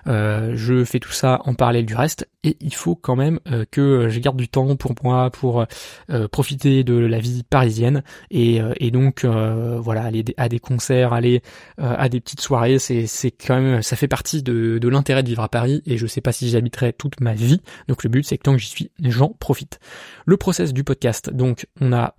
euh, 0.06 0.52
je 0.56 0.84
fais 0.84 0.98
tout 0.98 1.12
ça 1.12 1.40
en 1.44 1.54
parallèle 1.54 1.86
du 1.86 1.94
reste 1.94 2.28
et 2.42 2.56
il 2.60 2.74
faut 2.74 2.94
quand 2.94 3.16
même 3.16 3.40
euh, 3.48 3.64
que 3.70 4.08
je 4.08 4.18
garde 4.20 4.36
du 4.36 4.48
temps 4.48 4.76
pour 4.76 4.94
moi 5.02 5.30
pour 5.30 5.66
euh, 6.10 6.28
profiter 6.28 6.84
de 6.84 6.94
la 6.94 7.18
vie 7.18 7.42
parisienne 7.42 8.02
et, 8.30 8.60
donc 8.90 9.24
voilà 9.26 10.04
aller 10.04 10.24
à 10.38 10.48
des 10.48 10.58
concerts 10.58 11.12
aller 11.12 11.42
à 11.76 12.08
des 12.08 12.20
petites 12.20 12.40
soirées 12.40 12.78
c'est 12.78 13.06
c'est 13.06 13.30
quand 13.30 13.60
même 13.60 13.82
ça 13.82 13.94
fait 13.96 14.08
partie 14.08 14.42
de, 14.42 14.80
l'intérêt 14.88 15.22
de 15.22 15.28
vivre 15.28 15.42
à 15.42 15.48
Paris 15.48 15.82
et 15.84 15.98
je 15.98 16.06
sais 16.06 16.22
pas 16.22 16.32
si 16.32 16.48
j'y 16.48 16.56
habiterai 16.56 16.92
toute 16.94 17.20
ma 17.20 17.34
vie. 17.34 17.60
Donc 17.88 18.04
le 18.04 18.08
but 18.08 18.24
c'est 18.24 18.38
que 18.38 18.44
tant 18.44 18.52
que 18.52 18.58
j'y 18.58 18.68
suis 18.68 18.90
les 18.98 19.10
gens 19.10 19.36
profitent 19.38 19.80
le 20.24 20.36
process 20.36 20.72
du 20.72 20.84
podcast. 20.84 21.30
Donc 21.30 21.66
on 21.80 21.92
a 21.92 22.14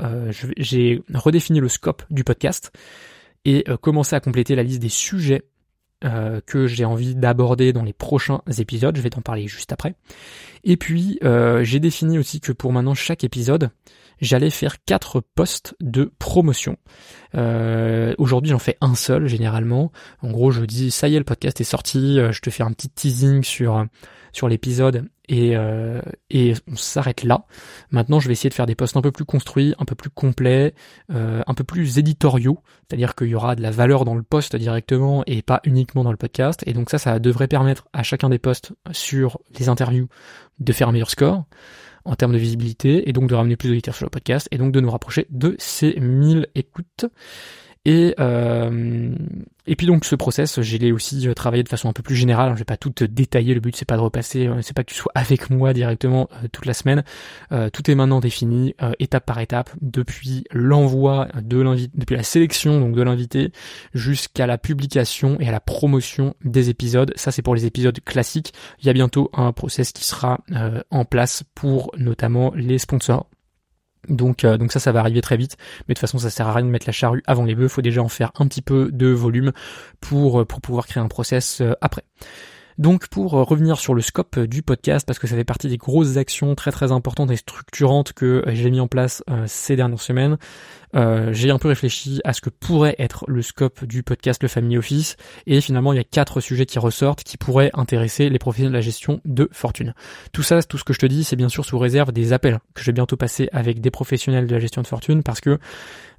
j'ai 0.58 1.02
redéfini 1.14 1.60
le 1.60 1.70
scope 1.70 2.04
du 2.12 2.24
podcast 2.24 2.72
et 3.48 3.64
euh, 3.70 3.78
commencer 3.78 4.16
à 4.16 4.20
compléter 4.20 4.56
la 4.56 4.62
liste 4.62 4.82
des 4.82 4.90
sujets 4.90 5.44
euh, 6.04 6.42
que 6.46 6.68
j'ai 6.68 6.86
envie 6.86 7.16
d'aborder 7.16 7.74
dans 7.74 7.82
les 7.82 7.94
prochains 7.94 8.42
épisodes. 8.60 8.96
Je 8.96 9.02
vais 9.02 9.10
t'en 9.10 9.22
parler 9.22 9.48
juste 9.48 9.72
après. 9.72 9.96
Et 10.64 10.76
puis, 10.78 11.18
euh, 11.24 11.64
j'ai 11.64 11.80
défini 11.80 12.20
aussi 12.20 12.42
que 12.42 12.52
pour 12.52 12.74
maintenant 12.74 12.94
chaque 12.94 13.24
épisode, 13.24 13.72
j'allais 14.20 14.50
faire 14.50 14.84
quatre 14.84 15.22
postes 15.22 15.76
de 15.80 16.12
promotion. 16.20 16.78
Aujourd'hui, 18.18 18.52
j'en 18.52 18.60
fais 18.60 18.78
un 18.82 18.96
seul 18.96 19.28
généralement. 19.28 19.92
En 20.22 20.32
gros, 20.32 20.52
je 20.52 20.66
dis 20.66 20.92
ça 20.92 21.08
y 21.08 21.16
est, 21.16 21.20
le 21.20 21.24
podcast 21.24 21.62
est 21.62 21.64
sorti. 21.64 22.18
je 22.32 22.42
te 22.42 22.50
fais 22.50 22.64
un 22.64 22.72
petit 22.72 22.90
teasing 22.90 23.44
sur 23.44 23.86
sur 24.38 24.48
l'épisode 24.48 25.10
et, 25.28 25.58
euh, 25.58 26.00
et 26.30 26.54
on 26.72 26.76
s'arrête 26.76 27.24
là. 27.24 27.46
Maintenant, 27.90 28.20
je 28.20 28.28
vais 28.28 28.34
essayer 28.34 28.52
de 28.52 28.54
faire 28.54 28.68
des 28.68 28.76
posts 28.76 28.96
un 28.96 29.02
peu 29.02 29.12
plus 29.12 29.26
construits, 29.26 29.74
un 29.80 29.86
peu 29.86 29.96
plus 29.96 30.12
complets, 30.12 30.76
euh, 31.12 31.42
un 31.48 31.54
peu 31.56 31.64
plus 31.64 31.98
éditoriaux, 31.98 32.60
c'est-à-dire 32.88 33.16
qu'il 33.16 33.28
y 33.28 33.36
aura 33.36 33.56
de 33.56 33.64
la 33.64 33.72
valeur 33.72 34.06
dans 34.06 34.14
le 34.14 34.22
post 34.22 34.56
directement 34.56 35.24
et 35.26 35.42
pas 35.42 35.60
uniquement 35.64 36.04
dans 36.04 36.12
le 36.12 36.18
podcast. 36.18 36.64
Et 36.68 36.74
donc 36.74 36.92
ça, 36.92 37.00
ça 37.00 37.18
devrait 37.18 37.48
permettre 37.48 37.88
à 37.94 38.04
chacun 38.04 38.30
des 38.30 38.38
posts 38.38 38.74
sur 38.92 39.40
les 39.58 39.70
interviews 39.70 40.08
de 40.60 40.72
faire 40.72 40.88
un 40.88 40.92
meilleur 40.92 41.10
score 41.10 41.46
en 42.06 42.16
termes 42.16 42.34
de 42.34 42.38
visibilité 42.38 43.10
et 43.10 43.14
donc 43.14 43.28
de 43.28 43.36
ramener 43.36 43.58
plus 43.58 43.70
d'auditeurs 43.70 43.96
sur 43.96 44.06
le 44.06 44.12
podcast 44.12 44.48
et 44.52 44.58
donc 44.58 44.72
de 44.72 44.80
nous 44.80 44.92
rapprocher 44.92 45.26
de 45.32 45.56
ces 45.58 46.00
1000 46.00 46.48
écoutes. 46.54 47.06
Et, 47.88 48.14
euh, 48.20 49.16
et 49.66 49.78
puis 49.78 49.88
donc 49.88 50.04
ce 50.04 50.16
process, 50.16 50.62
je 50.62 50.76
l'ai 50.76 50.92
aussi 50.92 51.26
euh, 51.26 51.34
travaillé 51.34 51.64
de 51.64 51.70
façon 51.70 51.88
un 51.88 51.94
peu 51.94 52.04
plus 52.04 52.18
générale. 52.18 52.52
Je 52.54 52.60
vais 52.60 52.66
pas 52.66 52.76
tout 52.76 52.94
détailler. 53.08 53.54
Le 53.54 53.62
but 53.62 53.78
c'est 53.78 53.86
pas 53.86 53.96
de 53.96 54.02
repasser, 54.02 54.46
euh, 54.46 54.62
c'est 54.62 54.76
pas 54.76 54.84
que 54.84 54.90
tu 54.90 54.96
sois 54.96 55.14
avec 55.16 55.50
moi 55.50 55.72
directement 55.72 56.28
toute 56.52 56.66
la 56.66 56.74
semaine. 56.74 57.06
tout 57.72 57.90
est 57.90 57.96
maintenant 57.96 58.20
défini, 58.20 58.76
étape 59.00 59.26
par 59.26 59.40
étape, 59.40 59.70
depuis 59.82 60.44
l'envoi 60.52 61.30
de 61.42 61.62
l'invité, 61.62 61.92
depuis 61.96 62.18
la 62.18 62.24
sélection 62.24 62.82
donc 62.82 62.94
de 62.94 63.02
l'invité 63.02 63.54
jusqu'à 63.94 64.48
la 64.48 64.58
publication 64.58 65.40
et 65.40 65.48
à 65.48 65.52
la 65.52 65.62
promotion 65.62 66.36
des 66.44 66.70
épisodes. 66.70 67.14
Ça 67.16 67.32
c'est 67.32 67.42
pour 67.42 67.56
les 67.56 67.66
épisodes 67.66 67.98
classiques. 68.04 68.54
Il 68.82 68.88
y 68.88 68.90
a 68.90 68.94
bientôt 68.94 69.30
un 69.34 69.54
process 69.54 69.94
qui 69.94 70.04
sera 70.04 70.42
en 70.92 71.06
place 71.06 71.44
pour 71.56 71.92
notamment 71.98 72.52
les 72.54 72.80
sponsors. 72.80 73.28
Donc, 74.10 74.44
euh, 74.44 74.58
donc 74.58 74.72
ça, 74.72 74.80
ça 74.80 74.92
va 74.92 75.00
arriver 75.02 75.22
très 75.22 75.38
vite. 75.38 75.58
Mais 75.88 75.94
de 75.94 75.98
toute 75.98 76.00
façon, 76.00 76.18
ça 76.18 76.30
sert 76.30 76.48
à 76.48 76.54
rien 76.54 76.66
de 76.66 76.70
mettre 76.70 76.88
la 76.88 76.94
charrue 76.94 77.24
avant 77.28 77.44
les 77.44 77.56
bœufs. 77.56 77.68
Faut 77.68 77.82
déjà 77.82 78.02
en 78.02 78.10
faire 78.10 78.32
un 78.40 78.48
petit 78.48 78.62
peu 78.62 78.90
de 78.92 79.08
volume 79.08 79.52
pour 80.02 80.42
euh, 80.42 80.46
pour 80.46 80.62
pouvoir 80.62 80.88
créer 80.88 81.04
un 81.04 81.08
process 81.08 81.62
euh, 81.62 81.74
après. 81.82 82.04
Donc 82.78 83.08
pour 83.08 83.32
revenir 83.32 83.80
sur 83.80 83.94
le 83.94 84.02
scope 84.02 84.40
du 84.40 84.62
podcast, 84.62 85.06
parce 85.06 85.20
que 85.20 85.28
ça 85.28 85.36
fait 85.36 85.44
partie 85.44 85.68
des 85.68 85.78
grosses 85.78 86.18
actions 86.18 86.56
très 86.56 86.72
très 86.72 86.92
importantes 86.92 87.32
et 87.32 87.36
structurantes 87.36 88.14
que 88.14 88.44
j'ai 88.48 88.70
mis 88.70 88.80
en 88.80 88.88
place 88.88 89.24
ces 89.48 89.76
dernières 89.76 90.02
semaines, 90.02 90.38
euh, 90.96 91.34
j'ai 91.34 91.52
un 91.52 91.60
peu 91.60 91.68
réfléchi 91.68 92.22
à 92.24 92.34
ce 92.34 92.42
que 92.42 92.50
pourrait 92.50 92.96
être 92.98 93.26
le 93.28 93.42
scope 93.42 93.84
du 93.84 94.04
podcast 94.04 94.42
Le 94.42 94.48
Family 94.48 94.78
Office 94.78 95.18
et 95.46 95.60
finalement 95.60 95.92
il 95.92 95.98
y 95.98 96.00
a 96.00 96.06
quatre 96.06 96.40
sujets 96.40 96.66
qui 96.66 96.80
ressortent 96.80 97.24
qui 97.24 97.38
pourraient 97.38 97.72
intéresser 97.74 98.30
les 98.30 98.40
professionnels 98.40 98.72
de 98.72 98.78
la 98.78 98.82
gestion 98.82 99.20
de 99.26 99.50
fortune. 99.52 99.94
Tout 100.32 100.44
ça, 100.44 100.64
tout 100.64 100.78
ce 100.78 100.84
que 100.84 100.94
je 100.94 101.00
te 101.00 101.06
dis, 101.06 101.24
c'est 101.24 101.36
bien 101.36 101.50
sûr 101.50 101.66
sous 101.66 101.78
réserve 101.78 102.14
des 102.14 102.32
appels 102.32 102.60
que 102.74 102.82
je 102.82 102.86
vais 102.86 102.94
bientôt 102.94 103.18
passer 103.18 103.50
avec 103.52 103.82
des 103.82 103.92
professionnels 103.92 104.48
de 104.48 104.54
la 104.54 104.60
gestion 104.60 104.82
de 104.82 104.88
fortune 104.88 105.24
parce 105.24 105.42
que 105.42 105.60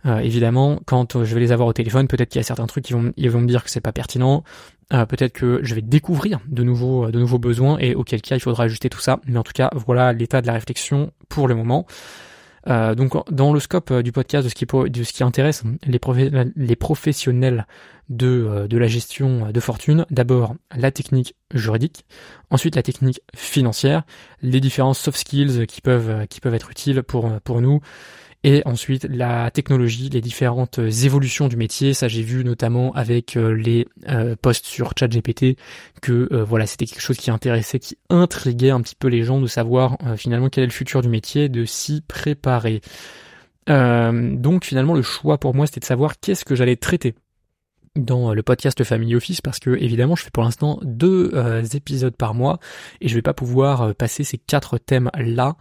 euh, 0.06 0.18
évidemment 0.18 0.80
quand 0.84 1.24
je 1.24 1.34
vais 1.34 1.40
les 1.40 1.52
avoir 1.52 1.68
au 1.68 1.72
téléphone, 1.72 2.06
peut-être 2.06 2.28
qu'il 2.28 2.38
y 2.38 2.44
a 2.44 2.46
certains 2.46 2.66
trucs 2.66 2.84
qui 2.84 2.92
vont, 2.92 3.12
vont 3.16 3.40
me 3.40 3.46
dire 3.46 3.64
que 3.64 3.70
c'est 3.70 3.80
pas 3.80 3.92
pertinent, 3.92 4.44
euh, 4.92 5.04
peut-être 5.06 5.32
que 5.32 5.60
je 5.62 5.74
vais 5.74 5.82
découvrir 5.82 6.40
de 6.46 6.62
nouveaux, 6.62 7.10
de 7.10 7.18
nouveaux 7.18 7.38
besoins 7.38 7.78
et 7.78 7.94
auquel 7.94 8.22
cas 8.22 8.36
il 8.36 8.40
faudra 8.40 8.64
ajuster 8.64 8.88
tout 8.88 9.00
ça. 9.00 9.20
Mais 9.26 9.38
en 9.38 9.42
tout 9.42 9.52
cas, 9.52 9.70
voilà 9.74 10.12
l'état 10.12 10.40
de 10.40 10.46
la 10.46 10.54
réflexion 10.54 11.12
pour 11.28 11.48
le 11.48 11.54
moment. 11.54 11.86
Euh, 12.68 12.94
donc 12.94 13.12
dans 13.32 13.52
le 13.52 13.60
scope 13.60 13.90
euh, 13.90 14.02
du 14.02 14.12
podcast 14.12 14.44
de 14.44 14.50
ce 14.50 14.54
qui, 14.54 14.66
de 14.66 15.02
ce 15.04 15.12
qui 15.12 15.22
intéresse 15.22 15.62
les, 15.86 16.76
professionnels 16.76 17.66
de, 18.08 18.26
euh, 18.26 18.68
de 18.68 18.76
la 18.76 18.86
gestion 18.86 19.50
de 19.50 19.60
fortune, 19.60 20.04
d'abord 20.10 20.54
la 20.76 20.90
technique 20.90 21.34
juridique, 21.54 22.04
ensuite 22.50 22.76
la 22.76 22.82
technique 22.82 23.20
financière, 23.34 24.02
les 24.42 24.60
différents 24.60 24.92
soft 24.92 25.18
skills 25.18 25.66
qui 25.66 25.80
peuvent, 25.80 26.26
qui 26.26 26.40
peuvent 26.40 26.54
être 26.54 26.70
utiles 26.70 27.02
pour, 27.02 27.30
pour 27.40 27.62
nous, 27.62 27.80
et 28.44 28.62
ensuite 28.66 29.04
la 29.10 29.50
technologie, 29.50 30.08
les 30.10 30.20
différentes 30.20 30.78
évolutions 30.78 31.48
du 31.48 31.56
métier. 31.56 31.94
Ça 31.94 32.08
j'ai 32.08 32.22
vu 32.22 32.44
notamment 32.44 32.92
avec 32.94 33.36
euh, 33.36 33.50
les 33.50 33.88
euh, 34.08 34.36
posts 34.40 34.66
sur 34.66 34.92
ChatGPT 34.98 35.56
que 36.02 36.28
euh, 36.32 36.44
voilà 36.44 36.66
c'était 36.66 36.86
quelque 36.86 37.00
chose 37.00 37.16
qui 37.16 37.30
intéressait, 37.30 37.78
qui 37.78 37.98
intriguait 38.10 38.70
un 38.70 38.80
petit 38.80 38.94
peu 38.94 39.08
les 39.08 39.24
gens 39.24 39.40
de 39.40 39.46
savoir 39.46 39.98
finalement 40.16 40.48
quel 40.48 40.64
est 40.64 40.68
le 40.68 40.72
futur 40.72 41.02
du 41.02 41.08
métier, 41.08 41.48
de 41.48 41.64
s'y 41.64 42.00
préparer. 42.02 42.80
donc 43.66 44.64
finalement 44.64 44.94
le 44.94 45.02
choix 45.02 45.38
pour 45.38 45.54
moi 45.54 45.66
c'était 45.66 45.80
de 45.80 45.84
savoir 45.84 46.20
qu'est-ce 46.20 46.44
que 46.44 46.54
j'allais 46.54 46.76
traiter 46.76 47.14
dans 47.96 48.34
le 48.34 48.42
podcast 48.42 48.82
Family 48.84 49.14
Office 49.14 49.40
parce 49.40 49.58
que 49.58 49.70
évidemment 49.70 50.16
je 50.16 50.24
fais 50.24 50.30
pour 50.30 50.42
l'instant 50.42 50.78
deux 50.82 51.30
euh, 51.34 51.62
épisodes 51.62 52.14
par 52.14 52.34
mois 52.34 52.58
et 53.00 53.08
je 53.08 53.14
vais 53.14 53.22
pas 53.22 53.34
pouvoir 53.34 53.82
euh, 53.82 53.92
passer 53.92 54.24
ces 54.24 54.38
quatre 54.38 54.78
thèmes 54.78 55.10
là 55.18 55.56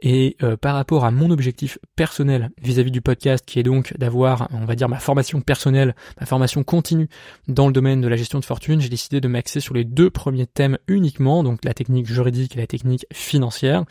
et 0.00 0.36
euh, 0.42 0.56
par 0.56 0.74
rapport 0.74 1.04
à 1.04 1.10
mon 1.10 1.30
objectif 1.30 1.78
personnel 1.96 2.50
vis-à-vis 2.62 2.90
du 2.90 3.00
podcast 3.00 3.44
qui 3.46 3.58
est 3.58 3.62
donc 3.62 3.96
d'avoir 3.98 4.48
on 4.52 4.64
va 4.64 4.74
dire 4.74 4.88
ma 4.88 4.98
formation 4.98 5.40
personnelle 5.40 5.94
ma 6.20 6.26
formation 6.26 6.62
continue 6.64 7.08
dans 7.48 7.66
le 7.66 7.72
domaine 7.72 8.00
de 8.00 8.08
la 8.08 8.16
gestion 8.16 8.38
de 8.38 8.44
fortune 8.44 8.80
j'ai 8.80 8.88
décidé 8.88 9.20
de 9.20 9.28
m'axer 9.28 9.60
sur 9.60 9.74
les 9.74 9.84
deux 9.84 10.10
premiers 10.10 10.46
thèmes 10.46 10.78
uniquement 10.88 11.42
donc 11.42 11.64
la 11.64 11.74
technique 11.74 12.06
juridique 12.06 12.56
et 12.56 12.60
la 12.60 12.66
technique 12.66 13.06
financière 13.12 13.84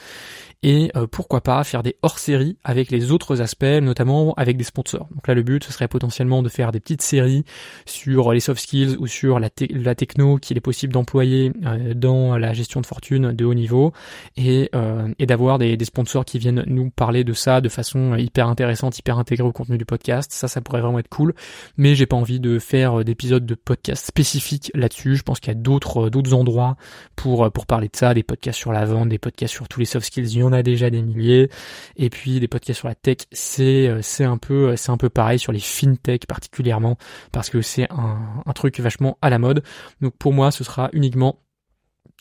et 0.68 0.92
pourquoi 1.12 1.42
pas 1.42 1.64
faire 1.64 1.84
des 1.84 1.96
hors-séries 2.02 2.58
avec 2.64 2.90
les 2.92 3.12
autres 3.12 3.42
aspects 3.42 3.64
notamment 3.64 4.34
avec 4.36 4.58
des 4.58 4.64
sponsors 4.64 5.08
donc 5.14 5.28
là 5.28 5.34
le 5.34 5.44
but 5.44 5.64
ce 5.64 5.72
serait 5.72 5.88
potentiellement 5.88 6.42
de 6.42 6.50
faire 6.50 6.72
des 6.72 6.80
petites 6.80 7.02
séries 7.02 7.46
sur 7.86 8.34
les 8.34 8.40
soft 8.40 8.62
skills 8.62 8.96
ou 8.98 9.08
sur 9.08 9.40
la, 9.40 9.50
techno 9.50 10.38
qu'il 10.38 10.58
est 10.58 10.62
possible 10.62 10.94
d'employer 10.94 11.52
euh, 11.66 11.94
dans 11.94 12.38
la 12.38 12.54
gestion 12.54 12.82
de 12.82 12.86
fortune 12.86 13.32
de 13.32 13.46
haut 13.46 13.54
niveau 13.54 13.94
et, 14.38 14.70
euh, 14.76 15.08
et 15.20 15.26
d'avoir 15.26 15.58
des, 15.58 15.78
sponsors 15.86 16.26
qui 16.26 16.40
viennent 16.40 16.64
nous 16.68 16.90
parler 16.90 17.24
de 17.24 17.34
ça 17.34 17.62
de 17.62 17.70
façon 17.70 18.16
hyper 18.16 18.48
intéressante, 18.48 18.98
hyper 18.98 19.20
intégrée 19.20 19.48
au 19.48 19.52
contenu 19.52 19.78
du 19.78 19.86
podcast. 19.86 20.32
Ça, 20.32 20.48
ça 20.48 20.62
pourrait 20.62 20.82
vraiment 20.82 20.98
être 20.98 21.10
cool. 21.10 21.36
Mais 21.78 21.94
j'ai 21.94 22.08
pas 22.08 22.16
envie 22.16 22.40
de 22.40 22.58
faire 22.58 23.04
d'épisodes 23.06 23.46
de 23.46 23.54
podcast 23.54 24.06
spécifiques 24.06 24.72
là-dessus. 24.74 25.16
Je 25.16 25.24
pense 25.24 25.40
qu'il 25.40 25.50
y 25.50 25.56
a 25.56 25.60
d'autres 25.60 26.10
d'autres 26.10 26.34
endroits 26.34 26.76
pour 27.16 27.52
pour 27.52 27.68
parler 27.68 27.88
de 27.88 27.96
ça, 27.96 28.14
des 28.14 28.24
podcasts 28.24 28.58
sur 28.58 28.72
la 28.72 28.86
vente, 28.86 29.10
des 29.10 29.20
podcasts 29.20 29.54
sur 29.54 29.68
tous 29.68 29.80
les 29.80 29.86
soft 29.86 30.08
skills. 30.08 30.34
Il 30.34 30.40
déjà 30.64 30.90
des 30.90 31.02
milliers. 31.02 31.50
Et 31.96 32.10
puis 32.10 32.40
des 32.40 32.48
podcasts 32.48 32.80
sur 32.80 32.88
la 32.88 32.96
tech, 32.96 33.18
c'est 33.32 33.92
c'est 34.02 34.24
un 34.24 34.38
peu 34.38 34.76
c'est 34.76 34.92
un 34.92 34.98
peu 34.98 35.10
pareil 35.10 35.40
sur 35.40 35.52
les 35.52 35.60
fintech 35.60 36.26
particulièrement 36.28 36.98
parce 37.32 37.50
que 37.50 37.62
c'est 37.62 37.88
un, 37.92 38.54
truc 38.54 38.80
vachement 38.80 39.18
à 39.22 39.30
la 39.30 39.40
mode. 39.40 39.64
Donc 40.02 40.16
pour 40.18 40.34
moi, 40.34 40.52
ce 40.52 40.64
sera 40.64 40.90
uniquement 40.94 41.40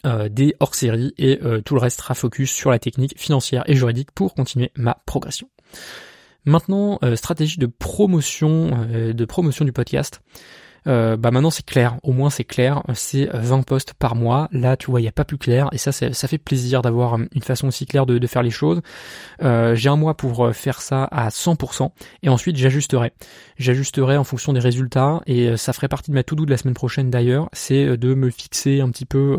euh, 0.06 0.28
des 0.28 0.54
hors-séries 0.60 1.14
et 1.16 1.38
euh, 1.42 1.62
tout 1.62 1.74
le 1.74 1.80
reste 1.80 2.00
sera 2.00 2.14
focus 2.14 2.50
sur 2.50 2.70
la 2.70 2.78
technique 2.78 3.18
financière 3.18 3.64
et 3.66 3.74
juridique 3.74 4.10
pour 4.10 4.34
continuer 4.34 4.70
ma 4.76 5.02
progression. 5.06 5.48
Maintenant, 6.44 6.98
euh, 7.02 7.16
stratégie 7.16 7.58
de 7.58 7.66
promotion, 7.66 8.86
de 8.90 9.24
promotion 9.24 9.64
du 9.64 9.72
podcast. 9.72 10.20
Euh, 10.86 11.16
bah 11.16 11.30
maintenant 11.30 11.50
c'est 11.50 11.64
clair, 11.64 11.96
au 12.02 12.12
moins 12.12 12.30
c'est 12.30 12.44
clair, 12.44 12.82
c'est 12.94 13.28
20 13.32 13.62
postes 13.62 13.94
par 13.94 14.14
mois. 14.14 14.48
Là 14.52 14.76
tu 14.76 14.90
vois 14.90 15.00
il 15.00 15.04
n'y 15.04 15.08
a 15.08 15.12
pas 15.12 15.24
plus 15.24 15.38
clair 15.38 15.68
et 15.72 15.78
ça 15.78 15.92
ça 15.92 16.28
fait 16.28 16.38
plaisir 16.38 16.82
d'avoir 16.82 17.18
une 17.18 17.42
façon 17.42 17.68
aussi 17.68 17.86
claire 17.86 18.06
de, 18.06 18.26
faire 18.26 18.42
les 18.42 18.50
choses. 18.50 18.80
Euh, 19.42 19.74
j'ai 19.74 19.88
un 19.88 19.96
mois 19.96 20.14
pour 20.14 20.46
euh, 20.46 20.52
faire 20.52 20.80
ça 20.80 21.04
à 21.04 21.28
100% 21.28 21.90
et 22.22 22.28
ensuite 22.28 22.56
j'ajusterai. 22.56 23.12
J'ajusterai 23.58 24.16
en 24.16 24.24
fonction 24.24 24.52
des 24.52 24.60
résultats 24.60 25.20
et 25.26 25.56
ça 25.56 25.72
ferait 25.72 25.88
partie 25.88 26.10
de 26.10 26.14
ma 26.14 26.22
to-do 26.22 26.44
de 26.44 26.50
la 26.50 26.56
semaine 26.56 26.74
prochaine 26.74 27.10
d'ailleurs, 27.10 27.48
c'est 27.52 27.96
de 27.96 28.14
me 28.14 28.30
fixer 28.30 28.80
un 28.80 28.90
petit 28.90 29.06
peu 29.06 29.38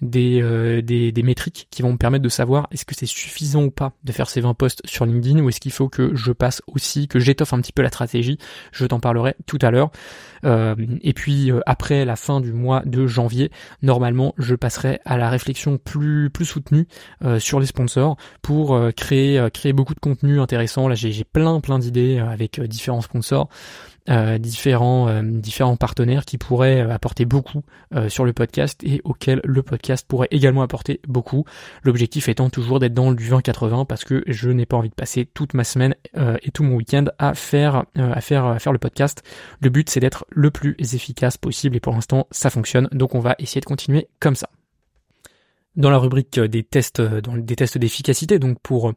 des, 0.00 0.82
des, 0.82 1.12
des 1.12 1.22
métriques 1.22 1.68
qui 1.70 1.82
vont 1.82 1.92
me 1.92 1.98
permettre 1.98 2.22
de 2.22 2.28
savoir 2.28 2.68
est-ce 2.70 2.84
que 2.84 2.94
c'est 2.94 3.06
suffisant 3.06 3.64
ou 3.64 3.70
pas 3.70 3.92
de 4.04 4.12
faire 4.12 4.28
ces 4.28 4.40
20 4.40 4.54
postes 4.54 4.80
sur 4.84 5.06
LinkedIn 5.06 5.40
ou 5.40 5.48
est-ce 5.48 5.60
qu'il 5.60 5.72
faut 5.72 5.88
que 5.88 6.14
je 6.14 6.32
passe 6.32 6.62
aussi, 6.66 7.08
que 7.08 7.18
j'étoffe 7.18 7.52
un 7.52 7.60
petit 7.60 7.72
peu 7.72 7.82
la 7.82 7.88
stratégie. 7.88 8.38
Je 8.72 8.86
t'en 8.86 9.00
parlerai 9.00 9.34
tout 9.46 9.58
à 9.62 9.70
l'heure. 9.70 9.90
Euh, 10.44 10.74
et 11.02 11.12
puis 11.12 11.50
euh, 11.50 11.60
après 11.66 12.04
la 12.04 12.16
fin 12.16 12.40
du 12.40 12.52
mois 12.52 12.82
de 12.86 13.06
janvier, 13.06 13.50
normalement, 13.82 14.34
je 14.38 14.54
passerai 14.54 15.00
à 15.04 15.16
la 15.16 15.28
réflexion 15.28 15.78
plus 15.78 16.30
plus 16.30 16.44
soutenue 16.44 16.86
euh, 17.24 17.38
sur 17.38 17.60
les 17.60 17.66
sponsors 17.66 18.16
pour 18.42 18.78
créer 18.96 19.48
créer 19.52 19.72
beaucoup 19.72 19.94
de 19.94 20.00
contenu 20.00 20.40
intéressant. 20.40 20.88
Là, 20.88 20.94
j'ai 20.94 21.24
plein 21.24 21.60
plein 21.60 21.78
d'idées 21.78 22.18
avec 22.18 22.60
différents 22.60 23.00
sponsors. 23.00 23.48
Euh, 24.08 24.38
différents, 24.38 25.08
euh, 25.08 25.20
différents 25.22 25.76
partenaires 25.76 26.24
qui 26.24 26.38
pourraient 26.38 26.80
euh, 26.80 26.90
apporter 26.90 27.26
beaucoup 27.26 27.62
sur 28.08 28.24
le 28.24 28.32
podcast 28.32 28.82
et 28.84 29.00
auxquels 29.04 29.40
le 29.44 29.62
podcast 29.62 30.06
pourrait 30.08 30.28
également 30.30 30.62
apporter 30.62 31.00
beaucoup. 31.06 31.44
L'objectif 31.82 32.28
étant 32.28 32.48
toujours 32.48 32.78
d'être 32.78 32.94
dans 32.94 33.10
le 33.10 33.16
du 33.16 33.28
20-80 33.28 33.84
parce 33.84 34.04
que 34.04 34.22
je 34.26 34.48
n'ai 34.48 34.64
pas 34.64 34.76
envie 34.76 34.88
de 34.88 34.94
passer 34.94 35.26
toute 35.26 35.54
ma 35.54 35.64
semaine 35.64 35.96
et 36.14 36.50
tout 36.52 36.62
mon 36.62 36.76
week-end 36.76 37.06
à 37.18 37.34
faire, 37.34 37.84
à 37.96 38.20
faire, 38.20 38.44
à 38.44 38.58
faire 38.60 38.72
le 38.72 38.78
podcast. 38.78 39.22
Le 39.60 39.70
but 39.70 39.90
c'est 39.90 39.98
d'être 39.98 40.24
le 40.30 40.52
plus 40.52 40.76
efficace 40.78 41.36
possible 41.36 41.76
et 41.76 41.80
pour 41.80 41.92
l'instant 41.92 42.28
ça 42.30 42.48
fonctionne 42.48 42.88
donc 42.92 43.16
on 43.16 43.20
va 43.20 43.34
essayer 43.40 43.60
de 43.60 43.66
continuer 43.66 44.08
comme 44.20 44.36
ça. 44.36 44.48
Dans 45.74 45.90
la 45.90 45.98
rubrique 45.98 46.38
des 46.38 46.62
tests, 46.62 47.02
des 47.02 47.56
tests 47.56 47.76
d'efficacité, 47.76 48.38
donc 48.38 48.58
pour 48.62 48.92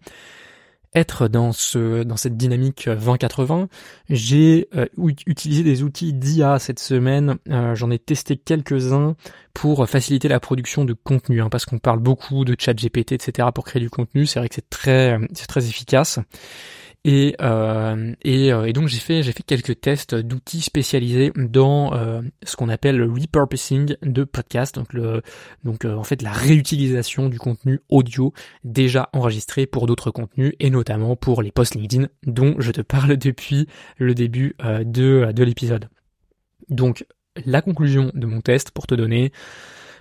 être 0.96 1.28
dans 1.28 1.52
ce 1.52 2.04
dans 2.04 2.18
cette 2.18 2.38
dynamique 2.38 2.88
20-80. 2.88 3.68
J'ai 4.10 4.68
euh, 4.76 4.86
utilisé 5.26 5.64
des 5.64 5.84
outils 5.84 6.14
d'IA 6.14 6.60
cette 6.60 6.80
semaine. 6.80 7.38
Euh, 7.50 7.76
j'en 7.76 7.92
ai 7.92 8.00
testé 8.00 8.38
quelques-uns 8.38 9.16
pour 9.54 9.88
faciliter 9.88 10.28
la 10.28 10.40
production 10.40 10.86
de 10.86 10.94
contenu, 10.94 11.42
hein, 11.42 11.50
parce 11.50 11.66
qu'on 11.66 11.80
parle 11.80 12.00
beaucoup 12.00 12.46
de 12.46 12.56
chat 12.58 12.74
GPT, 12.74 13.14
etc. 13.14 13.50
pour 13.54 13.66
créer 13.66 13.82
du 13.82 13.90
contenu. 13.90 14.26
C'est 14.26 14.40
vrai 14.40 14.50
que 14.50 14.56
c'est 14.56 14.70
très 14.70 15.20
c'est 15.34 15.48
très 15.48 15.68
efficace. 15.68 16.20
Et, 17.06 17.36
euh, 17.42 18.14
et, 18.22 18.54
euh, 18.54 18.64
et, 18.64 18.72
donc 18.72 18.88
j'ai 18.88 19.00
fait 19.00 19.24
j'ai 19.24 19.34
fait 19.34 19.44
quelques 19.44 19.82
tests 19.82 20.16
d'outils 20.16 20.62
spécialisés 20.62 21.34
dans 21.36 21.94
euh, 21.94 22.22
ce 22.44 22.56
qu'on 22.56 22.70
appelle 22.70 22.96
le 22.96 23.12
repurposing 23.12 23.98
de 24.02 24.24
podcast, 24.24 24.76
donc 24.76 24.94
le 24.94 25.22
donc 25.66 25.84
en 25.84 26.04
fait 26.04 26.22
la 26.22 26.32
réutilisation 26.32 27.28
du 27.28 27.40
contenu 27.40 27.82
audio 27.90 28.32
déjà 28.64 29.10
enregistré 29.12 29.66
pour 29.66 29.86
d'autres 29.86 30.12
contenus 30.12 30.54
et 30.62 30.70
notamment 30.70 31.18
pour 31.18 31.42
les 31.42 31.52
posts 31.52 31.76
LinkedIn 31.76 32.08
dont 32.26 32.56
je 32.60 32.72
te 32.72 32.82
parle 32.82 33.18
depuis 33.18 33.68
le 33.98 34.14
début 34.14 34.56
de 34.64 35.30
de 35.34 35.44
l'épisode. 35.44 35.90
Donc 36.70 37.06
la 37.46 37.62
conclusion 37.62 38.12
de 38.14 38.28
mon 38.28 38.40
test 38.40 38.72
pour 38.72 38.88
te 38.88 38.96
donner 38.96 39.34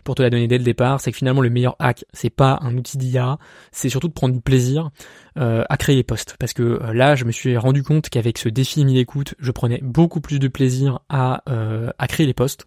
pour 0.04 0.14
te 0.14 0.22
la 0.22 0.30
donner 0.30 0.48
dès 0.48 0.58
le 0.58 0.64
départ, 0.64 1.00
c'est 1.00 1.12
que 1.12 1.16
finalement 1.16 1.40
le 1.40 1.50
meilleur 1.50 1.76
hack, 1.78 2.04
c'est 2.12 2.30
pas 2.30 2.58
un 2.62 2.76
outil 2.76 2.98
d'IA, 2.98 3.38
c'est 3.70 3.88
surtout 3.88 4.08
de 4.08 4.12
prendre 4.12 4.34
du 4.34 4.40
plaisir 4.40 4.90
euh, 5.38 5.64
à 5.68 5.76
créer 5.76 5.96
les 5.96 6.02
posts. 6.02 6.36
Parce 6.38 6.52
que 6.52 6.62
euh, 6.62 6.92
là, 6.92 7.14
je 7.14 7.24
me 7.24 7.32
suis 7.32 7.56
rendu 7.56 7.82
compte 7.82 8.08
qu'avec 8.08 8.38
ce 8.38 8.48
défi 8.48 8.84
1000 8.84 8.98
écoutes, 8.98 9.34
je 9.38 9.50
prenais 9.50 9.80
beaucoup 9.82 10.20
plus 10.20 10.38
de 10.38 10.48
plaisir 10.48 11.00
à, 11.08 11.42
euh, 11.48 11.90
à 11.98 12.06
créer 12.08 12.26
les 12.26 12.34
posts. 12.34 12.66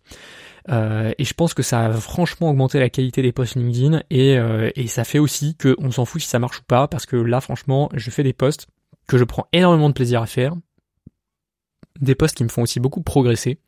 et 0.69 1.23
je 1.23 1.33
pense 1.33 1.53
que 1.53 1.63
ça 1.63 1.85
a 1.85 1.93
franchement 1.93 2.49
augmenté 2.49 2.79
la 2.79 2.89
qualité 2.89 3.21
des 3.21 3.31
posts 3.31 3.55
LinkedIn 3.55 4.01
et, 4.09 4.39
et 4.75 4.87
ça 4.87 5.03
fait 5.03 5.19
aussi 5.19 5.55
qu'on 5.55 5.91
s'en 5.91 6.05
fout 6.05 6.21
si 6.21 6.27
ça 6.27 6.39
marche 6.39 6.61
ou 6.61 6.63
pas 6.63 6.87
parce 6.87 7.05
que 7.05 7.17
là 7.17 7.39
franchement 7.39 7.87
je 7.93 8.09
fais 8.09 8.23
des 8.23 8.33
posts 8.33 8.65
que 9.07 9.19
je 9.19 9.23
prends 9.25 9.45
énormément 9.53 9.89
de 9.89 9.93
plaisir 9.93 10.23
à 10.23 10.25
faire, 10.25 10.55
des 12.01 12.15
posts 12.15 12.35
qui 12.35 12.43
me 12.43 12.49
font 12.49 12.63
aussi 12.63 12.79
beaucoup 12.79 13.03
progresser 13.03 13.59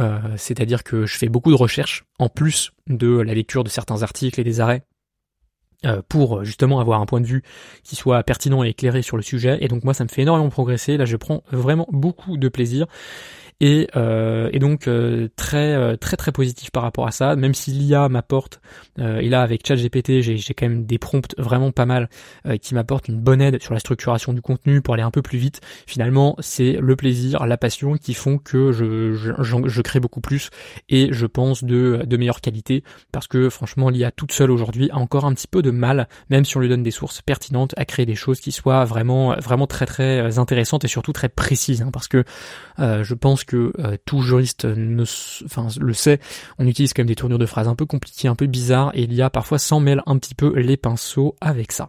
euh, 0.00 0.18
c'est-à-dire 0.36 0.84
que 0.84 1.06
je 1.06 1.18
fais 1.18 1.28
beaucoup 1.28 1.50
de 1.50 1.56
recherches 1.56 2.04
en 2.18 2.28
plus 2.28 2.72
de 2.86 3.18
la 3.18 3.34
lecture 3.34 3.64
de 3.64 3.68
certains 3.68 4.02
articles 4.02 4.40
et 4.40 4.44
des 4.44 4.60
arrêts 4.60 4.82
euh, 5.84 6.00
pour 6.08 6.44
justement 6.44 6.80
avoir 6.80 7.00
un 7.00 7.06
point 7.06 7.20
de 7.20 7.26
vue 7.26 7.42
qui 7.82 7.96
soit 7.96 8.22
pertinent 8.22 8.64
et 8.64 8.68
éclairé 8.68 9.02
sur 9.02 9.16
le 9.16 9.22
sujet. 9.22 9.58
Et 9.60 9.68
donc 9.68 9.84
moi, 9.84 9.94
ça 9.94 10.04
me 10.04 10.08
fait 10.08 10.22
énormément 10.22 10.48
progresser. 10.48 10.96
Là, 10.96 11.04
je 11.04 11.16
prends 11.16 11.42
vraiment 11.50 11.88
beaucoup 11.90 12.36
de 12.36 12.48
plaisir 12.48 12.86
et, 13.62 13.86
euh, 13.94 14.50
et 14.52 14.58
donc 14.58 14.88
euh, 14.88 15.28
très 15.36 15.72
euh, 15.72 15.96
très 15.96 16.16
très 16.16 16.32
positif 16.32 16.72
par 16.72 16.82
rapport 16.82 17.06
à 17.06 17.12
ça. 17.12 17.36
Même 17.36 17.54
si 17.54 17.70
l'IA 17.70 18.08
m'apporte, 18.08 18.60
et 18.98 19.28
là 19.28 19.42
avec 19.42 19.66
ChatGPT, 19.66 20.20
j'ai 20.20 20.36
j'ai 20.36 20.52
quand 20.52 20.68
même 20.68 20.84
des 20.84 20.98
prompts 20.98 21.34
vraiment 21.38 21.70
pas 21.70 21.86
mal 21.86 22.08
qui 22.60 22.74
m'apportent 22.74 23.06
une 23.08 23.20
bonne 23.20 23.40
aide 23.40 23.62
sur 23.62 23.72
la 23.72 23.78
structuration 23.78 24.32
du 24.32 24.42
contenu 24.42 24.82
pour 24.82 24.94
aller 24.94 25.04
un 25.04 25.12
peu 25.12 25.22
plus 25.22 25.38
vite. 25.38 25.60
Finalement, 25.86 26.34
c'est 26.40 26.72
le 26.72 26.96
plaisir, 26.96 27.46
la 27.46 27.56
passion 27.56 27.94
qui 27.94 28.14
font 28.14 28.36
que 28.36 28.72
je 28.72 29.14
je, 29.14 29.32
je 29.64 29.82
crée 29.82 30.00
beaucoup 30.00 30.20
plus 30.20 30.50
et 30.88 31.12
je 31.12 31.26
pense 31.26 31.62
de 31.62 32.02
de 32.04 32.16
meilleure 32.16 32.40
qualité 32.40 32.82
parce 33.12 33.28
que 33.28 33.48
franchement 33.48 33.90
l'IA 33.90 34.10
toute 34.10 34.32
seule 34.32 34.50
aujourd'hui 34.50 34.90
a 34.90 34.96
encore 34.96 35.24
un 35.24 35.34
petit 35.34 35.46
peu 35.46 35.62
de 35.62 35.70
mal, 35.70 36.08
même 36.30 36.44
si 36.44 36.56
on 36.56 36.60
lui 36.60 36.68
donne 36.68 36.82
des 36.82 36.90
sources 36.90 37.22
pertinentes, 37.22 37.74
à 37.76 37.84
créer 37.84 38.06
des 38.06 38.16
choses 38.16 38.40
qui 38.40 38.50
soient 38.50 38.84
vraiment 38.84 39.36
vraiment 39.36 39.68
très 39.68 39.86
très 39.86 40.40
intéressantes 40.40 40.84
et 40.84 40.88
surtout 40.88 41.12
très 41.12 41.28
précises. 41.28 41.82
Hein, 41.82 41.90
parce 41.92 42.08
que 42.08 42.24
je 42.78 43.14
pense 43.14 43.44
que 43.44 43.51
euh, 43.56 43.96
tout 44.04 44.22
juriste 44.22 44.64
le 44.64 45.04
sait, 45.92 46.20
on 46.58 46.66
utilise 46.66 46.92
quand 46.92 47.00
même 47.00 47.08
des 47.08 47.14
tournures 47.14 47.38
de 47.38 47.46
phrases 47.46 47.68
un 47.68 47.74
peu 47.74 47.86
compliquées, 47.86 48.28
un 48.28 48.34
peu 48.34 48.46
bizarres, 48.46 48.92
et 48.94 49.02
il 49.02 49.14
y 49.14 49.22
a 49.22 49.30
parfois 49.30 49.58
s'en 49.58 49.80
mêle 49.80 50.02
un 50.06 50.18
petit 50.18 50.34
peu 50.34 50.58
les 50.58 50.76
pinceaux 50.76 51.36
avec 51.40 51.72
ça. 51.72 51.88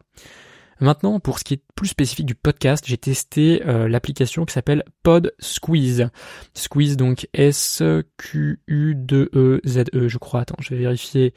Maintenant, 0.80 1.20
pour 1.20 1.40
ce 1.40 1.44
qui 1.44 1.54
est 1.56 1.64
plus 1.76 1.88
spécifique 1.88 2.26
du 2.26 2.36
podcast, 2.36 2.84
j'ai 2.86 2.98
testé 2.98 3.66
euh, 3.66 3.88
l'application 3.88 4.44
qui 4.44 4.54
s'appelle 4.54 4.84
Pod 5.02 5.34
Squeeze. 5.40 6.10
Squeeze 6.54 6.98
donc 6.98 7.28
S-Q-U-2-E-Z-E, 7.34 8.06
-E, 9.94 10.08
je 10.08 10.18
crois. 10.18 10.42
Attends, 10.42 10.58
je 10.60 10.72
vais 10.72 10.82
vérifier 10.82 11.34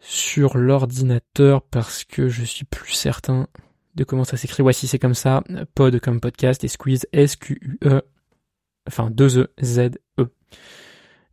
sur 0.00 0.56
l'ordinateur 0.56 1.60
parce 1.62 2.04
que 2.04 2.28
je 2.28 2.44
suis 2.44 2.64
plus 2.64 2.92
certain 2.92 3.48
de 3.94 4.04
comment 4.04 4.24
ça 4.24 4.36
s'écrit. 4.36 4.62
Voici, 4.62 4.86
c'est 4.86 4.98
comme 4.98 5.14
ça. 5.14 5.42
Pod 5.74 5.98
comme 6.00 6.20
podcast 6.20 6.64
et 6.64 6.68
Squeeze 6.68 7.06
S-Q-U-E 7.12 8.02
enfin 8.88 9.10
2 9.10 9.48
E. 10.18 10.28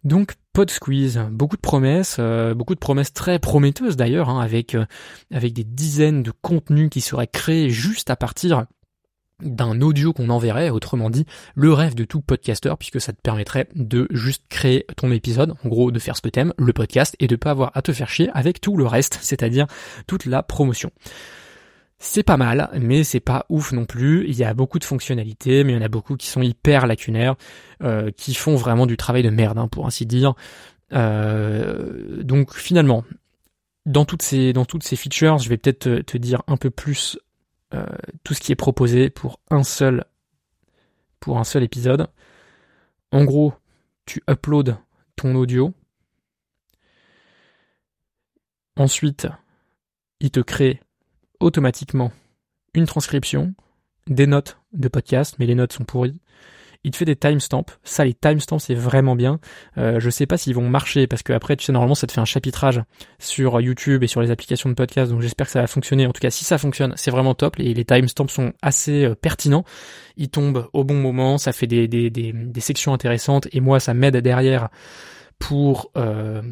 Donc 0.04 0.36
Pod 0.54 0.70
Squeeze, 0.70 1.20
beaucoup 1.32 1.56
de 1.56 1.62
promesses, 1.62 2.18
euh, 2.20 2.54
beaucoup 2.54 2.76
de 2.76 2.80
promesses 2.80 3.12
très 3.12 3.40
prometteuses 3.40 3.98
d'ailleurs, 3.98 4.30
hein, 4.30 4.40
avec 4.40 4.76
euh, 4.76 4.86
avec 5.34 5.52
des 5.54 5.64
dizaines 5.64 6.24
de 6.24 6.32
contenus 6.32 6.90
qui 6.90 7.02
seraient 7.02 7.28
créés 7.28 7.70
juste 7.70 8.10
à 8.10 8.16
partir 8.16 8.66
d'un 9.42 9.82
audio 9.82 10.14
qu'on 10.14 10.30
enverrait, 10.30 10.70
autrement 10.70 11.10
dit, 11.10 11.26
le 11.56 11.74
rêve 11.74 11.96
de 11.96 12.06
tout 12.06 12.22
podcasteur, 12.22 12.78
puisque 12.78 13.02
ça 13.02 13.12
te 13.12 13.22
permettrait 13.22 13.68
de 13.76 14.08
juste 14.12 14.44
créer 14.48 14.86
ton 14.96 15.12
épisode, 15.12 15.56
en 15.64 15.68
gros 15.68 15.92
de 15.92 16.00
faire 16.00 16.16
ce 16.16 16.22
que 16.22 16.30
t'aimes, 16.30 16.54
le 16.58 16.72
podcast, 16.72 17.16
et 17.20 17.28
de 17.28 17.36
pas 17.36 17.52
avoir 17.52 17.72
à 17.74 17.82
te 17.82 17.92
faire 17.92 18.10
chier 18.10 18.30
avec 18.34 18.62
tout 18.62 18.78
le 18.78 18.86
reste, 18.86 19.20
c'est-à-dire 19.22 19.68
toute 20.08 20.26
la 20.26 20.44
promotion. 20.44 20.92
C'est 21.98 22.24
pas 22.24 22.38
mal, 22.38 22.70
mais 22.80 23.04
c'est 23.04 23.22
pas 23.22 23.46
ouf 23.50 23.72
non 23.72 23.86
plus. 23.86 24.28
Il 24.28 24.36
y 24.36 24.44
a 24.44 24.54
beaucoup 24.54 24.80
de 24.80 24.84
fonctionnalités, 24.84 25.64
mais 25.64 25.74
il 25.74 25.76
y 25.76 25.80
en 25.80 25.82
a 25.82 25.88
beaucoup 25.88 26.18
qui 26.18 26.28
sont 26.28 26.42
hyper 26.42 26.88
lacunaires, 26.88 27.36
euh, 27.84 28.12
qui 28.12 28.34
font 28.34 28.56
vraiment 28.56 28.86
du 28.86 28.98
travail 28.98 29.24
de 29.24 29.30
merde, 29.30 29.58
hein, 29.58 29.68
pour 29.70 29.86
ainsi 29.88 30.06
dire. 30.06 30.34
Euh, 30.94 32.22
donc 32.24 32.54
finalement, 32.54 33.06
dans 33.86 34.06
toutes 34.06 34.22
ces 34.22 34.54
dans 34.54 34.66
toutes 34.66 34.84
ces 34.84 34.96
features, 34.96 35.38
je 35.38 35.50
vais 35.50 35.58
peut-être 35.58 36.02
te, 36.02 36.18
dire 36.18 36.44
un 36.48 36.58
peu 36.58 36.70
plus 36.70 37.18
euh, 37.74 37.86
tout 38.24 38.34
ce 38.34 38.42
qui 38.42 38.52
est 38.52 38.56
proposé 38.56 39.10
pour 39.10 39.40
un 39.50 39.64
seul 39.64 40.06
pour 41.20 41.40
un 41.40 41.44
seul 41.44 41.64
épisode. 41.64 42.08
En 43.12 43.24
gros, 43.24 43.54
tu 44.06 44.22
uploads 44.30 44.78
ton 45.16 45.36
audio. 45.36 45.74
Ensuite, 48.78 49.28
il 50.20 50.32
te 50.32 50.42
crée 50.42 50.82
automatiquement 51.40 52.12
une 52.74 52.86
transcription, 52.86 53.54
des 54.08 54.28
notes 54.28 54.60
de 54.74 54.88
podcast, 54.88 55.36
mais 55.40 55.46
les 55.46 55.56
notes 55.56 55.74
sont 55.74 55.84
pourries. 55.84 56.20
Il 56.84 56.92
te 56.92 56.98
fait 56.98 57.06
des 57.06 57.16
timestamps. 57.16 57.66
Ça, 57.84 58.06
les 58.06 58.14
timestamps, 58.14 58.60
c'est 58.60 58.76
vraiment 58.76 59.16
bien. 59.16 59.40
Euh, 59.80 60.00
je 60.00 60.08
sais 60.12 60.28
pas 60.28 60.38
s'ils 60.38 60.54
vont 60.54 60.70
marcher 60.70 61.08
parce 61.08 61.24
que 61.24 61.34
après, 61.34 61.56
tu 61.56 61.66
sais, 61.66 61.72
normalement, 61.72 61.96
ça 61.96 62.06
te 62.06 62.12
fait 62.12 62.22
un 62.22 62.26
chapitrage 62.26 62.80
sur 63.18 63.60
YouTube 63.60 64.04
et 64.04 64.08
sur 64.08 64.22
les 64.22 64.30
applications 64.30 64.70
de 64.70 64.76
podcast. 64.76 65.12
Donc, 65.12 65.22
j'espère 65.22 65.48
que 65.48 65.52
ça 65.52 65.62
va 65.62 65.68
fonctionner. 65.68 66.06
En 66.06 66.12
tout 66.12 66.20
cas, 66.20 66.30
si 66.30 66.46
ça 66.46 66.60
fonctionne, 66.60 66.94
c'est 66.96 67.10
vraiment 67.10 67.34
top. 67.34 67.56
Les, 67.56 67.74
les 67.74 67.86
timestamps 67.86 68.28
sont 68.28 68.54
assez 68.62 69.06
euh, 69.06 69.16
pertinents. 69.16 69.64
Ils 70.16 70.30
tombent 70.30 70.70
au 70.74 70.84
bon 70.84 71.00
moment. 71.02 71.40
Ça 71.40 71.54
fait 71.54 71.66
des, 71.66 71.88
des, 71.88 72.12
des, 72.12 72.34
des 72.34 72.62
sections 72.62 72.94
intéressantes. 72.94 73.48
Et 73.52 73.62
moi, 73.62 73.80
ça 73.80 73.96
m'aide 73.96 74.18
derrière 74.18 74.70
pour, 75.40 75.90
euh, 75.98 76.44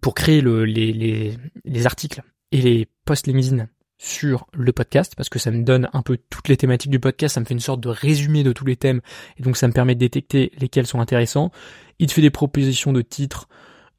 pour 0.00 0.14
créer 0.14 0.40
le, 0.40 0.64
les, 0.64 0.92
les, 0.92 1.38
les 1.64 1.86
articles 1.86 2.22
et 2.52 2.60
les 2.60 2.88
posts 3.04 3.26
LinkedIn 3.26 3.66
sur 3.98 4.46
le 4.52 4.72
podcast 4.72 5.14
parce 5.16 5.28
que 5.28 5.38
ça 5.38 5.50
me 5.50 5.62
donne 5.62 5.88
un 5.92 6.02
peu 6.02 6.18
toutes 6.30 6.48
les 6.48 6.56
thématiques 6.56 6.90
du 6.90 7.00
podcast, 7.00 7.34
ça 7.34 7.40
me 7.40 7.44
fait 7.44 7.54
une 7.54 7.60
sorte 7.60 7.80
de 7.80 7.88
résumé 7.88 8.42
de 8.42 8.52
tous 8.52 8.64
les 8.64 8.76
thèmes 8.76 9.00
et 9.38 9.42
donc 9.42 9.56
ça 9.56 9.68
me 9.68 9.72
permet 9.72 9.94
de 9.94 10.00
détecter 10.00 10.52
lesquels 10.58 10.86
sont 10.86 11.00
intéressants. 11.00 11.50
Il 11.98 12.08
te 12.08 12.12
fait 12.12 12.22
des 12.22 12.30
propositions 12.30 12.92
de 12.92 13.02
titres 13.02 13.48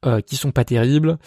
euh, 0.04 0.20
qui 0.20 0.36
sont 0.36 0.52
pas 0.52 0.64
terribles. 0.64 1.18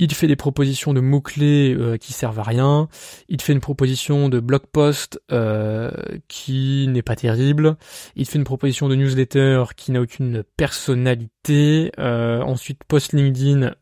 Il 0.00 0.06
te 0.06 0.14
fait 0.14 0.28
des 0.28 0.36
propositions 0.36 0.94
de 0.94 1.00
mots-clés 1.00 1.74
euh, 1.76 1.96
qui 1.96 2.12
servent 2.12 2.38
à 2.38 2.44
rien. 2.44 2.88
Il 3.28 3.36
te 3.36 3.42
fait 3.42 3.52
une 3.52 3.60
proposition 3.60 4.28
de 4.28 4.38
blog 4.38 4.62
post 4.70 5.20
euh, 5.32 5.90
qui 6.28 6.86
n'est 6.88 7.02
pas 7.02 7.16
terrible. 7.16 7.76
Il 8.14 8.24
te 8.24 8.30
fait 8.30 8.38
une 8.38 8.44
proposition 8.44 8.88
de 8.88 8.94
newsletter 8.94 9.64
qui 9.76 9.90
n'a 9.90 10.00
aucune 10.00 10.44
personnalité. 10.56 11.90
Euh, 11.98 12.40
ensuite, 12.42 12.84
post 12.84 13.12
LinkedIn, 13.12 13.74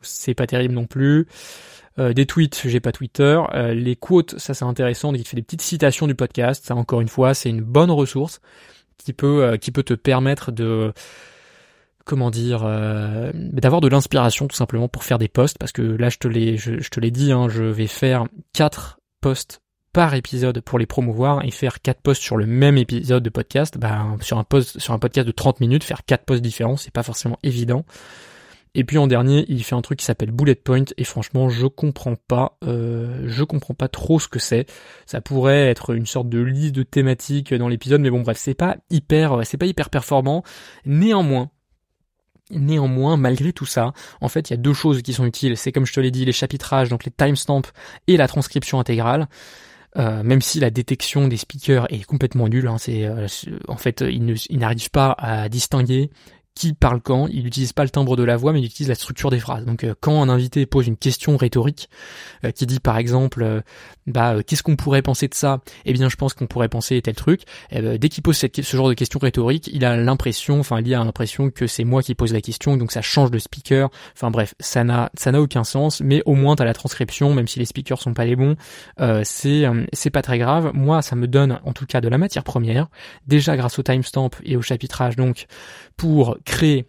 c'est 0.00 0.34
pas 0.34 0.46
terrible 0.46 0.74
non 0.74 0.86
plus. 0.86 1.26
Euh, 1.98 2.12
des 2.12 2.26
tweets, 2.26 2.62
j'ai 2.64 2.80
pas 2.80 2.92
Twitter. 2.92 3.40
Euh, 3.54 3.74
les 3.74 3.96
quotes, 3.96 4.38
ça 4.38 4.54
c'est 4.54 4.64
intéressant. 4.64 5.12
Il 5.14 5.26
fait 5.26 5.36
des 5.36 5.42
petites 5.42 5.62
citations 5.62 6.06
du 6.06 6.14
podcast. 6.14 6.64
Ça 6.66 6.74
encore 6.74 7.00
une 7.00 7.08
fois, 7.08 7.34
c'est 7.34 7.50
une 7.50 7.62
bonne 7.62 7.90
ressource 7.90 8.40
qui 8.98 9.12
peut 9.12 9.44
euh, 9.44 9.56
qui 9.56 9.70
peut 9.72 9.82
te 9.82 9.94
permettre 9.94 10.52
de 10.52 10.92
comment 12.04 12.30
dire 12.30 12.60
d'avoir 13.34 13.82
de 13.82 13.88
l'inspiration 13.88 14.48
tout 14.48 14.56
simplement 14.56 14.88
pour 14.88 15.04
faire 15.04 15.18
des 15.18 15.28
posts 15.28 15.58
parce 15.58 15.72
que 15.72 15.82
là 15.82 16.08
je 16.08 16.16
te 16.16 16.26
l'ai 16.26 16.56
je, 16.56 16.88
te 16.88 17.00
l'ai 17.00 17.10
dit 17.10 17.32
hein, 17.32 17.50
je 17.50 17.64
vais 17.64 17.86
faire 17.86 18.24
quatre 18.54 18.98
posts 19.20 19.60
par 19.92 20.14
épisode 20.14 20.62
pour 20.62 20.78
les 20.78 20.86
promouvoir 20.86 21.44
et 21.44 21.50
faire 21.50 21.82
quatre 21.82 22.00
posts 22.00 22.22
sur 22.22 22.38
le 22.38 22.46
même 22.46 22.78
épisode 22.78 23.22
de 23.22 23.28
podcast 23.28 23.76
bah, 23.76 24.06
sur 24.22 24.38
un 24.38 24.44
post 24.44 24.78
sur 24.78 24.94
un 24.94 24.98
podcast 24.98 25.26
de 25.26 25.32
30 25.32 25.60
minutes 25.60 25.84
faire 25.84 26.02
quatre 26.06 26.24
posts 26.24 26.40
différents 26.40 26.78
c'est 26.78 26.94
pas 26.94 27.02
forcément 27.02 27.38
évident 27.42 27.84
et 28.78 28.84
puis 28.84 28.96
en 28.96 29.08
dernier, 29.08 29.44
il 29.48 29.64
fait 29.64 29.74
un 29.74 29.82
truc 29.82 29.98
qui 29.98 30.04
s'appelle 30.04 30.30
Bullet 30.30 30.54
Point 30.54 30.84
et 30.96 31.02
franchement, 31.02 31.48
je 31.48 31.66
comprends 31.66 32.14
pas, 32.14 32.56
euh, 32.62 33.24
je 33.26 33.42
comprends 33.42 33.74
pas 33.74 33.88
trop 33.88 34.20
ce 34.20 34.28
que 34.28 34.38
c'est. 34.38 34.66
Ça 35.04 35.20
pourrait 35.20 35.66
être 35.66 35.96
une 35.96 36.06
sorte 36.06 36.28
de 36.28 36.38
liste 36.38 36.76
de 36.76 36.84
thématiques 36.84 37.52
dans 37.52 37.66
l'épisode, 37.66 38.00
mais 38.00 38.10
bon 38.10 38.20
bref, 38.20 38.38
c'est 38.38 38.54
pas 38.54 38.76
hyper, 38.88 39.40
c'est 39.42 39.56
pas 39.56 39.66
hyper 39.66 39.90
performant. 39.90 40.44
Néanmoins, 40.86 41.50
Néanmoins, 42.50 43.16
malgré 43.18 43.52
tout 43.52 43.66
ça, 43.66 43.92
en 44.22 44.28
fait, 44.28 44.48
il 44.48 44.52
y 44.52 44.54
a 44.54 44.58
deux 44.58 44.72
choses 44.72 45.02
qui 45.02 45.12
sont 45.12 45.26
utiles. 45.26 45.56
C'est 45.56 45.70
comme 45.72 45.84
je 45.84 45.92
te 45.92 46.00
l'ai 46.00 46.10
dit, 46.10 46.24
les 46.24 46.32
chapitrages, 46.32 46.88
donc 46.88 47.04
les 47.04 47.10
timestamps 47.10 47.68
et 48.06 48.16
la 48.16 48.28
transcription 48.28 48.78
intégrale. 48.78 49.26
Euh, 49.96 50.22
même 50.22 50.40
si 50.40 50.60
la 50.60 50.70
détection 50.70 51.28
des 51.28 51.36
speakers 51.36 51.92
est 51.92 52.04
complètement 52.04 52.48
nulle, 52.48 52.68
hein, 52.68 52.78
c'est 52.78 53.04
euh, 53.04 53.26
en 53.66 53.76
fait, 53.76 54.02
il 54.08 54.58
n'arrive 54.58 54.90
pas 54.90 55.16
à 55.18 55.48
distinguer 55.48 56.10
qui 56.58 56.74
parle 56.74 57.00
quand, 57.00 57.28
il 57.28 57.44
n'utilise 57.44 57.72
pas 57.72 57.84
le 57.84 57.90
timbre 57.90 58.16
de 58.16 58.24
la 58.24 58.36
voix, 58.36 58.52
mais 58.52 58.60
il 58.60 58.66
utilise 58.66 58.88
la 58.88 58.94
structure 58.94 59.30
des 59.30 59.38
phrases. 59.38 59.64
Donc 59.64 59.84
euh, 59.84 59.94
quand 60.00 60.20
un 60.20 60.28
invité 60.28 60.66
pose 60.66 60.88
une 60.88 60.96
question 60.96 61.36
rhétorique, 61.36 61.88
euh, 62.44 62.50
qui 62.50 62.66
dit 62.66 62.80
par 62.80 62.98
exemple, 62.98 63.42
euh, 63.42 63.60
bah 64.06 64.36
qu'est-ce 64.44 64.62
qu'on 64.62 64.76
pourrait 64.76 65.02
penser 65.02 65.28
de 65.28 65.34
ça? 65.34 65.60
Eh 65.84 65.92
bien 65.92 66.08
je 66.08 66.16
pense 66.16 66.34
qu'on 66.34 66.46
pourrait 66.46 66.68
penser 66.68 67.00
tel 67.00 67.14
truc. 67.14 67.42
Eh 67.70 67.80
ben, 67.80 67.96
dès 67.96 68.08
qu'il 68.08 68.22
pose 68.22 68.36
ce 68.36 68.76
genre 68.76 68.88
de 68.88 68.94
question 68.94 69.20
rhétorique, 69.20 69.70
il 69.72 69.84
a 69.84 69.96
l'impression, 69.96 70.58
enfin 70.58 70.80
il 70.80 70.92
a 70.92 71.04
l'impression 71.04 71.50
que 71.50 71.66
c'est 71.66 71.84
moi 71.84 72.02
qui 72.02 72.14
pose 72.14 72.32
la 72.32 72.40
question, 72.40 72.76
donc 72.76 72.90
ça 72.90 73.02
change 73.02 73.30
de 73.30 73.38
speaker. 73.38 73.88
Enfin 74.14 74.30
bref, 74.30 74.54
ça 74.58 74.82
n'a 74.82 75.10
ça 75.14 75.30
n'a 75.30 75.40
aucun 75.40 75.62
sens, 75.62 76.00
mais 76.00 76.22
au 76.26 76.34
moins 76.34 76.56
t'as 76.56 76.64
la 76.64 76.74
transcription, 76.74 77.32
même 77.34 77.46
si 77.46 77.60
les 77.60 77.66
speakers 77.66 78.02
sont 78.02 78.14
pas 78.14 78.24
les 78.24 78.36
bons, 78.36 78.56
c'est 79.22 79.64
c'est 79.92 80.10
pas 80.10 80.22
très 80.22 80.38
grave. 80.38 80.72
Moi 80.74 81.02
ça 81.02 81.14
me 81.14 81.28
donne 81.28 81.60
en 81.64 81.72
tout 81.72 81.86
cas 81.86 82.00
de 82.00 82.08
la 82.08 82.18
matière 82.18 82.42
première, 82.42 82.88
déjà 83.26 83.56
grâce 83.56 83.78
au 83.78 83.82
timestamp 83.82 84.30
et 84.44 84.56
au 84.56 84.62
chapitrage 84.62 85.14
donc 85.14 85.46
pour 85.96 86.36
créer 86.48 86.88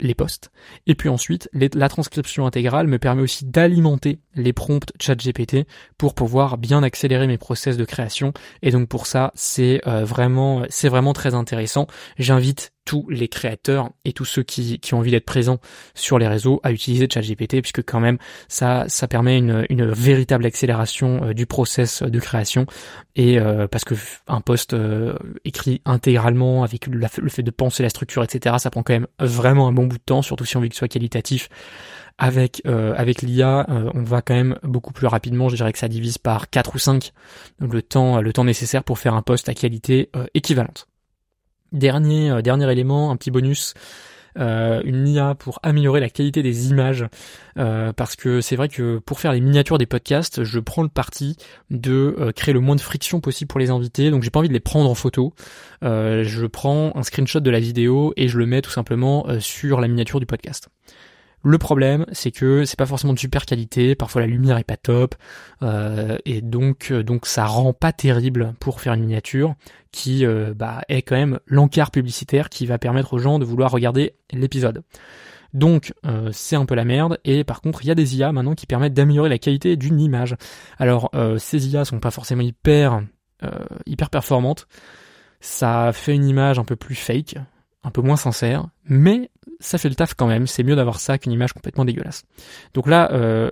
les 0.00 0.14
posts. 0.14 0.50
Et 0.86 0.94
puis 0.94 1.08
ensuite, 1.08 1.48
la 1.52 1.88
transcription 1.88 2.46
intégrale 2.46 2.86
me 2.86 2.98
permet 2.98 3.22
aussi 3.22 3.46
d'alimenter 3.46 4.20
les 4.34 4.52
prompts 4.52 4.92
ChatGPT 5.00 5.66
pour 5.96 6.14
pouvoir 6.14 6.58
bien 6.58 6.82
accélérer 6.82 7.26
mes 7.26 7.38
process 7.38 7.76
de 7.78 7.84
création. 7.84 8.34
Et 8.60 8.70
donc 8.70 8.88
pour 8.88 9.06
ça, 9.06 9.32
c'est 9.34 9.80
euh, 9.86 10.04
vraiment, 10.04 10.64
c'est 10.68 10.90
vraiment 10.90 11.14
très 11.14 11.34
intéressant. 11.34 11.86
J'invite 12.18 12.72
tous 12.86 13.06
les 13.10 13.28
créateurs 13.28 13.90
et 14.06 14.14
tous 14.14 14.24
ceux 14.24 14.42
qui, 14.42 14.78
qui 14.78 14.94
ont 14.94 14.98
envie 14.98 15.10
d'être 15.10 15.26
présents 15.26 15.58
sur 15.94 16.18
les 16.18 16.28
réseaux 16.28 16.60
à 16.62 16.72
utiliser 16.72 17.08
ChatGPT 17.12 17.60
puisque 17.60 17.82
quand 17.82 18.00
même 18.00 18.16
ça 18.48 18.84
ça 18.88 19.08
permet 19.08 19.36
une, 19.36 19.66
une 19.68 19.84
véritable 19.90 20.46
accélération 20.46 21.24
euh, 21.24 21.34
du 21.34 21.46
process 21.46 22.02
de 22.02 22.20
création. 22.20 22.64
Et 23.16 23.38
euh, 23.38 23.66
parce 23.66 23.84
que 23.84 23.94
un 24.28 24.40
post 24.40 24.72
euh, 24.72 25.18
écrit 25.44 25.82
intégralement 25.84 26.62
avec 26.62 26.86
le, 26.86 27.28
fait 27.28 27.42
de 27.42 27.50
penser 27.50 27.82
la 27.82 27.88
structure 27.88 28.22
etc 28.22 28.56
ça 28.58 28.70
prend 28.70 28.82
quand 28.82 28.94
même 28.94 29.08
vraiment 29.18 29.66
un 29.66 29.72
bon 29.72 29.86
bout 29.86 29.98
de 29.98 30.02
temps 30.02 30.22
surtout 30.22 30.44
si 30.44 30.56
on 30.56 30.60
veut 30.60 30.68
que 30.68 30.74
ce 30.74 30.78
soit 30.78 30.88
qualitatif. 30.88 31.48
Avec 32.18 32.62
avec 32.64 33.20
l'IA 33.20 33.66
on 33.68 34.02
va 34.02 34.22
quand 34.22 34.34
même 34.34 34.58
beaucoup 34.62 34.94
plus 34.94 35.06
rapidement. 35.06 35.50
Je 35.50 35.56
dirais 35.56 35.70
que 35.72 35.78
ça 35.78 35.88
divise 35.88 36.16
par 36.16 36.48
4 36.48 36.74
ou 36.74 36.78
5 36.78 37.12
le 37.60 37.82
temps 37.82 38.22
le 38.22 38.32
temps 38.32 38.44
nécessaire 38.44 38.84
pour 38.84 38.98
faire 38.98 39.12
un 39.12 39.20
post 39.20 39.50
à 39.50 39.54
qualité 39.54 40.10
équivalente 40.32 40.88
Dernier, 41.72 42.30
euh, 42.30 42.42
dernier 42.42 42.70
élément, 42.70 43.10
un 43.10 43.16
petit 43.16 43.30
bonus. 43.30 43.74
Euh, 44.38 44.82
une 44.84 45.08
IA 45.08 45.34
pour 45.34 45.60
améliorer 45.62 45.98
la 45.98 46.10
qualité 46.10 46.42
des 46.42 46.68
images. 46.68 47.06
Euh, 47.58 47.94
parce 47.94 48.16
que 48.16 48.42
c'est 48.42 48.54
vrai 48.54 48.68
que 48.68 48.98
pour 48.98 49.18
faire 49.18 49.32
les 49.32 49.40
miniatures 49.40 49.78
des 49.78 49.86
podcasts 49.86 50.44
je 50.44 50.60
prends 50.60 50.82
le 50.82 50.90
parti 50.90 51.38
de 51.70 52.30
créer 52.36 52.52
le 52.52 52.60
moins 52.60 52.76
de 52.76 52.82
friction 52.82 53.20
possible 53.20 53.48
pour 53.48 53.58
les 53.60 53.70
invités. 53.70 54.10
Donc 54.10 54.22
j'ai 54.22 54.30
pas 54.30 54.40
envie 54.40 54.48
de 54.48 54.52
les 54.52 54.60
prendre 54.60 54.90
en 54.90 54.94
photo. 54.94 55.32
Je 55.80 56.46
prends 56.46 56.92
un 56.94 57.02
screenshot 57.02 57.40
de 57.40 57.50
la 57.50 57.60
vidéo 57.60 58.12
et 58.18 58.28
je 58.28 58.36
le 58.36 58.44
mets 58.44 58.60
tout 58.60 58.70
simplement 58.70 59.26
sur 59.40 59.80
la 59.80 59.88
miniature 59.88 60.20
du 60.20 60.26
podcast 60.26 60.68
le 61.46 61.58
problème, 61.58 62.06
c'est 62.10 62.32
que 62.32 62.64
c'est 62.64 62.76
pas 62.76 62.86
forcément 62.86 63.12
de 63.12 63.20
super 63.20 63.46
qualité, 63.46 63.94
parfois 63.94 64.20
la 64.20 64.26
lumière 64.26 64.58
est 64.58 64.64
pas 64.64 64.76
top, 64.76 65.14
euh, 65.62 66.18
et 66.24 66.40
donc 66.40 66.90
euh, 66.90 67.04
donc 67.04 67.24
ça 67.24 67.46
rend 67.46 67.72
pas 67.72 67.92
terrible 67.92 68.54
pour 68.58 68.80
faire 68.80 68.94
une 68.94 69.02
miniature 69.02 69.54
qui 69.92 70.26
euh, 70.26 70.54
bah, 70.56 70.82
est 70.88 71.02
quand 71.02 71.14
même 71.14 71.38
l'encart 71.46 71.92
publicitaire 71.92 72.48
qui 72.48 72.66
va 72.66 72.78
permettre 72.78 73.12
aux 73.12 73.18
gens 73.18 73.38
de 73.38 73.44
vouloir 73.44 73.70
regarder 73.70 74.16
l'épisode. 74.32 74.82
Donc 75.54 75.94
c'est 76.32 76.56
un 76.56 76.66
peu 76.66 76.74
la 76.74 76.84
merde 76.84 77.18
et 77.24 77.44
par 77.44 77.62
contre 77.62 77.82
il 77.82 77.86
y 77.86 77.90
a 77.90 77.94
des 77.94 78.16
IA 78.16 78.32
maintenant 78.32 78.54
qui 78.54 78.66
permettent 78.66 78.92
d'améliorer 78.92 79.28
la 79.30 79.38
qualité 79.38 79.76
d'une 79.76 80.00
image. 80.00 80.36
Alors 80.78 81.10
ces 81.38 81.68
IA 81.68 81.86
sont 81.86 81.98
pas 81.98 82.10
forcément 82.10 82.42
hyper 82.42 83.00
hyper 83.86 84.10
performantes. 84.10 84.66
Ça 85.40 85.92
fait 85.94 86.14
une 86.14 86.26
image 86.26 86.58
un 86.58 86.64
peu 86.64 86.76
plus 86.76 86.96
fake, 86.96 87.36
un 87.86 87.90
peu 87.90 88.02
moins 88.02 88.16
sincère, 88.16 88.66
mais 88.84 89.30
ça 89.60 89.78
fait 89.78 89.88
le 89.88 89.94
taf 89.94 90.14
quand 90.14 90.26
même. 90.26 90.48
C'est 90.48 90.64
mieux 90.64 90.74
d'avoir 90.74 90.98
ça 90.98 91.18
qu'une 91.18 91.30
image 91.30 91.52
complètement 91.52 91.84
dégueulasse. 91.84 92.24
Donc 92.74 92.88
là, 92.88 93.12
euh, 93.12 93.50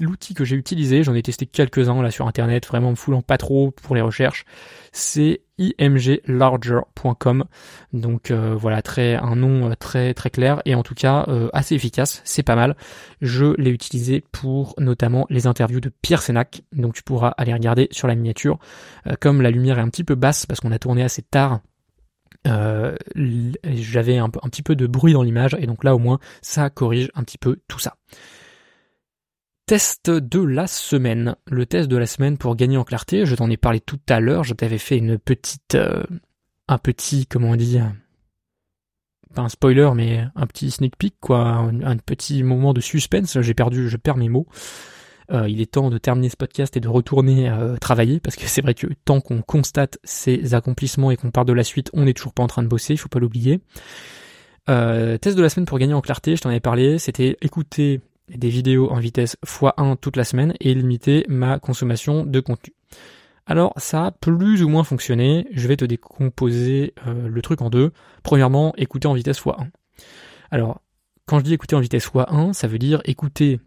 l'outil 0.00 0.32
que 0.32 0.42
j'ai 0.46 0.56
utilisé, 0.56 1.02
j'en 1.02 1.14
ai 1.14 1.22
testé 1.22 1.44
quelques-uns 1.44 2.00
là 2.02 2.10
sur 2.10 2.26
internet, 2.26 2.66
vraiment 2.66 2.90
me 2.90 2.96
foulant 2.96 3.20
pas 3.20 3.36
trop 3.36 3.72
pour 3.72 3.94
les 3.94 4.00
recherches, 4.00 4.46
c'est 4.90 5.42
imglarger.com. 5.78 7.44
Donc 7.92 8.30
euh, 8.30 8.54
voilà, 8.58 8.80
très 8.80 9.16
un 9.16 9.36
nom 9.36 9.70
euh, 9.70 9.74
très 9.74 10.14
très 10.14 10.30
clair 10.30 10.62
et 10.64 10.74
en 10.74 10.82
tout 10.82 10.94
cas 10.94 11.26
assez 11.52 11.74
efficace, 11.74 12.22
c'est 12.24 12.42
pas 12.42 12.56
mal. 12.56 12.74
Je 13.20 13.54
l'ai 13.60 13.70
utilisé 13.70 14.24
pour 14.32 14.74
notamment 14.78 15.26
les 15.28 15.46
interviews 15.46 15.80
de 15.80 15.90
Pierre 16.00 16.22
Sénac, 16.22 16.62
donc 16.72 16.94
tu 16.94 17.02
pourras 17.02 17.34
aller 17.36 17.52
regarder 17.52 17.88
sur 17.90 18.08
la 18.08 18.14
miniature. 18.14 18.58
comme 19.20 19.42
la 19.42 19.50
lumière 19.50 19.78
est 19.78 19.82
un 19.82 19.90
petit 19.90 20.04
peu 20.04 20.14
basse 20.14 20.46
parce 20.46 20.60
qu'on 20.60 20.72
a 20.72 20.78
tourné 20.78 21.02
assez 21.02 21.20
tard 21.20 21.60
euh, 22.46 22.96
j'avais 23.64 24.18
un, 24.18 24.28
petit 24.28 24.62
peu 24.62 24.76
de 24.76 24.86
bruit 24.86 25.12
dans 25.12 25.22
l'image 25.22 25.56
et 25.58 25.66
donc 25.66 25.84
là 25.84 25.94
au 25.94 25.98
moins 25.98 26.18
ça 26.42 26.70
corrige 26.70 27.10
un 27.14 27.24
petit 27.24 27.38
peu 27.38 27.58
tout 27.68 27.78
ça. 27.78 27.96
Test 29.66 30.10
de 30.10 30.40
la 30.40 30.68
semaine. 30.68 31.34
Le 31.48 31.66
test 31.66 31.88
de 31.88 31.96
la 31.96 32.06
semaine 32.06 32.38
pour 32.38 32.54
gagner 32.54 32.76
en 32.76 32.84
clarté, 32.84 33.26
je 33.26 33.34
t'en 33.34 33.50
ai 33.50 33.56
parlé 33.56 33.80
tout 33.80 33.98
à 34.08 34.20
l'heure, 34.20 34.44
je 34.44 34.54
t'avais 34.54 34.78
fait 34.78 34.98
une 34.98 35.18
petite 35.18 35.74
euh, 35.74 36.04
un 36.68 36.78
petit 36.78 37.26
comment 37.26 37.50
on 37.50 37.56
dit 37.56 37.78
pas 39.34 39.42
un 39.42 39.48
spoiler 39.48 39.90
mais 39.94 40.24
un 40.34 40.46
petit 40.46 40.70
sneak 40.70 40.96
peek 40.96 41.16
quoi, 41.20 41.40
un 41.40 41.96
petit 41.96 42.42
moment 42.42 42.72
de 42.72 42.80
suspense, 42.80 43.40
j'ai 43.40 43.54
perdu 43.54 43.88
je 43.88 43.96
perds 43.96 44.16
mes 44.16 44.28
mots. 44.28 44.46
Euh, 45.32 45.48
il 45.48 45.60
est 45.60 45.72
temps 45.72 45.90
de 45.90 45.98
terminer 45.98 46.28
ce 46.28 46.36
podcast 46.36 46.76
et 46.76 46.80
de 46.80 46.88
retourner 46.88 47.50
euh, 47.50 47.76
travailler 47.78 48.20
parce 48.20 48.36
que 48.36 48.46
c'est 48.46 48.62
vrai 48.62 48.74
que 48.74 48.86
tant 49.04 49.20
qu'on 49.20 49.42
constate 49.42 49.98
ces 50.04 50.54
accomplissements 50.54 51.10
et 51.10 51.16
qu'on 51.16 51.30
parle 51.30 51.46
de 51.46 51.52
la 51.52 51.64
suite, 51.64 51.90
on 51.92 52.04
n'est 52.04 52.14
toujours 52.14 52.32
pas 52.32 52.42
en 52.42 52.46
train 52.46 52.62
de 52.62 52.68
bosser, 52.68 52.94
il 52.94 52.96
faut 52.96 53.08
pas 53.08 53.18
l'oublier. 53.18 53.60
Euh, 54.68 55.18
test 55.18 55.36
de 55.36 55.42
la 55.42 55.48
semaine 55.48 55.66
pour 55.66 55.78
gagner 55.78 55.94
en 55.94 56.00
clarté, 56.00 56.36
je 56.36 56.42
t'en 56.42 56.50
avais 56.50 56.60
parlé, 56.60 56.98
c'était 56.98 57.36
écouter 57.40 58.00
des 58.28 58.48
vidéos 58.48 58.90
en 58.90 58.98
vitesse 58.98 59.36
x1 59.44 59.96
toute 60.00 60.16
la 60.16 60.24
semaine 60.24 60.54
et 60.60 60.74
limiter 60.74 61.24
ma 61.28 61.58
consommation 61.58 62.24
de 62.24 62.40
contenu. 62.40 62.74
Alors 63.46 63.72
ça 63.76 64.06
a 64.06 64.10
plus 64.10 64.62
ou 64.62 64.68
moins 64.68 64.84
fonctionné, 64.84 65.46
je 65.52 65.68
vais 65.68 65.76
te 65.76 65.84
décomposer 65.84 66.94
le 67.06 67.42
truc 67.42 67.62
en 67.62 67.70
deux. 67.70 67.92
Premièrement, 68.24 68.74
écouter 68.76 69.06
en 69.06 69.14
vitesse 69.14 69.40
x1. 69.40 69.68
Alors, 70.50 70.80
quand 71.26 71.38
je 71.38 71.44
dis 71.44 71.54
écouter 71.54 71.76
en 71.76 71.80
vitesse 71.80 72.08
x1, 72.08 72.52
ça 72.52 72.66
veut 72.66 72.78
dire 72.78 73.00
écouter 73.04 73.60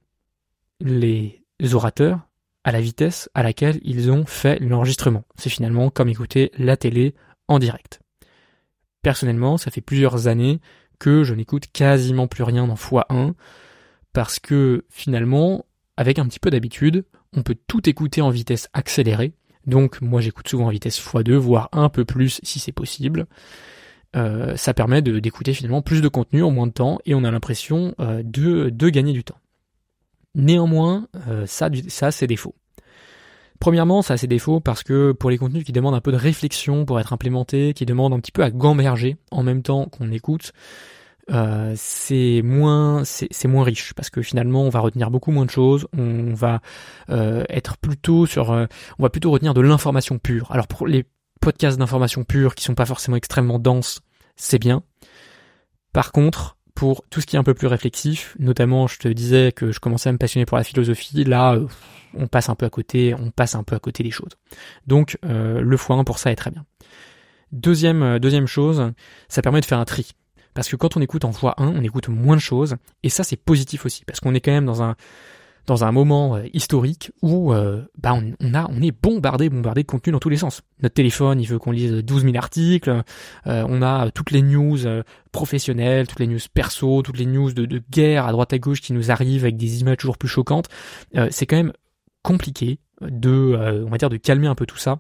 les 0.82 1.39
orateurs 1.74 2.20
à 2.64 2.72
la 2.72 2.82
vitesse 2.82 3.30
à 3.34 3.44
laquelle 3.44 3.80
ils 3.84 4.12
ont 4.12 4.26
fait 4.26 4.60
l'enregistrement. 4.60 5.24
C'est 5.36 5.50
finalement 5.50 5.90
comme 5.90 6.10
écouter 6.10 6.52
la 6.58 6.78
télé 6.78 7.16
en 7.48 7.60
direct. 7.60 8.02
Personnellement, 9.02 9.58
ça 9.58 9.72
fait 9.72 9.82
plusieurs 9.82 10.28
années 10.28 10.60
que 11.00 11.24
je 11.24 11.34
n'écoute 11.34 11.68
quasiment 11.72 12.28
plus 12.28 12.44
rien 12.44 12.68
dans 12.68 12.76
x1 12.76 13.34
parce 14.14 14.40
que 14.40 14.86
finalement, 14.90 15.66
avec 15.98 16.20
un 16.20 16.26
petit 16.28 16.40
peu 16.40 16.50
d'habitude, 16.50 17.06
on 17.34 17.44
peut 17.44 17.56
tout 17.68 17.90
écouter 17.90 18.22
en 18.22 18.30
vitesse 18.30 18.68
accélérée. 18.74 19.34
Donc 19.66 20.02
moi 20.02 20.20
j'écoute 20.20 20.48
souvent 20.48 20.68
en 20.68 20.70
vitesse 20.70 21.00
x2, 21.00 21.34
voire 21.34 21.70
un 21.72 21.90
peu 21.90 22.06
plus 22.06 22.40
si 22.44 22.60
c'est 22.60 22.72
possible. 22.72 23.28
Euh, 24.16 24.56
ça 24.58 24.74
permet 24.74 25.02
d'écouter 25.02 25.54
finalement 25.54 25.82
plus 25.82 26.02
de 26.02 26.08
contenu 26.08 26.42
en 26.42 26.50
moins 26.50 26.68
de 26.68 26.72
temps 26.72 27.00
et 27.06 27.14
on 27.14 27.24
a 27.24 27.32
l'impression 27.32 27.94
euh, 28.00 28.24
de, 28.24 28.70
de 28.70 28.90
gagner 28.90 29.14
du 29.14 29.24
temps. 29.24 29.38
Néanmoins, 30.36 31.08
euh, 31.28 31.46
ça, 31.46 31.70
ça 31.88 32.08
a 32.08 32.12
ses 32.12 32.28
défauts. 32.28 32.56
Premièrement, 33.60 34.02
ça 34.02 34.14
a 34.14 34.18
ses 34.18 34.28
défauts 34.28 34.60
parce 34.60 34.84
que 34.84 35.12
pour 35.12 35.30
les 35.30 35.38
contenus 35.38 35.66
qui 35.66 35.72
demandent 35.72 35.96
un 35.96 36.02
peu 36.02 36.12
de 36.12 36.18
réflexion 36.18 36.86
pour 36.86 37.00
être 37.00 37.12
implémentés, 37.12 37.74
qui 37.74 37.86
demandent 37.86 38.14
un 38.14 38.20
petit 38.20 38.32
peu 38.32 38.44
à 38.44 38.52
gamberger 38.52 39.18
en 39.32 39.44
même 39.44 39.64
temps 39.64 39.86
qu'on 39.86 40.12
écoute, 40.12 40.54
euh, 41.30 41.74
c'est 41.76 42.42
moins 42.44 43.04
c'est 43.04 43.48
moins 43.48 43.64
riche 43.64 43.94
parce 43.94 44.10
que 44.10 44.22
finalement 44.22 44.64
on 44.64 44.70
va 44.70 44.80
retenir 44.80 45.12
beaucoup 45.12 45.32
moins 45.32 45.46
de 45.46 45.52
choses, 45.52 45.88
on 45.96 46.34
va 46.34 46.62
euh, 47.10 47.44
être 47.50 47.78
plutôt 47.78 48.26
sur 48.26 48.50
on 48.50 49.04
va 49.04 49.10
plutôt 49.10 49.30
retenir 49.30 49.54
de 49.54 49.62
l'information 49.62 50.20
pure. 50.20 50.52
Alors 50.52 50.68
pour 50.68 50.88
les 50.88 51.06
podcasts 51.42 51.78
d'information 51.78 52.24
pure 52.24 52.56
qui 52.56 52.64
sont 52.64 52.76
pas 52.76 52.86
forcément 52.86 53.18
extrêmement 53.18 53.60
denses, 53.60 54.00
c'est 54.38 54.60
bien. 54.60 54.84
Par 55.92 56.12
contre, 56.12 56.58
pour 56.80 57.04
tout 57.10 57.20
ce 57.20 57.26
qui 57.26 57.36
est 57.36 57.40
un 57.40 57.44
peu 57.44 57.54
plus 57.54 57.68
réflexif, 57.68 58.38
notamment 58.40 58.88
je 58.88 59.00
te 59.00 59.10
disais 59.10 59.52
que 59.52 59.74
je 59.74 59.82
commençais 59.82 60.08
à 60.08 60.14
me 60.14 60.18
passionner 60.18 60.46
pour 60.46 60.56
la 60.56 60.64
philosophie, 60.64 61.26
là 61.26 61.56
euh, 61.56 61.68
on 62.14 62.28
passe 62.28 62.48
un 62.48 62.56
peu 62.56 62.66
à 62.66 62.70
côté, 62.70 63.14
on 63.14 63.32
passe 63.32 63.54
un 63.54 63.64
peu 63.64 63.76
à 63.76 63.80
côté 63.80 64.02
des 64.02 64.12
choses. 64.12 64.32
Donc 64.88 65.18
euh, 65.26 65.60
le 65.60 65.76
x1 65.76 66.06
pour 66.06 66.20
ça 66.20 66.32
est 66.32 66.38
très 66.38 66.52
bien. 66.52 66.64
Deuxième, 67.52 68.02
euh, 68.02 68.18
deuxième 68.18 68.48
chose, 68.48 68.94
ça 69.28 69.42
permet 69.42 69.60
de 69.60 69.66
faire 69.66 69.78
un 69.78 69.84
tri. 69.84 70.12
Parce 70.54 70.70
que 70.70 70.78
quand 70.78 70.96
on 70.96 71.02
écoute 71.02 71.26
en 71.26 71.32
x1, 71.32 71.54
on 71.58 71.84
écoute 71.84 72.08
moins 72.08 72.38
de 72.38 72.42
choses, 72.42 72.78
et 73.04 73.10
ça 73.10 73.26
c'est 73.26 73.36
positif 73.36 73.86
aussi, 73.86 74.06
parce 74.06 74.22
qu'on 74.22 74.34
est 74.34 74.40
quand 74.40 74.54
même 74.54 74.66
dans 74.66 74.82
un 74.82 74.96
dans 75.70 75.84
un 75.84 75.92
moment 75.92 76.36
euh, 76.36 76.44
historique 76.54 77.12
où 77.22 77.54
euh, 77.54 77.84
bah 77.98 78.14
on, 78.14 78.82
est 78.82 78.92
bombardé 78.92 79.50
bombardé 79.50 79.84
de 79.84 79.88
contenu 79.88 80.12
dans 80.12 80.20
tous 80.20 80.30
les 80.30 80.38
sens. 80.38 80.62
Notre 80.82 80.96
téléphone, 80.96 81.40
il 81.40 81.48
veut 81.48 81.60
qu'on 81.60 81.72
lise 81.72 81.92
12 81.94 82.24
000 82.24 82.36
articles, 82.36 82.90
euh, 82.90 83.66
on 83.70 83.82
a 83.82 84.10
toutes 84.12 84.32
les 84.32 84.42
news 84.42 84.80
professionnelles, 85.32 86.08
toutes 86.08 86.20
les 86.20 86.28
news 86.28 86.40
perso, 86.54 87.04
toutes 87.04 87.18
les 87.18 87.28
news 87.28 87.54
de, 87.54 87.66
de, 87.66 87.82
guerre 87.90 88.26
à 88.26 88.32
droite 88.32 88.52
à 88.52 88.58
gauche 88.58 88.82
qui 88.82 88.94
nous 88.94 89.12
arrivent 89.12 89.44
avec 89.44 89.58
des 89.58 89.82
images 89.82 89.98
toujours 89.98 90.18
plus 90.18 90.28
choquantes. 90.28 90.68
c'est 91.30 91.46
quand 91.46 91.58
même 91.58 91.74
compliqué 92.24 92.80
de 93.02 93.84
on 93.86 93.90
va 93.90 93.98
dire 93.98 94.10
de 94.10 94.18
calmer 94.18 94.48
un 94.48 94.56
peu 94.56 94.66
tout 94.66 94.78
ça 94.78 95.00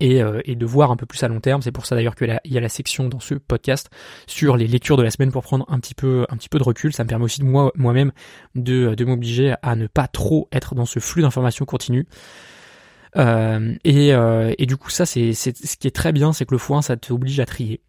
et, 0.00 0.20
et, 0.44 0.56
de 0.56 0.66
voir 0.66 0.90
un 0.90 0.96
peu 0.96 1.06
plus 1.06 1.22
à 1.22 1.28
long 1.28 1.40
terme. 1.40 1.62
C'est 1.62 1.72
pour 1.72 1.86
ça 1.86 1.94
d'ailleurs 1.94 2.16
qu'il 2.16 2.40
y 2.44 2.58
a 2.58 2.60
la 2.60 2.68
section 2.68 3.08
dans 3.08 3.20
ce 3.20 3.34
podcast 3.34 3.88
sur 4.26 4.56
les 4.56 4.66
lectures 4.66 4.96
de 4.96 5.02
la 5.02 5.10
semaine 5.10 5.30
pour 5.30 5.42
prendre 5.42 5.64
un 5.68 5.78
petit 5.78 5.94
peu, 5.94 6.26
un 6.28 6.36
petit 6.36 6.48
peu 6.48 6.58
de 6.58 6.64
recul. 6.64 6.92
Ça 6.92 7.04
me 7.04 7.08
permet 7.08 7.24
aussi 7.24 7.40
de 7.40 7.46
moi, 7.46 7.72
moi-même 7.76 8.12
de, 8.54 8.94
de 8.94 9.04
m'obliger 9.04 9.54
à 9.62 9.76
ne 9.76 9.86
pas 9.86 10.08
trop 10.08 10.48
être 10.52 10.74
dans 10.74 10.86
ce 10.86 10.98
flux 10.98 11.22
d'informations 11.22 11.64
continu. 11.64 12.06
Euh, 13.16 13.74
et, 13.84 14.14
euh, 14.14 14.54
et, 14.58 14.66
du 14.66 14.76
coup, 14.76 14.90
ça, 14.90 15.06
c'est, 15.06 15.32
c'est 15.34 15.56
ce 15.56 15.76
qui 15.76 15.86
est 15.86 15.94
très 15.94 16.12
bien, 16.12 16.32
c'est 16.32 16.46
que 16.46 16.54
le 16.54 16.58
foin, 16.58 16.82
ça 16.82 16.96
t'oblige 16.96 17.40
à 17.40 17.46
trier. 17.46 17.80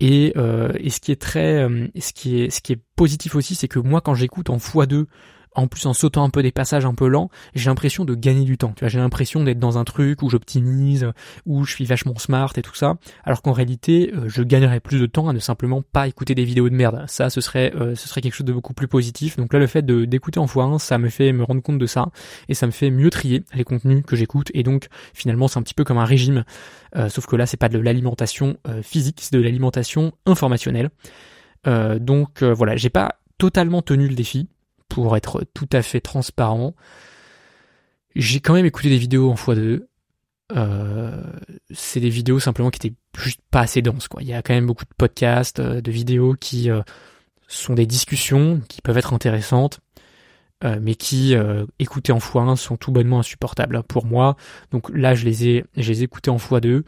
Et, 0.00 0.32
euh, 0.36 0.72
et 0.78 0.90
ce 0.90 1.00
qui 1.00 1.12
est 1.12 1.20
très, 1.20 1.66
ce 1.98 2.12
qui 2.12 2.42
est, 2.42 2.50
ce 2.50 2.60
qui 2.60 2.72
est 2.74 2.80
positif 2.96 3.34
aussi, 3.34 3.54
c'est 3.54 3.68
que 3.68 3.78
moi, 3.78 4.00
quand 4.00 4.14
j'écoute 4.14 4.50
en 4.50 4.58
x2 4.58 5.06
en 5.54 5.66
plus 5.66 5.86
en 5.86 5.92
sautant 5.92 6.24
un 6.24 6.30
peu 6.30 6.42
des 6.42 6.52
passages 6.52 6.84
un 6.84 6.94
peu 6.94 7.08
lents, 7.08 7.30
j'ai 7.54 7.70
l'impression 7.70 8.04
de 8.04 8.14
gagner 8.14 8.44
du 8.44 8.58
temps. 8.58 8.72
Tu 8.76 8.80
vois, 8.80 8.88
j'ai 8.88 8.98
l'impression 8.98 9.42
d'être 9.44 9.58
dans 9.58 9.78
un 9.78 9.84
truc 9.84 10.22
où 10.22 10.30
j'optimise, 10.30 11.10
où 11.46 11.64
je 11.64 11.72
suis 11.72 11.84
vachement 11.84 12.16
smart 12.18 12.52
et 12.56 12.62
tout 12.62 12.74
ça, 12.74 12.96
alors 13.24 13.42
qu'en 13.42 13.52
réalité, 13.52 14.12
euh, 14.14 14.28
je 14.28 14.42
gagnerais 14.42 14.80
plus 14.80 15.00
de 15.00 15.06
temps 15.06 15.28
à 15.28 15.32
ne 15.32 15.38
simplement 15.38 15.82
pas 15.82 16.08
écouter 16.08 16.34
des 16.34 16.44
vidéos 16.44 16.68
de 16.68 16.74
merde. 16.74 17.04
Ça, 17.08 17.30
ce 17.30 17.40
serait, 17.40 17.72
euh, 17.74 17.94
ce 17.94 18.08
serait 18.08 18.20
quelque 18.20 18.34
chose 18.34 18.46
de 18.46 18.52
beaucoup 18.52 18.74
plus 18.74 18.88
positif. 18.88 19.36
Donc 19.36 19.52
là, 19.52 19.58
le 19.58 19.66
fait 19.66 19.84
d'écouter 19.84 20.38
en 20.40 20.46
x1, 20.46 20.78
ça 20.78 20.98
me 20.98 21.08
fait 21.08 21.32
me 21.32 21.44
rendre 21.44 21.62
compte 21.62 21.78
de 21.78 21.86
ça 21.86 22.08
et 22.48 22.54
ça 22.54 22.66
me 22.66 22.72
fait 22.72 22.90
mieux 22.90 23.10
trier 23.10 23.44
les 23.54 23.64
contenus 23.64 24.04
que 24.06 24.16
j'écoute. 24.16 24.50
Et 24.54 24.62
donc, 24.62 24.88
finalement, 25.14 25.48
c'est 25.48 25.58
un 25.58 25.62
petit 25.62 25.74
peu 25.74 25.84
comme 25.84 25.98
un 25.98 26.04
régime, 26.04 26.44
euh, 26.96 27.08
sauf 27.08 27.26
que 27.26 27.36
là, 27.36 27.46
c'est 27.46 27.56
pas 27.56 27.68
de 27.68 27.78
l'alimentation 27.78 28.56
physique, 28.82 29.18
c'est 29.20 29.32
de 29.34 29.40
l'alimentation 29.40 30.12
informationnelle. 30.26 30.90
donc 31.64 32.42
voilà, 32.42 32.76
j'ai 32.76 32.90
pas 32.90 33.16
totalement 33.38 33.82
tenu 33.82 34.08
le 34.08 34.14
défi 34.14 34.48
pour 34.88 35.16
être 35.16 35.44
tout 35.54 35.68
à 35.72 35.82
fait 35.82 36.00
transparent, 36.00 36.74
j'ai 38.14 38.40
quand 38.40 38.54
même 38.54 38.66
écouté 38.66 38.88
des 38.88 38.98
vidéos 38.98 39.30
en 39.30 39.34
x2. 39.34 39.86
Euh, 40.56 41.22
c'est 41.70 42.00
des 42.00 42.08
vidéos 42.08 42.40
simplement 42.40 42.70
qui 42.70 42.86
étaient 42.86 42.96
juste 43.18 43.40
pas 43.50 43.60
assez 43.60 43.82
denses. 43.82 44.08
Il 44.20 44.26
y 44.26 44.32
a 44.32 44.42
quand 44.42 44.54
même 44.54 44.66
beaucoup 44.66 44.84
de 44.84 44.94
podcasts, 44.96 45.60
euh, 45.60 45.80
de 45.80 45.90
vidéos 45.90 46.34
qui 46.34 46.70
euh, 46.70 46.82
sont 47.48 47.74
des 47.74 47.86
discussions 47.86 48.60
qui 48.68 48.80
peuvent 48.82 48.98
être 48.98 49.12
intéressantes, 49.12 49.80
mais 50.80 50.96
qui, 50.96 51.36
écoutées 51.78 52.10
en 52.10 52.18
x1, 52.18 52.56
sont 52.56 52.76
tout 52.76 52.90
bonnement 52.90 53.20
insupportables 53.20 53.80
pour 53.84 54.04
moi. 54.04 54.36
Donc 54.72 54.90
là, 54.92 55.14
je 55.14 55.24
les 55.24 55.46
ai, 55.46 55.64
je 55.76 55.88
les 55.88 56.00
ai 56.00 56.04
écoutées 56.04 56.30
en 56.30 56.36
x2. 56.36 56.82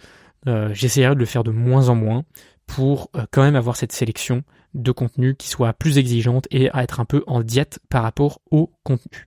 J'essaierai 0.72 1.14
de 1.14 1.20
le 1.20 1.24
faire 1.24 1.44
de 1.44 1.52
moins 1.52 1.88
en 1.88 1.94
moins 1.94 2.24
pour 2.70 3.10
quand 3.32 3.42
même 3.42 3.56
avoir 3.56 3.76
cette 3.76 3.92
sélection 3.92 4.44
de 4.74 4.92
contenu 4.92 5.34
qui 5.34 5.48
soit 5.48 5.72
plus 5.72 5.98
exigeante 5.98 6.46
et 6.52 6.70
à 6.70 6.84
être 6.84 7.00
un 7.00 7.04
peu 7.04 7.24
en 7.26 7.42
diète 7.42 7.80
par 7.88 8.04
rapport 8.04 8.40
au 8.52 8.72
contenu. 8.84 9.26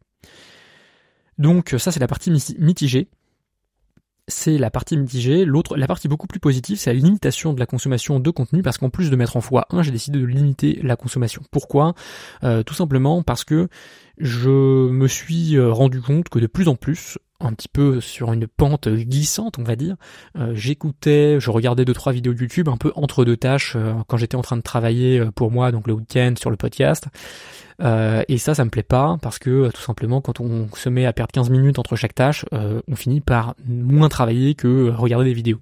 Donc 1.38 1.76
ça 1.78 1.91
c'est 1.91 2.00
la 2.00 2.08
partie 2.08 2.32
mitigée. 2.58 3.10
C'est 4.30 4.58
la 4.58 4.72
partie 4.72 4.96
mitigée. 4.96 5.44
L'autre, 5.44 5.76
la 5.76 5.86
partie 5.86 6.08
beaucoup 6.08 6.28
plus 6.28 6.39
positive, 6.39 6.78
c'est 6.78 6.94
la 6.94 6.98
limitation 6.98 7.52
de 7.52 7.60
la 7.60 7.66
consommation 7.66 8.22
de 8.22 8.32
contenu 8.32 8.62
parce 8.62 8.78
qu'en 8.78 8.89
plus 8.89 9.10
de 9.10 9.18
mettre 9.18 9.36
en 9.36 9.41
x1, 9.41 9.84
j'ai 9.84 9.91
décidé 9.91 10.18
de 10.20 10.26
limiter 10.26 10.80
la 10.82 10.96
consommation. 10.96 11.41
Pourquoi? 11.52 11.94
Euh, 12.46 12.64
Tout 12.64 12.74
simplement 12.74 13.22
parce 13.24 13.44
que 13.44 13.68
je 14.18 14.89
me 14.89 15.07
suis 15.07 15.57
euh, 15.57 15.72
rendu 15.72 16.01
compte 16.01 16.30
que 16.30 16.39
de 16.39 16.47
plus 16.47 16.68
en 16.68 16.76
plus, 16.76 17.18
un 17.39 17.53
petit 17.53 17.68
peu 17.68 17.99
sur 17.99 18.32
une 18.32 18.47
pente 18.47 18.88
glissante, 18.88 19.59
on 19.59 19.64
va 19.64 19.76
dire. 19.76 19.95
Euh, 20.38 20.53
j'écoutais, 20.55 21.39
je 21.39 21.51
regardais 21.51 21.84
deux 21.84 21.93
trois 21.93 22.14
vidéos 22.14 22.34
YouTube 22.34 22.70
un 22.70 22.78
peu 22.78 22.91
entre 22.95 23.26
deux 23.26 23.38
tâches 23.38 23.74
euh, 23.76 23.93
quand 24.07 24.18
j'étais 24.18 24.36
en 24.36 24.41
train 24.41 24.55
de 24.55 24.61
travailler 24.61 25.26
pour 25.36 25.51
moi, 25.51 25.72
donc 25.72 25.88
le 25.88 25.93
week-end 25.93 26.34
sur 26.39 26.49
le 26.49 26.57
podcast. 26.57 27.07
Et 28.30 28.38
ça, 28.38 28.55
ça 28.55 28.64
me 28.64 28.70
plaît 28.70 28.82
pas 28.82 29.18
parce 29.22 29.39
que 29.39 29.70
tout 29.72 29.82
simplement, 29.82 30.22
quand 30.22 30.39
on 30.39 30.70
se 30.74 30.88
met 30.88 31.05
à 31.05 31.11
perdre 31.11 31.34
15 31.34 31.49
minutes 31.49 31.80
entre 31.80 31.97
chaque 31.97 32.16
tâche, 32.16 32.45
on 32.53 32.95
finit 32.95 33.20
par 33.20 33.55
moins 33.68 34.07
travailler 34.07 34.55
que 34.55 34.89
regarder 34.89 35.26
des 35.26 35.34
vidéos. 35.34 35.59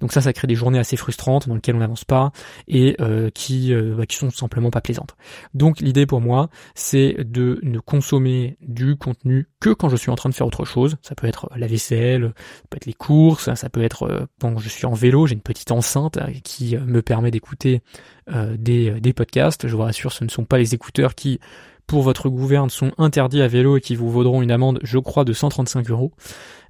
Donc 0.00 0.10
ça, 0.10 0.20
ça 0.20 0.32
crée 0.32 0.48
des 0.48 0.56
journées 0.56 0.80
assez 0.80 0.96
frustrantes 0.96 1.46
dans 1.46 1.54
lesquelles 1.54 1.76
on 1.76 1.80
n'avance 1.80 2.04
pas 2.04 2.32
et 2.66 2.96
qui 3.34 3.72
bah, 3.72 4.04
qui 4.06 4.16
sont 4.16 4.30
simplement 4.30 4.70
pas 4.70 4.80
plaisantes. 4.80 5.14
Donc 5.54 5.78
l'idée 5.78 6.06
pour 6.06 6.20
moi, 6.20 6.48
c'est 6.74 7.14
de 7.20 7.60
ne 7.62 7.78
consommer 7.90 8.56
du 8.60 8.94
contenu 8.94 9.48
que 9.58 9.70
quand 9.70 9.88
je 9.88 9.96
suis 9.96 10.12
en 10.12 10.14
train 10.14 10.28
de 10.28 10.34
faire 10.34 10.46
autre 10.46 10.64
chose. 10.64 10.96
Ça 11.02 11.16
peut 11.16 11.26
être 11.26 11.50
la 11.56 11.66
vaisselle, 11.66 12.32
ça 12.36 12.62
peut 12.70 12.76
être 12.76 12.86
les 12.86 12.92
courses, 12.92 13.52
ça 13.52 13.68
peut 13.68 13.82
être 13.82 14.28
quand 14.40 14.58
je 14.58 14.68
suis 14.68 14.86
en 14.86 14.94
vélo, 14.94 15.26
j'ai 15.26 15.34
une 15.34 15.40
petite 15.40 15.72
enceinte 15.72 16.16
qui 16.44 16.76
me 16.76 17.02
permet 17.02 17.32
d'écouter 17.32 17.82
euh, 18.30 18.56
des, 18.56 19.00
des, 19.00 19.12
podcasts. 19.12 19.66
Je 19.66 19.74
vous 19.74 19.82
rassure, 19.82 20.12
ce 20.12 20.22
ne 20.22 20.28
sont 20.28 20.44
pas 20.44 20.58
les 20.58 20.72
écouteurs 20.72 21.16
qui, 21.16 21.40
pour 21.88 22.02
votre 22.02 22.28
gouverne, 22.28 22.70
sont 22.70 22.92
interdits 22.96 23.42
à 23.42 23.48
vélo 23.48 23.76
et 23.76 23.80
qui 23.80 23.96
vous 23.96 24.08
vaudront 24.08 24.40
une 24.40 24.52
amende, 24.52 24.78
je 24.84 24.98
crois, 24.98 25.24
de 25.24 25.32
135 25.32 25.90
euros. 25.90 26.12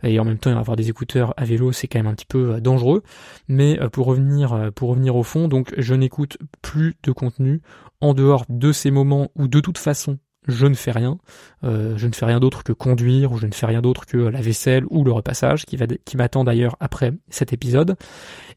Et 0.02 0.18
en 0.18 0.24
même 0.24 0.38
temps, 0.38 0.56
avoir 0.56 0.78
des 0.78 0.88
écouteurs 0.88 1.34
à 1.36 1.44
vélo, 1.44 1.72
c'est 1.72 1.86
quand 1.86 1.98
même 1.98 2.06
un 2.06 2.14
petit 2.14 2.24
peu 2.24 2.54
euh, 2.54 2.60
dangereux. 2.60 3.02
Mais 3.46 3.78
euh, 3.78 3.90
pour 3.90 4.06
revenir, 4.06 4.70
pour 4.74 4.88
revenir 4.88 5.16
au 5.16 5.22
fond, 5.22 5.48
donc 5.48 5.74
je 5.76 5.94
n'écoute 5.94 6.38
plus 6.62 6.96
de 7.02 7.12
contenu 7.12 7.60
en 8.00 8.14
dehors 8.14 8.46
de 8.48 8.72
ces 8.72 8.90
moments 8.90 9.30
où 9.36 9.48
de 9.48 9.60
toute 9.60 9.76
façon 9.76 10.18
je 10.48 10.66
ne 10.66 10.74
fais 10.74 10.90
rien, 10.90 11.18
je 11.62 12.06
ne 12.06 12.12
fais 12.12 12.26
rien 12.26 12.40
d'autre 12.40 12.64
que 12.64 12.72
conduire, 12.72 13.32
ou 13.32 13.38
je 13.38 13.46
ne 13.46 13.52
fais 13.52 13.66
rien 13.66 13.82
d'autre 13.82 14.06
que 14.06 14.16
la 14.16 14.40
vaisselle 14.40 14.84
ou 14.90 15.04
le 15.04 15.12
repassage, 15.12 15.66
qui, 15.66 16.16
m'attend 16.16 16.44
d'ailleurs 16.44 16.76
après 16.80 17.12
cet 17.28 17.52
épisode. 17.52 17.96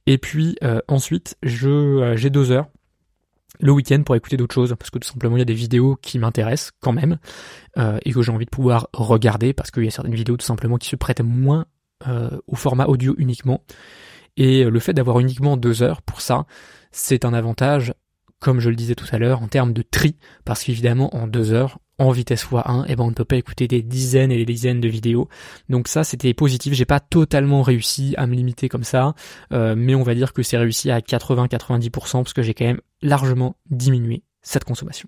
Et 0.07 0.17
puis 0.17 0.57
ensuite, 0.87 1.35
je 1.43 2.13
j'ai 2.15 2.29
deux 2.29 2.51
heures 2.51 2.67
le 3.59 3.71
week-end 3.71 4.01
pour 4.03 4.15
écouter 4.15 4.37
d'autres 4.37 4.53
choses 4.53 4.75
parce 4.77 4.89
que 4.89 4.99
tout 4.99 5.07
simplement 5.07 5.37
il 5.37 5.39
y 5.39 5.43
a 5.43 5.45
des 5.45 5.53
vidéos 5.53 5.95
qui 6.01 6.19
m'intéressent 6.19 6.71
quand 6.81 6.93
même 6.93 7.17
euh, 7.77 7.99
et 8.03 8.11
que 8.11 8.21
j'ai 8.21 8.31
envie 8.31 8.45
de 8.45 8.49
pouvoir 8.49 8.87
regarder 8.93 9.53
parce 9.53 9.71
qu'il 9.71 9.83
y 9.83 9.87
a 9.87 9.91
certaines 9.91 10.15
vidéos 10.15 10.37
tout 10.37 10.45
simplement 10.45 10.77
qui 10.77 10.89
se 10.89 10.95
prêtent 10.95 11.21
moins 11.21 11.65
euh, 12.07 12.37
au 12.47 12.55
format 12.55 12.85
audio 12.85 13.15
uniquement 13.17 13.63
et 14.37 14.63
le 14.63 14.79
fait 14.79 14.93
d'avoir 14.93 15.19
uniquement 15.19 15.57
deux 15.57 15.83
heures 15.83 16.01
pour 16.01 16.21
ça 16.21 16.45
c'est 16.91 17.25
un 17.25 17.33
avantage 17.33 17.93
comme 18.43 18.59
je 18.59 18.69
le 18.69 18.75
disais 18.75 18.93
tout 18.93 19.07
à 19.11 19.17
l'heure 19.17 19.41
en 19.41 19.47
termes 19.47 19.73
de 19.73 19.81
tri 19.81 20.17
parce 20.45 20.63
qu'évidemment 20.63 21.15
en 21.15 21.27
deux 21.27 21.53
heures 21.53 21.79
en 21.99 22.11
vitesse 22.11 22.45
x1, 22.45 22.81
et 22.81 22.85
eh 22.89 22.95
ben 22.95 23.03
on 23.03 23.09
ne 23.09 23.13
peut 23.13 23.23
pas 23.23 23.37
écouter 23.37 23.67
des 23.67 23.81
dizaines 23.81 24.31
et 24.31 24.37
des 24.37 24.45
dizaines 24.45 24.81
de 24.81 24.87
vidéos. 24.87 25.29
Donc 25.69 25.87
ça 25.87 26.03
c'était 26.03 26.33
positif, 26.33 26.73
j'ai 26.73 26.85
pas 26.85 26.99
totalement 26.99 27.61
réussi 27.61 28.15
à 28.17 28.27
me 28.27 28.35
limiter 28.35 28.67
comme 28.67 28.83
ça, 28.83 29.13
euh, 29.53 29.75
mais 29.77 29.95
on 29.95 30.03
va 30.03 30.15
dire 30.15 30.33
que 30.33 30.43
c'est 30.43 30.57
réussi 30.57 30.91
à 30.91 30.99
80-90% 30.99 31.89
parce 32.23 32.33
que 32.33 32.41
j'ai 32.41 32.53
quand 32.53 32.65
même 32.65 32.81
largement 33.01 33.55
diminué 33.69 34.23
cette 34.41 34.65
consommation. 34.65 35.07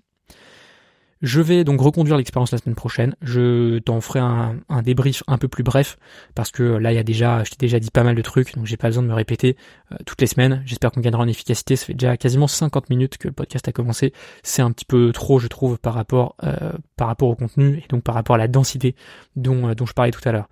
Je 1.22 1.40
vais 1.40 1.64
donc 1.64 1.80
reconduire 1.80 2.18
l'expérience 2.18 2.52
la 2.52 2.58
semaine 2.58 2.74
prochaine. 2.74 3.16
Je 3.22 3.78
t'en 3.78 4.00
ferai 4.02 4.20
un, 4.20 4.82
débrief 4.82 5.22
un 5.26 5.38
peu 5.38 5.48
plus 5.48 5.62
bref 5.62 5.98
parce 6.34 6.50
que 6.50 6.62
là 6.62 6.92
il 6.92 6.96
y 6.96 6.98
a 6.98 7.02
déjà, 7.02 7.42
je 7.42 7.50
t'ai 7.50 7.56
déjà 7.58 7.80
dit 7.80 7.90
pas 7.90 8.02
mal 8.02 8.14
de 8.14 8.22
trucs, 8.22 8.54
donc 8.54 8.66
j'ai 8.66 8.76
pas 8.76 8.88
besoin 8.88 9.02
de 9.02 9.08
me 9.08 9.14
répéter 9.14 9.56
euh, 9.92 9.96
toutes 10.04 10.20
les 10.20 10.26
semaines. 10.26 10.62
J'espère 10.66 10.92
qu'on 10.92 11.00
gagnera 11.00 11.22
en 11.22 11.28
efficacité. 11.28 11.76
Ça 11.76 11.86
fait 11.86 11.94
déjà 11.94 12.16
quasiment 12.18 12.46
50 12.46 12.90
minutes 12.90 13.16
que 13.16 13.28
le 13.28 13.32
podcast 13.32 13.66
a 13.66 13.72
commencé. 13.72 14.12
C'est 14.42 14.60
un 14.60 14.70
petit 14.70 14.84
peu 14.84 15.10
trop, 15.12 15.38
je 15.38 15.48
trouve, 15.48 15.78
par 15.78 15.94
rapport 15.94 16.36
euh, 16.44 16.72
par 16.96 17.08
rapport 17.08 17.28
au 17.28 17.34
contenu 17.34 17.78
et 17.78 17.86
donc 17.88 18.02
par 18.02 18.14
rapport 18.14 18.34
à 18.34 18.38
la 18.38 18.48
densité 18.48 18.94
dont 19.36 19.68
euh, 19.68 19.74
dont 19.74 19.86
je 19.86 19.94
parlais 19.94 20.12
tout 20.12 20.26
à 20.28 20.32
l'heure. 20.32 20.48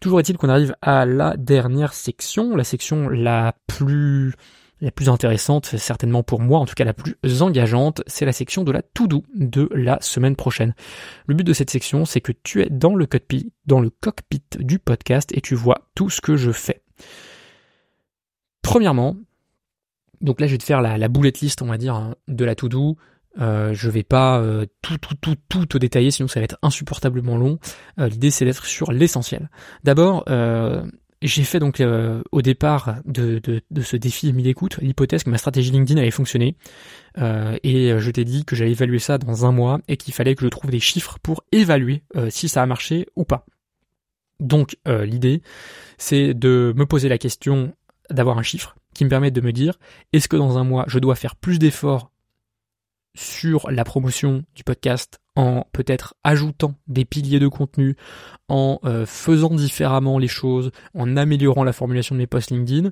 Toujours 0.00 0.20
est-il 0.20 0.36
qu'on 0.36 0.50
arrive 0.50 0.76
à 0.82 1.06
la 1.06 1.38
dernière 1.38 1.94
section, 1.94 2.54
la 2.54 2.64
section 2.64 3.08
la 3.08 3.54
plus 3.66 4.34
la 4.80 4.90
plus 4.90 5.08
intéressante, 5.08 5.66
certainement 5.66 6.22
pour 6.22 6.40
moi, 6.40 6.58
en 6.58 6.66
tout 6.66 6.74
cas 6.74 6.84
la 6.84 6.92
plus 6.92 7.16
engageante, 7.40 8.02
c'est 8.06 8.26
la 8.26 8.32
section 8.32 8.62
de 8.62 8.72
la 8.72 8.82
to-do 8.82 9.24
de 9.34 9.68
la 9.72 9.98
semaine 10.02 10.36
prochaine. 10.36 10.74
Le 11.26 11.34
but 11.34 11.44
de 11.44 11.52
cette 11.52 11.70
section, 11.70 12.04
c'est 12.04 12.20
que 12.20 12.32
tu 12.32 12.62
es 12.62 12.68
dans 12.68 12.94
le 12.94 13.06
cockpit, 13.06 13.52
du 14.58 14.78
podcast 14.78 15.30
et 15.34 15.40
tu 15.40 15.54
vois 15.54 15.88
tout 15.94 16.10
ce 16.10 16.20
que 16.20 16.36
je 16.36 16.50
fais. 16.50 16.82
Premièrement, 18.62 19.16
donc 20.20 20.40
là 20.40 20.46
je 20.46 20.52
vais 20.52 20.58
te 20.58 20.64
faire 20.64 20.82
la, 20.82 20.98
la 20.98 21.08
bullet 21.08 21.32
list, 21.40 21.62
on 21.62 21.66
va 21.66 21.78
dire, 21.78 21.94
hein, 21.94 22.14
de 22.28 22.44
la 22.44 22.54
to-do. 22.54 22.96
Euh, 23.38 23.74
je 23.74 23.90
vais 23.90 24.02
pas 24.02 24.40
euh, 24.40 24.64
tout 24.80 24.96
tout 24.98 25.36
tout 25.48 25.66
tout 25.66 25.78
détailler 25.78 26.10
sinon 26.10 26.26
ça 26.26 26.40
va 26.40 26.44
être 26.44 26.58
insupportablement 26.62 27.36
long. 27.36 27.58
Euh, 27.98 28.08
l'idée 28.08 28.30
c'est 28.30 28.46
d'être 28.46 28.64
sur 28.64 28.92
l'essentiel. 28.92 29.50
D'abord, 29.84 30.24
euh, 30.28 30.82
j'ai 31.22 31.44
fait 31.44 31.58
donc 31.58 31.80
euh, 31.80 32.22
au 32.30 32.42
départ 32.42 32.96
de, 33.06 33.40
ce 33.82 33.96
défi 33.96 34.32
1000 34.32 34.46
écoutes 34.46 34.76
l'hypothèse 34.78 35.24
que 35.24 35.30
ma 35.30 35.38
stratégie 35.38 35.70
LinkedIn 35.70 36.00
allait 36.00 36.10
fonctionner 36.10 36.56
euh, 37.18 37.56
et 37.62 37.98
je 37.98 38.10
t'ai 38.10 38.24
dit 38.24 38.44
que 38.44 38.54
j'allais 38.54 38.72
évaluer 38.72 38.98
ça 38.98 39.16
dans 39.18 39.46
un 39.46 39.52
mois 39.52 39.80
et 39.88 39.96
qu'il 39.96 40.12
fallait 40.12 40.34
que 40.34 40.44
je 40.44 40.48
trouve 40.48 40.70
des 40.70 40.80
chiffres 40.80 41.18
pour 41.22 41.42
évaluer 41.52 42.02
euh, 42.16 42.28
si 42.30 42.48
ça 42.48 42.62
a 42.62 42.66
marché 42.66 43.06
ou 43.16 43.24
pas. 43.24 43.46
Donc 44.40 44.76
l'idée 44.86 45.40
c'est 45.96 46.34
de 46.34 46.74
me 46.76 46.84
poser 46.84 47.08
la 47.08 47.16
question 47.16 47.74
d'avoir 48.10 48.36
un 48.36 48.42
chiffre 48.42 48.76
qui 48.94 49.04
me 49.04 49.08
permette 49.08 49.32
de 49.32 49.40
me 49.40 49.52
dire 49.52 49.78
est-ce 50.12 50.28
que 50.28 50.36
dans 50.36 50.58
un 50.58 50.64
mois 50.64 50.84
je 50.88 50.98
dois 50.98 51.14
faire 51.14 51.36
plus 51.36 51.58
d'efforts 51.58 52.10
sur 53.16 53.70
la 53.70 53.84
promotion 53.84 54.44
du 54.54 54.62
podcast 54.62 55.18
en 55.36 55.66
peut-être 55.72 56.14
ajoutant 56.24 56.74
des 56.86 57.04
piliers 57.04 57.38
de 57.38 57.48
contenu, 57.48 57.96
en 58.48 58.80
euh, 58.84 59.04
faisant 59.04 59.54
différemment 59.54 60.18
les 60.18 60.28
choses, 60.28 60.70
en 60.94 61.16
améliorant 61.16 61.62
la 61.62 61.74
formulation 61.74 62.14
de 62.14 62.20
mes 62.20 62.26
posts 62.26 62.50
LinkedIn 62.50 62.90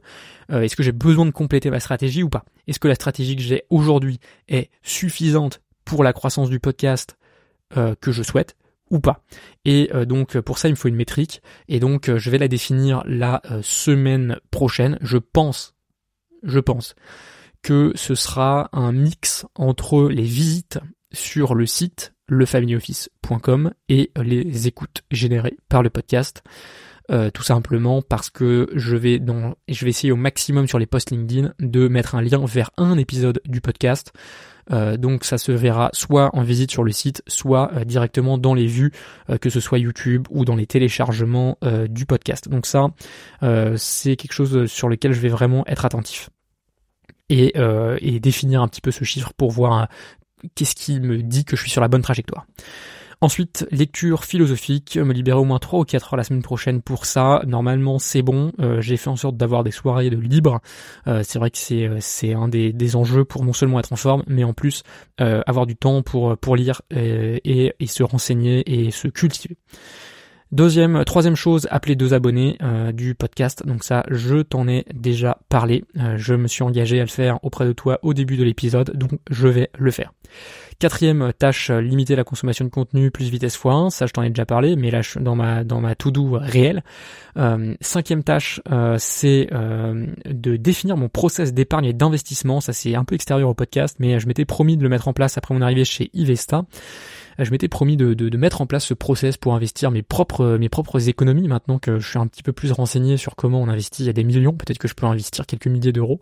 euh, 0.53 0.61
Est-ce 0.61 0.77
que 0.77 0.83
j'ai 0.83 0.93
besoin 0.93 1.25
de 1.25 1.31
compléter 1.31 1.71
ma 1.71 1.81
stratégie 1.81 2.23
ou 2.23 2.29
pas? 2.29 2.45
Est-ce 2.67 2.79
que 2.79 2.89
la 2.89 2.95
stratégie 2.95 3.37
que 3.37 3.43
j'ai 3.43 3.65
aujourd'hui 3.71 4.21
est 4.49 4.71
suffisante 4.83 5.63
pour 5.85 6.05
la 6.05 6.13
croissance 6.13 6.51
du 6.51 6.61
podcast 6.61 7.17
euh, 7.77 7.95
que 8.01 8.13
je 8.13 8.23
souhaite 8.23 8.57
ou 8.91 9.01
pas? 9.01 9.23
Et 9.65 9.91
donc 10.07 10.39
pour 10.41 10.59
ça 10.59 10.69
il 10.69 10.73
me 10.73 10.77
faut 10.77 10.89
une 10.89 10.95
métrique 10.95 11.43
et 11.69 11.81
donc 11.81 12.15
je 12.15 12.31
vais 12.31 12.39
la 12.39 12.49
définir 12.49 13.03
la 13.07 13.41
semaine 13.63 14.39
prochaine. 14.51 14.99
Je 15.01 15.17
pense, 15.17 15.75
je 16.43 16.61
pense 16.61 16.95
que 17.65 17.93
ce 17.95 18.15
sera 18.15 18.69
un 18.75 18.93
mix 18.93 19.47
entre 19.55 20.09
les 20.11 20.23
visites 20.23 20.79
sur 21.13 21.55
le 21.55 21.65
site 21.65 22.13
lefamilyoffice.com 22.29 23.73
et 23.89 24.13
les 24.23 24.69
écoutes 24.69 25.03
générées 25.11 25.57
par 25.69 25.83
le 25.83 25.89
podcast. 25.89 26.43
Euh, 27.11 27.31
tout 27.31 27.43
simplement 27.43 28.01
parce 28.01 28.31
que 28.31 28.69
je 28.75 28.97
vais 28.97 29.19
dans, 29.19 29.55
je 29.69 29.85
vais 29.85 29.91
essayer 29.91 30.13
au 30.13 30.17
maximum 30.17 30.67
sur 30.67 30.79
les 30.79 30.87
posts 30.87 31.11
LinkedIn 31.11 31.53
de 31.59 31.89
mettre 31.89 32.15
un 32.15 32.23
lien 32.23 32.45
vers 32.45 32.71
un 32.77 32.99
épisode 32.99 33.41
du 33.47 33.61
podcast. 33.63 34.13
Euh, 34.71 34.97
donc 34.99 35.25
ça 35.25 35.39
se 35.39 35.53
verra 35.53 35.91
soit 35.93 36.31
en 36.35 36.43
visite 36.43 36.71
sur 36.71 36.85
le 36.85 36.93
site, 36.93 37.23
soit 37.27 37.73
euh, 37.75 37.85
directement 37.85 38.37
dans 38.37 38.55
les 38.55 38.67
vues, 38.67 38.93
que 39.41 39.49
ce 39.49 39.61
soit 39.61 39.79
YouTube 39.79 40.27
ou 40.31 40.45
dans 40.45 40.57
les 40.57 40.67
téléchargements 40.67 41.59
du 41.89 42.05
podcast. 42.05 42.49
Donc 42.49 42.67
ça, 42.67 42.89
c'est 43.77 44.17
quelque 44.17 44.33
chose 44.33 44.67
sur 44.67 44.91
lequel 44.91 45.13
je 45.13 45.21
vais 45.21 45.29
vraiment 45.29 45.67
être 45.67 45.87
attentif. 45.87 46.29
Et, 47.37 47.55
et 48.01 48.21
définir 48.21 48.63
un 48.63 48.69
petit 48.69 48.81
peu 48.81 48.91
ce 48.91 49.03
chiffre 49.03 49.33
pour 49.37 49.51
voir 49.51 49.89
qu'est-ce 50.55 50.75
qui 50.75 51.01
me 51.01 51.23
dit 51.23 51.45
que 51.45 51.57
je 51.57 51.63
suis 51.63 51.71
sur 51.71 51.81
la 51.81 51.89
bonne 51.89 52.03
trajectoire. 52.03 52.47
Ensuite, 53.25 53.67
lecture 53.71 54.25
philosophique, 54.25 54.99
me 54.99 55.15
libérer 55.15 55.39
au 55.39 55.45
moins 55.45 55.59
3 55.59 55.81
ou 55.81 55.85
4 55.85 56.13
heures 56.13 56.17
la 56.19 56.25
semaine 56.25 56.43
prochaine 56.43 56.83
pour 56.83 57.07
ça. 57.07 57.43
Normalement, 57.47 57.99
c'est 57.99 58.21
bon. 58.21 58.53
Euh, 58.61 58.83
j'ai 58.83 58.99
fait 58.99 59.09
en 59.09 59.17
sorte 59.17 59.39
d'avoir 59.39 59.65
des 59.65 59.71
soirées 59.71 60.11
de 60.11 60.19
libre. 60.19 60.61
Euh, 61.07 61.23
c'est 61.25 61.39
vrai 61.39 61.51
que 61.51 61.57
c'est 61.57 61.89
euh, 61.89 61.97
c'est 62.01 62.35
un 62.35 62.49
des, 62.49 62.97
enjeux 62.97 63.25
pour 63.25 63.43
non 63.43 63.55
seulement 63.55 63.81
être 63.81 63.95
en 63.95 63.97
forme, 63.97 64.25
mais 64.27 64.45
en 64.45 64.53
plus 64.53 64.83
avoir 65.17 65.65
du 65.65 65.75
temps 65.75 66.03
pour 66.03 66.37
pour 66.37 66.55
lire 66.55 66.83
et 66.91 67.75
se 67.87 68.03
renseigner 68.03 68.63
et 68.71 68.91
se 68.91 69.09
cultiver. 69.09 69.57
Deuxième, 70.55 71.05
troisième 71.05 71.35
chose, 71.35 71.67
appeler 71.73 71.97
deux 71.97 72.15
abonnés 72.15 72.57
euh, 72.63 72.93
du 72.93 73.17
podcast. 73.17 73.67
Donc 73.67 73.83
ça, 73.83 74.05
je 74.09 74.37
t'en 74.37 74.69
ai 74.69 74.85
déjà 74.95 75.39
parlé. 75.49 75.83
Euh, 75.99 76.15
je 76.17 76.33
me 76.33 76.47
suis 76.47 76.63
engagé 76.63 77.01
à 77.01 77.03
le 77.03 77.09
faire 77.09 77.41
auprès 77.43 77.67
de 77.67 77.73
toi 77.73 77.99
au 78.03 78.15
début 78.15 78.37
de 78.37 78.45
l'épisode, 78.45 78.97
donc 78.97 79.19
je 79.29 79.49
vais 79.49 79.69
le 79.77 79.91
faire. 79.91 80.13
Quatrième 80.79 81.33
tâche, 81.37 81.73
limiter 81.73 82.15
la 82.15 82.23
consommation 82.23 82.65
de 82.65 82.71
contenu 82.71 83.11
plus 83.11 83.31
vitesse 83.31 83.59
x1. 83.59 83.91
Ça, 83.91 84.07
je 84.07 84.13
t'en 84.13 84.23
ai 84.23 84.29
déjà 84.29 84.47
parlé, 84.47 84.77
mais 84.77 84.93
là, 84.93 85.03
je, 85.03 85.19
dans 85.19 85.35
ma 85.35 85.65
dans 85.65 85.81
ma 85.81 85.97
to-do 85.97 86.39
réelle. 86.41 86.85
Euh, 87.37 87.75
cinquième 87.81 88.23
tâche, 88.23 88.61
c'est 88.99 89.49
de 89.51 90.57
définir 90.57 90.97
mon 90.97 91.09
process 91.09 91.53
d'épargne 91.53 91.87
et 91.87 91.93
d'investissement. 91.93 92.61
Ça, 92.61 92.73
c'est 92.73 92.95
un 92.95 93.05
peu 93.05 93.17
extérieur 93.17 93.49
au 93.49 93.55
podcast, 93.55 93.97
mais 93.99 94.21
je 94.21 94.29
m'étais 94.29 94.45
promis 94.45 94.77
de 94.77 94.85
le 94.85 94.89
mettre 94.89 95.09
en 95.09 95.13
place 95.13 95.37
après 95.37 95.53
mon 95.53 95.63
arrivée 95.63 95.85
chez 95.85 96.11
Ivesta 96.15 96.65
je 97.39 97.51
m'étais 97.51 97.69
promis 97.69 97.97
de, 97.97 98.15
de, 98.15 98.37
mettre 98.37 98.61
en 98.61 98.67
place 98.67 98.85
ce 98.85 98.95
process 98.95 99.37
pour 99.37 99.55
investir 99.55 99.91
mes 99.91 100.03
propres, 100.03 100.57
mes 100.59 100.69
propres 100.69 101.09
économies. 101.09 101.49
Maintenant 101.49 101.79
que 101.79 101.99
je 101.99 102.09
suis 102.09 102.19
un 102.19 102.27
petit 102.27 102.43
peu 102.43 102.53
plus 102.53 102.73
renseigné 102.73 103.17
sur 103.17 103.37
comment 103.37 103.61
on 103.61 103.69
investit, 103.69 104.03
il 104.05 104.07
y 104.07 104.11
a 104.11 104.13
des 104.13 104.25
millions, 104.25 104.53
peut-être 104.53 104.79
que 104.79 104.89
je 104.89 104.95
peux 104.95 105.07
investir 105.07 105.47
quelques 105.47 105.67
milliers 105.67 105.93
d'euros. 105.93 106.21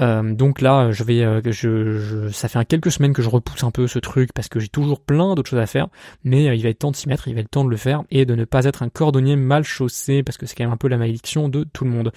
Euh, 0.00 0.34
donc 0.34 0.60
là, 0.60 0.90
je 0.90 1.04
vais, 1.04 1.22
euh, 1.22 1.40
je, 1.44 1.98
je, 1.98 2.28
ça 2.30 2.48
fait 2.48 2.64
quelques 2.64 2.90
semaines 2.90 3.12
que 3.12 3.22
je 3.22 3.28
repousse 3.28 3.62
un 3.62 3.70
peu 3.70 3.86
ce 3.86 3.98
truc 3.98 4.32
parce 4.32 4.48
que 4.48 4.58
j'ai 4.58 4.68
toujours 4.68 5.00
plein 5.00 5.34
d'autres 5.34 5.50
choses 5.50 5.60
à 5.60 5.66
faire, 5.66 5.88
mais 6.24 6.48
euh, 6.48 6.54
il 6.54 6.62
va 6.62 6.70
être 6.70 6.78
temps 6.78 6.90
de 6.90 6.96
s'y 6.96 7.08
mettre, 7.08 7.28
il 7.28 7.34
va 7.34 7.40
être 7.40 7.50
temps 7.50 7.64
de 7.64 7.70
le 7.70 7.76
faire 7.76 8.02
et 8.10 8.24
de 8.24 8.34
ne 8.34 8.44
pas 8.44 8.64
être 8.64 8.82
un 8.82 8.88
cordonnier 8.88 9.36
mal 9.36 9.64
chaussé 9.64 10.22
parce 10.22 10.38
que 10.38 10.46
c'est 10.46 10.54
quand 10.54 10.64
même 10.64 10.72
un 10.72 10.78
peu 10.78 10.88
la 10.88 10.96
malédiction 10.96 11.48
de 11.48 11.64
tout 11.64 11.84
le 11.84 11.90
monde. 11.90 12.12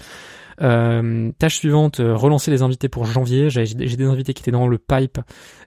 Euh, 0.62 1.32
tâche 1.38 1.58
suivante, 1.58 2.00
euh, 2.00 2.16
relancer 2.16 2.52
les 2.52 2.62
invités 2.62 2.90
pour 2.90 3.06
janvier. 3.06 3.50
J'ai 3.50 3.66
des 3.66 4.06
invités 4.06 4.34
qui 4.34 4.42
étaient 4.42 4.52
dans 4.52 4.68
le 4.68 4.78
pipe 4.78 5.20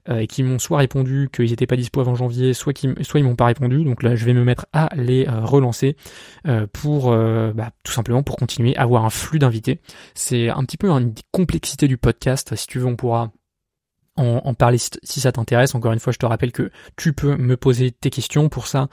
euh, 0.09 0.19
et 0.19 0.27
qui 0.27 0.43
m'ont 0.43 0.59
soit 0.59 0.79
répondu 0.79 1.29
qu'ils 1.33 1.51
n'étaient 1.51 1.67
pas 1.67 1.77
dispo 1.77 2.01
avant 2.01 2.15
janvier, 2.15 2.55
soit, 2.55 2.73
ils 2.83 3.25
m'ont 3.25 3.37
pas 3.37 3.47
répondu. 3.47 3.85
Donc 3.85 4.03
là, 4.03 4.15
je 4.15 4.25
vais 4.25 4.35
me 4.35 4.45
mettre 4.45 4.67
à 4.73 4.89
les 4.97 5.27
relancer 5.29 5.97
pour 6.73 7.11
bah, 7.11 7.71
tout 7.85 7.93
simplement 7.93 8.23
pour 8.23 8.37
continuer 8.37 8.77
à 8.77 8.83
avoir 8.83 9.05
un 9.05 9.11
flux 9.11 9.39
d'invités. 9.39 9.81
C'est 10.15 10.49
un 10.49 10.65
petit 10.65 10.77
peu 10.77 10.89
une 10.91 11.15
complexité 11.33 11.89
du 11.89 11.99
podcast. 11.99 12.55
Si 12.55 12.67
tu 12.67 12.79
veux, 12.79 12.87
on 12.87 12.97
pourra 12.97 13.31
en, 14.19 14.55
parler 14.55 14.79
si, 14.79 15.21
ça 15.21 15.33
t'intéresse. 15.33 15.75
Encore 15.75 15.93
une 15.93 15.99
fois, 15.99 16.13
je 16.13 16.19
te 16.19 16.27
rappelle 16.27 16.53
que 16.53 16.71
tu 16.97 17.13
peux 17.13 17.37
me 17.37 17.57
poser 17.57 17.91
tes 17.91 18.11
questions. 18.11 18.49
Pour 18.49 18.67
ça, 18.67 18.89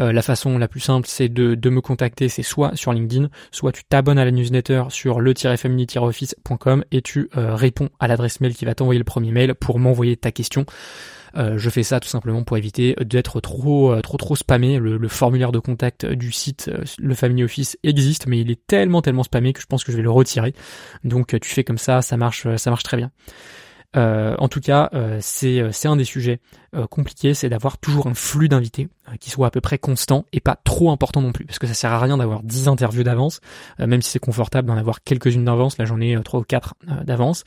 euh, 0.00 0.12
la 0.12 0.22
façon 0.22 0.58
la 0.58 0.68
plus 0.68 0.80
simple, 0.80 1.06
c'est 1.08 1.28
de, 1.28 1.54
de, 1.54 1.70
me 1.70 1.80
contacter. 1.80 2.28
C'est 2.28 2.42
soit 2.42 2.74
sur 2.74 2.92
LinkedIn, 2.92 3.28
soit 3.50 3.72
tu 3.72 3.84
t'abonnes 3.84 4.18
à 4.18 4.24
la 4.24 4.30
newsletter 4.30 4.84
sur 4.88 5.20
le-family-office.com 5.20 6.84
et 6.90 7.02
tu 7.02 7.28
euh, 7.36 7.54
réponds 7.54 7.90
à 8.00 8.08
l'adresse 8.08 8.40
mail 8.40 8.54
qui 8.54 8.64
va 8.64 8.74
t'envoyer 8.74 8.98
le 8.98 9.04
premier 9.04 9.30
mail 9.30 9.54
pour 9.54 9.78
m'envoyer 9.78 10.16
ta 10.16 10.32
question. 10.32 10.64
Euh, 11.34 11.56
je 11.56 11.70
fais 11.70 11.82
ça 11.82 11.98
tout 11.98 12.10
simplement 12.10 12.42
pour 12.42 12.58
éviter 12.58 12.94
d'être 13.00 13.40
trop 13.40 13.98
trop 14.02 14.16
trop 14.18 14.36
spammé. 14.36 14.78
Le, 14.78 14.98
le, 14.98 15.08
formulaire 15.08 15.50
de 15.50 15.58
contact 15.58 16.04
du 16.04 16.30
site 16.30 16.70
le 16.98 17.14
Family 17.14 17.44
Office 17.44 17.78
existe, 17.82 18.26
mais 18.26 18.40
il 18.40 18.50
est 18.50 18.66
tellement 18.66 19.00
tellement 19.00 19.22
spammé 19.22 19.54
que 19.54 19.60
je 19.60 19.66
pense 19.66 19.82
que 19.82 19.92
je 19.92 19.96
vais 19.96 20.02
le 20.02 20.10
retirer. 20.10 20.52
Donc 21.04 21.38
tu 21.40 21.48
fais 21.48 21.64
comme 21.64 21.78
ça, 21.78 22.02
ça 22.02 22.18
marche 22.18 22.46
ça 22.56 22.70
marche 22.70 22.82
très 22.82 22.98
bien. 22.98 23.10
Euh, 23.96 24.34
en 24.38 24.48
tout 24.48 24.60
cas, 24.60 24.88
euh, 24.94 25.20
euh, 25.44 25.68
c'est 25.72 25.88
un 25.88 25.96
des 25.96 26.04
sujets 26.04 26.40
compliqués, 26.88 27.34
c'est 27.34 27.50
d'avoir 27.50 27.76
toujours 27.76 28.06
un 28.06 28.14
flux 28.14 28.48
d'invités 28.48 28.88
qui 29.20 29.28
soit 29.28 29.48
à 29.48 29.50
peu 29.50 29.60
près 29.60 29.76
constant 29.76 30.24
et 30.32 30.40
pas 30.40 30.56
trop 30.56 30.90
important 30.90 31.20
non 31.20 31.30
plus, 31.30 31.44
parce 31.44 31.58
que 31.58 31.66
ça 31.66 31.74
sert 31.74 31.92
à 31.92 32.00
rien 32.00 32.16
d'avoir 32.16 32.42
10 32.42 32.68
interviews 32.68 33.02
d'avance, 33.02 33.40
même 33.78 34.00
si 34.00 34.10
c'est 34.10 34.18
confortable 34.18 34.68
d'en 34.68 34.78
avoir 34.78 35.02
quelques-unes 35.02 35.44
d'avance. 35.44 35.76
Là, 35.76 35.84
j'en 35.84 36.00
ai 36.00 36.18
trois 36.22 36.40
ou 36.40 36.44
quatre 36.44 36.74
d'avance. 37.04 37.44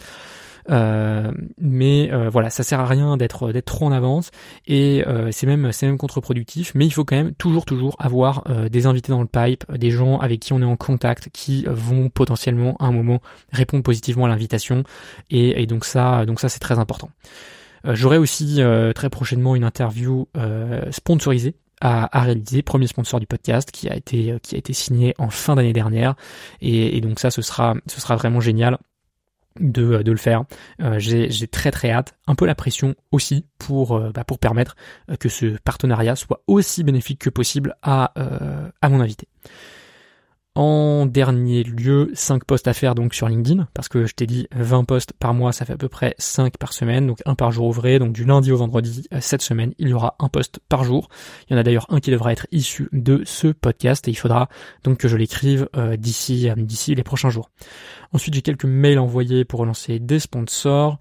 Euh, 0.70 1.32
mais 1.59 2.11
euh, 2.11 2.30
voilà, 2.30 2.49
ça 2.49 2.63
sert 2.63 2.80
à 2.80 2.86
rien 2.86 3.18
d'être 3.18 3.51
d'être 3.51 3.66
trop 3.66 3.86
en 3.86 3.91
avance. 3.91 4.32
Et 4.68 5.03
euh, 5.07 5.30
c'est 5.32 5.47
même 5.47 5.72
c'est 5.72 5.86
même 5.86 5.97
contre-productif. 5.97 6.74
Mais 6.76 6.86
il 6.86 6.91
faut 6.91 7.05
quand 7.05 7.16
même 7.16 7.34
toujours 7.36 7.66
toujours 7.66 7.95
avoir 7.99 8.43
des 8.70 8.86
invités 8.86 9.11
dans 9.11 9.22
le 9.22 9.28
pipe, 9.28 9.72
des 9.72 9.91
gens 9.91 10.20
avec 10.20 10.39
qui 10.39 10.53
on 10.53 10.61
est 10.61 10.66
en 10.66 10.78
contact, 10.78 11.30
qui 11.32 11.66
vont 11.68 12.09
potentiellement 12.09 12.76
à 12.80 12.86
un 12.86 12.91
moment 12.91 13.22
répondre 13.51 13.84
positivement 13.84 14.26
à 14.26 14.30
l'invitation. 14.30 14.84
Et, 15.30 15.61
et, 15.61 15.68
donc 15.68 15.86
ça 15.86 16.26
donc 16.26 16.39
ça 16.39 16.49
c'est 16.49 16.59
très 16.59 16.80
important. 16.80 17.09
J'aurai 17.86 18.18
aussi 18.18 18.61
très 18.95 19.09
prochainement 19.09 19.55
une 19.55 19.63
interview 19.63 20.28
sponsorisée 20.91 21.55
à, 21.82 22.18
à, 22.18 22.24
réaliser, 22.24 22.61
premier 22.61 22.88
sponsor 22.88 23.20
du 23.20 23.28
podcast 23.28 23.70
qui 23.70 23.89
a 23.89 23.95
été 23.95 24.38
qui 24.41 24.55
a 24.55 24.57
été 24.57 24.74
signé 24.74 25.13
en 25.18 25.30
fin 25.30 25.55
d'année 25.55 25.74
dernière. 25.74 26.16
Et, 26.61 26.97
et, 26.97 27.01
donc 27.01 27.20
ça 27.20 27.30
ce 27.32 27.41
sera 27.41 27.76
ce 27.86 28.01
sera 28.01 28.16
vraiment 28.16 28.39
génial 28.39 28.78
de, 29.60 29.84
euh, 29.84 30.03
le 30.03 30.18
faire. 30.18 30.43
Euh, 30.82 30.99
j'ai 30.99 31.47
très 31.47 31.72
très 31.72 31.91
hâte, 31.91 32.16
un 32.28 32.36
peu 32.36 32.45
la 32.45 32.56
pression 32.56 32.95
aussi 33.12 33.45
pour, 33.58 33.93
euh, 33.93 34.12
bah, 34.14 34.24
pour 34.24 34.39
permettre 34.39 34.76
que 35.20 35.30
ce 35.30 35.58
partenariat 35.64 36.16
soit 36.16 36.41
aussi 36.47 36.84
bénéfique 36.84 37.20
que 37.20 37.30
possible 37.30 37.76
à, 37.82 38.14
à 38.82 38.89
mon 38.89 38.99
invité. 38.99 39.28
En 40.58 41.06
dernier 41.06 41.64
lieu, 41.64 42.12
5 42.14 42.45
posts 42.45 42.70
à 42.70 42.74
faire 42.74 42.95
donc 42.95 43.14
sur 43.14 43.28
LinkedIn, 43.28 43.68
parce 43.74 43.89
que 43.89 44.06
je 44.06 44.14
t'ai 44.16 44.26
dit 44.26 44.47
20 44.56 44.86
posts 44.86 45.12
par 45.12 45.34
mois, 45.34 45.51
ça 45.51 45.66
fait 45.66 45.74
à 45.74 45.78
peu 45.78 45.89
près 45.89 46.16
5 46.18 46.56
par 46.56 46.72
semaine, 46.72 47.08
donc 47.08 47.22
un 47.26 47.36
par 47.36 47.51
jour 47.51 47.68
ouvré, 47.68 47.99
donc 47.99 48.14
du 48.14 48.24
lundi 48.24 48.53
au 48.53 48.58
vendredi, 48.58 49.06
euh, 49.12 49.18
cette 49.20 49.41
semaine, 49.41 49.74
il 49.80 49.89
y 49.89 49.93
aura 49.93 50.16
un 50.20 50.30
post 50.30 50.62
par 50.70 50.86
jour. 50.86 51.10
Il 51.49 51.53
y 51.53 51.56
en 51.58 51.60
a 51.60 51.64
d'ailleurs 51.64 51.88
un 51.89 51.99
qui 51.99 52.10
devra 52.10 52.32
être 52.32 52.47
issu 52.53 52.88
de 52.93 53.22
ce 53.26 53.49
podcast, 53.49 54.08
et 54.08 54.12
il 54.12 54.16
faudra 54.16 54.47
donc 54.86 54.97
que 54.97 55.10
je 55.10 55.18
l'écrive 55.18 55.68
euh, 55.76 55.97
d'ici 55.97 56.49
euh, 56.49 56.56
d'ici 56.56 56.95
les 56.95 57.03
prochains 57.03 57.30
jours. 57.30 57.49
Ensuite, 58.16 58.34
j'ai 58.34 58.41
quelques 58.41 58.63
mails 58.63 58.97
envoyés 58.97 59.43
pour 59.43 59.59
relancer 59.59 59.99
des 59.99 60.20
sponsors. 60.20 60.99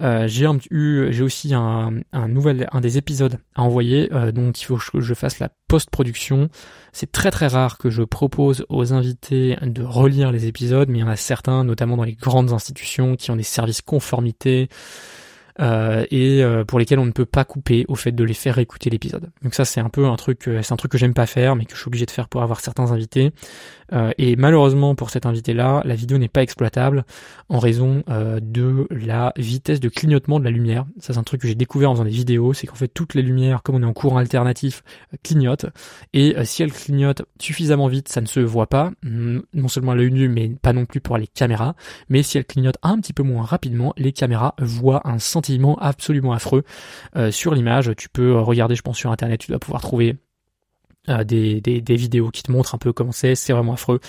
Euh, 0.00 0.26
j'ai 0.26 0.46
eu, 0.70 1.08
j'ai 1.10 1.22
aussi 1.22 1.52
un, 1.52 1.90
nouvel, 2.26 2.68
un 2.72 2.80
des 2.80 2.96
épisodes 2.96 3.36
à 3.54 3.62
envoyer, 3.62 4.10
euh, 4.14 4.32
donc 4.32 4.62
il 4.62 4.64
faut 4.64 4.78
que 4.78 5.00
je 5.02 5.12
fasse 5.12 5.40
la 5.40 5.50
post-production. 5.68 6.48
C'est 6.94 7.12
très 7.12 7.30
très 7.30 7.48
rare 7.48 7.76
que 7.76 7.90
je 7.90 8.02
propose 8.02 8.64
aux 8.70 8.94
invités 8.94 9.58
de 9.60 9.82
relire 9.82 10.32
les 10.32 10.46
épisodes, 10.46 10.88
mais 10.88 11.00
il 11.00 11.02
y 11.02 11.04
en 11.04 11.08
a 11.08 11.16
certains, 11.16 11.64
notamment 11.64 11.98
dans 11.98 12.02
les 12.02 12.14
grandes 12.14 12.54
institutions, 12.54 13.14
qui 13.16 13.30
ont 13.30 13.36
des 13.36 13.42
services 13.42 13.82
conformité, 13.82 14.70
euh, 15.60 16.04
et 16.10 16.42
euh, 16.42 16.64
pour 16.64 16.80
lesquels 16.80 16.98
on 16.98 17.06
ne 17.06 17.12
peut 17.12 17.26
pas 17.26 17.44
couper 17.44 17.84
au 17.86 17.94
fait 17.94 18.10
de 18.10 18.24
les 18.24 18.34
faire 18.34 18.58
écouter 18.58 18.90
l'épisode. 18.90 19.30
Donc 19.42 19.54
ça 19.54 19.64
c'est 19.64 19.80
un 19.80 19.88
peu 19.88 20.06
un 20.06 20.16
truc, 20.16 20.48
euh, 20.48 20.62
c'est 20.62 20.72
un 20.72 20.76
truc 20.76 20.90
que 20.90 20.98
j'aime 20.98 21.14
pas 21.14 21.26
faire, 21.26 21.54
mais 21.54 21.64
que 21.64 21.74
je 21.74 21.80
suis 21.80 21.86
obligé 21.86 22.06
de 22.06 22.10
faire 22.10 22.28
pour 22.28 22.42
avoir 22.42 22.60
certains 22.60 22.90
invités. 22.90 23.30
Euh, 23.94 24.12
et 24.18 24.36
malheureusement 24.36 24.94
pour 24.94 25.10
cet 25.10 25.26
invité-là, 25.26 25.82
la 25.84 25.94
vidéo 25.94 26.18
n'est 26.18 26.28
pas 26.28 26.42
exploitable 26.42 27.04
en 27.48 27.58
raison 27.58 28.02
de 28.08 28.86
la 28.90 29.32
vitesse 29.36 29.80
de 29.80 29.88
clignotement 29.88 30.38
de 30.38 30.44
la 30.44 30.50
lumière. 30.50 30.86
Ça 30.98 31.12
c'est 31.12 31.18
un 31.18 31.22
truc 31.22 31.42
que 31.42 31.48
j'ai 31.48 31.54
découvert 31.54 31.90
en 31.90 31.94
faisant 31.94 32.04
des 32.04 32.10
vidéos, 32.10 32.52
c'est 32.52 32.66
qu'en 32.66 32.74
fait 32.74 32.88
toutes 32.88 33.14
les 33.14 33.22
lumières, 33.22 33.62
comme 33.62 33.76
on 33.76 33.82
est 33.82 33.86
en 33.86 33.92
courant 33.92 34.16
alternatif, 34.16 34.82
clignotent. 35.22 35.66
Et 36.12 36.34
si 36.44 36.62
elles 36.62 36.72
clignotent 36.72 37.22
suffisamment 37.40 37.86
vite, 37.86 38.08
ça 38.08 38.20
ne 38.20 38.26
se 38.26 38.40
voit 38.40 38.66
pas, 38.66 38.90
non 39.02 39.68
seulement 39.68 39.92
à 39.92 39.94
l'œil 39.94 40.12
nu, 40.12 40.28
mais 40.28 40.48
pas 40.48 40.72
non 40.72 40.86
plus 40.86 41.00
pour 41.00 41.18
les 41.18 41.26
caméras. 41.26 41.74
Mais 42.08 42.22
si 42.22 42.38
elles 42.38 42.46
clignotent 42.46 42.78
un 42.82 42.98
petit 42.98 43.12
peu 43.12 43.22
moins 43.22 43.44
rapidement, 43.44 43.92
les 43.96 44.12
caméras 44.12 44.54
voient 44.58 45.06
un 45.06 45.18
centimètre 45.18 45.54
absolument 45.80 46.32
affreux 46.32 46.64
euh, 47.16 47.30
sur 47.30 47.54
l'image. 47.54 47.92
Tu 47.96 48.08
peux 48.08 48.36
regarder, 48.38 48.74
je 48.74 48.82
pense, 48.82 48.98
sur 48.98 49.10
internet, 49.10 49.40
tu 49.40 49.50
dois 49.50 49.58
pouvoir 49.58 49.82
trouver 49.82 50.16
euh, 51.08 51.24
des, 51.24 51.60
des, 51.60 51.96
vidéos 51.96 52.30
qui 52.30 52.42
te 52.42 52.52
montrent 52.52 52.74
un 52.74 52.78
peu 52.78 52.92
comment 52.92 53.12
c'est, 53.12 53.34
c'est 53.34 53.52
vraiment 53.52 53.74
affreux. 53.74 54.00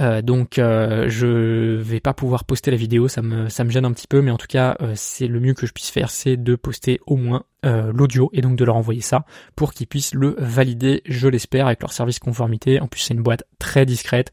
Euh, 0.00 0.22
donc 0.22 0.58
euh, 0.58 1.08
je 1.08 1.76
vais 1.76 2.00
pas 2.00 2.14
pouvoir 2.14 2.44
poster 2.44 2.70
la 2.70 2.76
vidéo, 2.76 3.06
ça 3.06 3.22
me 3.22 3.48
ça 3.48 3.62
me 3.62 3.70
gêne 3.70 3.84
un 3.84 3.92
petit 3.92 4.08
peu, 4.08 4.22
mais 4.22 4.30
en 4.30 4.36
tout 4.36 4.48
cas 4.48 4.76
euh, 4.80 4.92
c'est 4.96 5.28
le 5.28 5.38
mieux 5.38 5.54
que 5.54 5.66
je 5.66 5.72
puisse 5.72 5.90
faire, 5.90 6.10
c'est 6.10 6.36
de 6.36 6.56
poster 6.56 7.00
au 7.06 7.16
moins 7.16 7.44
l'audio 7.66 8.28
et 8.34 8.42
donc 8.42 8.56
de 8.56 8.64
leur 8.66 8.76
envoyer 8.76 9.00
ça 9.00 9.24
pour 9.56 9.72
qu'ils 9.72 9.86
puissent 9.86 10.12
le 10.12 10.36
valider, 10.36 11.00
je 11.06 11.28
l'espère, 11.28 11.66
avec 11.66 11.80
leur 11.80 11.94
service 11.94 12.18
conformité. 12.18 12.78
En 12.78 12.88
plus 12.88 13.00
c'est 13.00 13.14
une 13.14 13.22
boîte 13.22 13.44
très 13.58 13.86
discrète. 13.86 14.32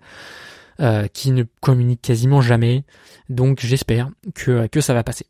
qui 1.13 1.31
ne 1.31 1.43
communique 1.61 2.01
quasiment 2.01 2.41
jamais, 2.41 2.83
donc 3.29 3.61
j'espère 3.61 4.09
que, 4.35 4.67
que 4.67 4.81
ça 4.81 4.93
va 4.93 5.03
passer. 5.03 5.27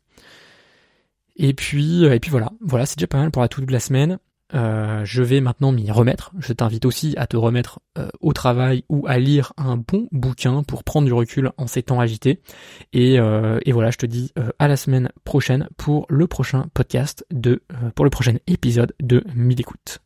Et 1.36 1.54
puis, 1.54 2.04
et 2.04 2.18
puis 2.18 2.30
voilà, 2.30 2.50
voilà, 2.60 2.86
c'est 2.86 2.98
déjà 2.98 3.06
pas 3.06 3.18
mal 3.18 3.30
pour 3.30 3.42
la 3.42 3.48
toute 3.48 3.70
la 3.70 3.78
semaine. 3.78 4.18
Euh, 4.54 5.04
je 5.04 5.22
vais 5.22 5.40
maintenant 5.40 5.72
m'y 5.72 5.90
remettre. 5.90 6.32
Je 6.38 6.52
t'invite 6.52 6.84
aussi 6.84 7.14
à 7.16 7.26
te 7.26 7.36
remettre 7.36 7.80
euh, 7.98 8.08
au 8.20 8.32
travail 8.32 8.84
ou 8.88 9.06
à 9.06 9.18
lire 9.18 9.52
un 9.56 9.76
bon 9.76 10.08
bouquin 10.12 10.62
pour 10.62 10.84
prendre 10.84 11.06
du 11.06 11.12
recul 11.12 11.50
en 11.56 11.66
ces 11.66 11.82
temps 11.82 12.00
agités. 12.00 12.40
Et, 12.92 13.18
euh, 13.18 13.58
et 13.64 13.72
voilà, 13.72 13.90
je 13.90 13.98
te 13.98 14.06
dis 14.06 14.32
à 14.58 14.68
la 14.68 14.76
semaine 14.76 15.10
prochaine 15.24 15.68
pour 15.76 16.06
le 16.08 16.26
prochain 16.26 16.66
podcast 16.74 17.26
de, 17.30 17.62
pour 17.94 18.04
le 18.04 18.10
prochain 18.10 18.36
épisode 18.46 18.94
de 19.00 19.24
Mille 19.34 19.60
écoutes. 19.60 20.00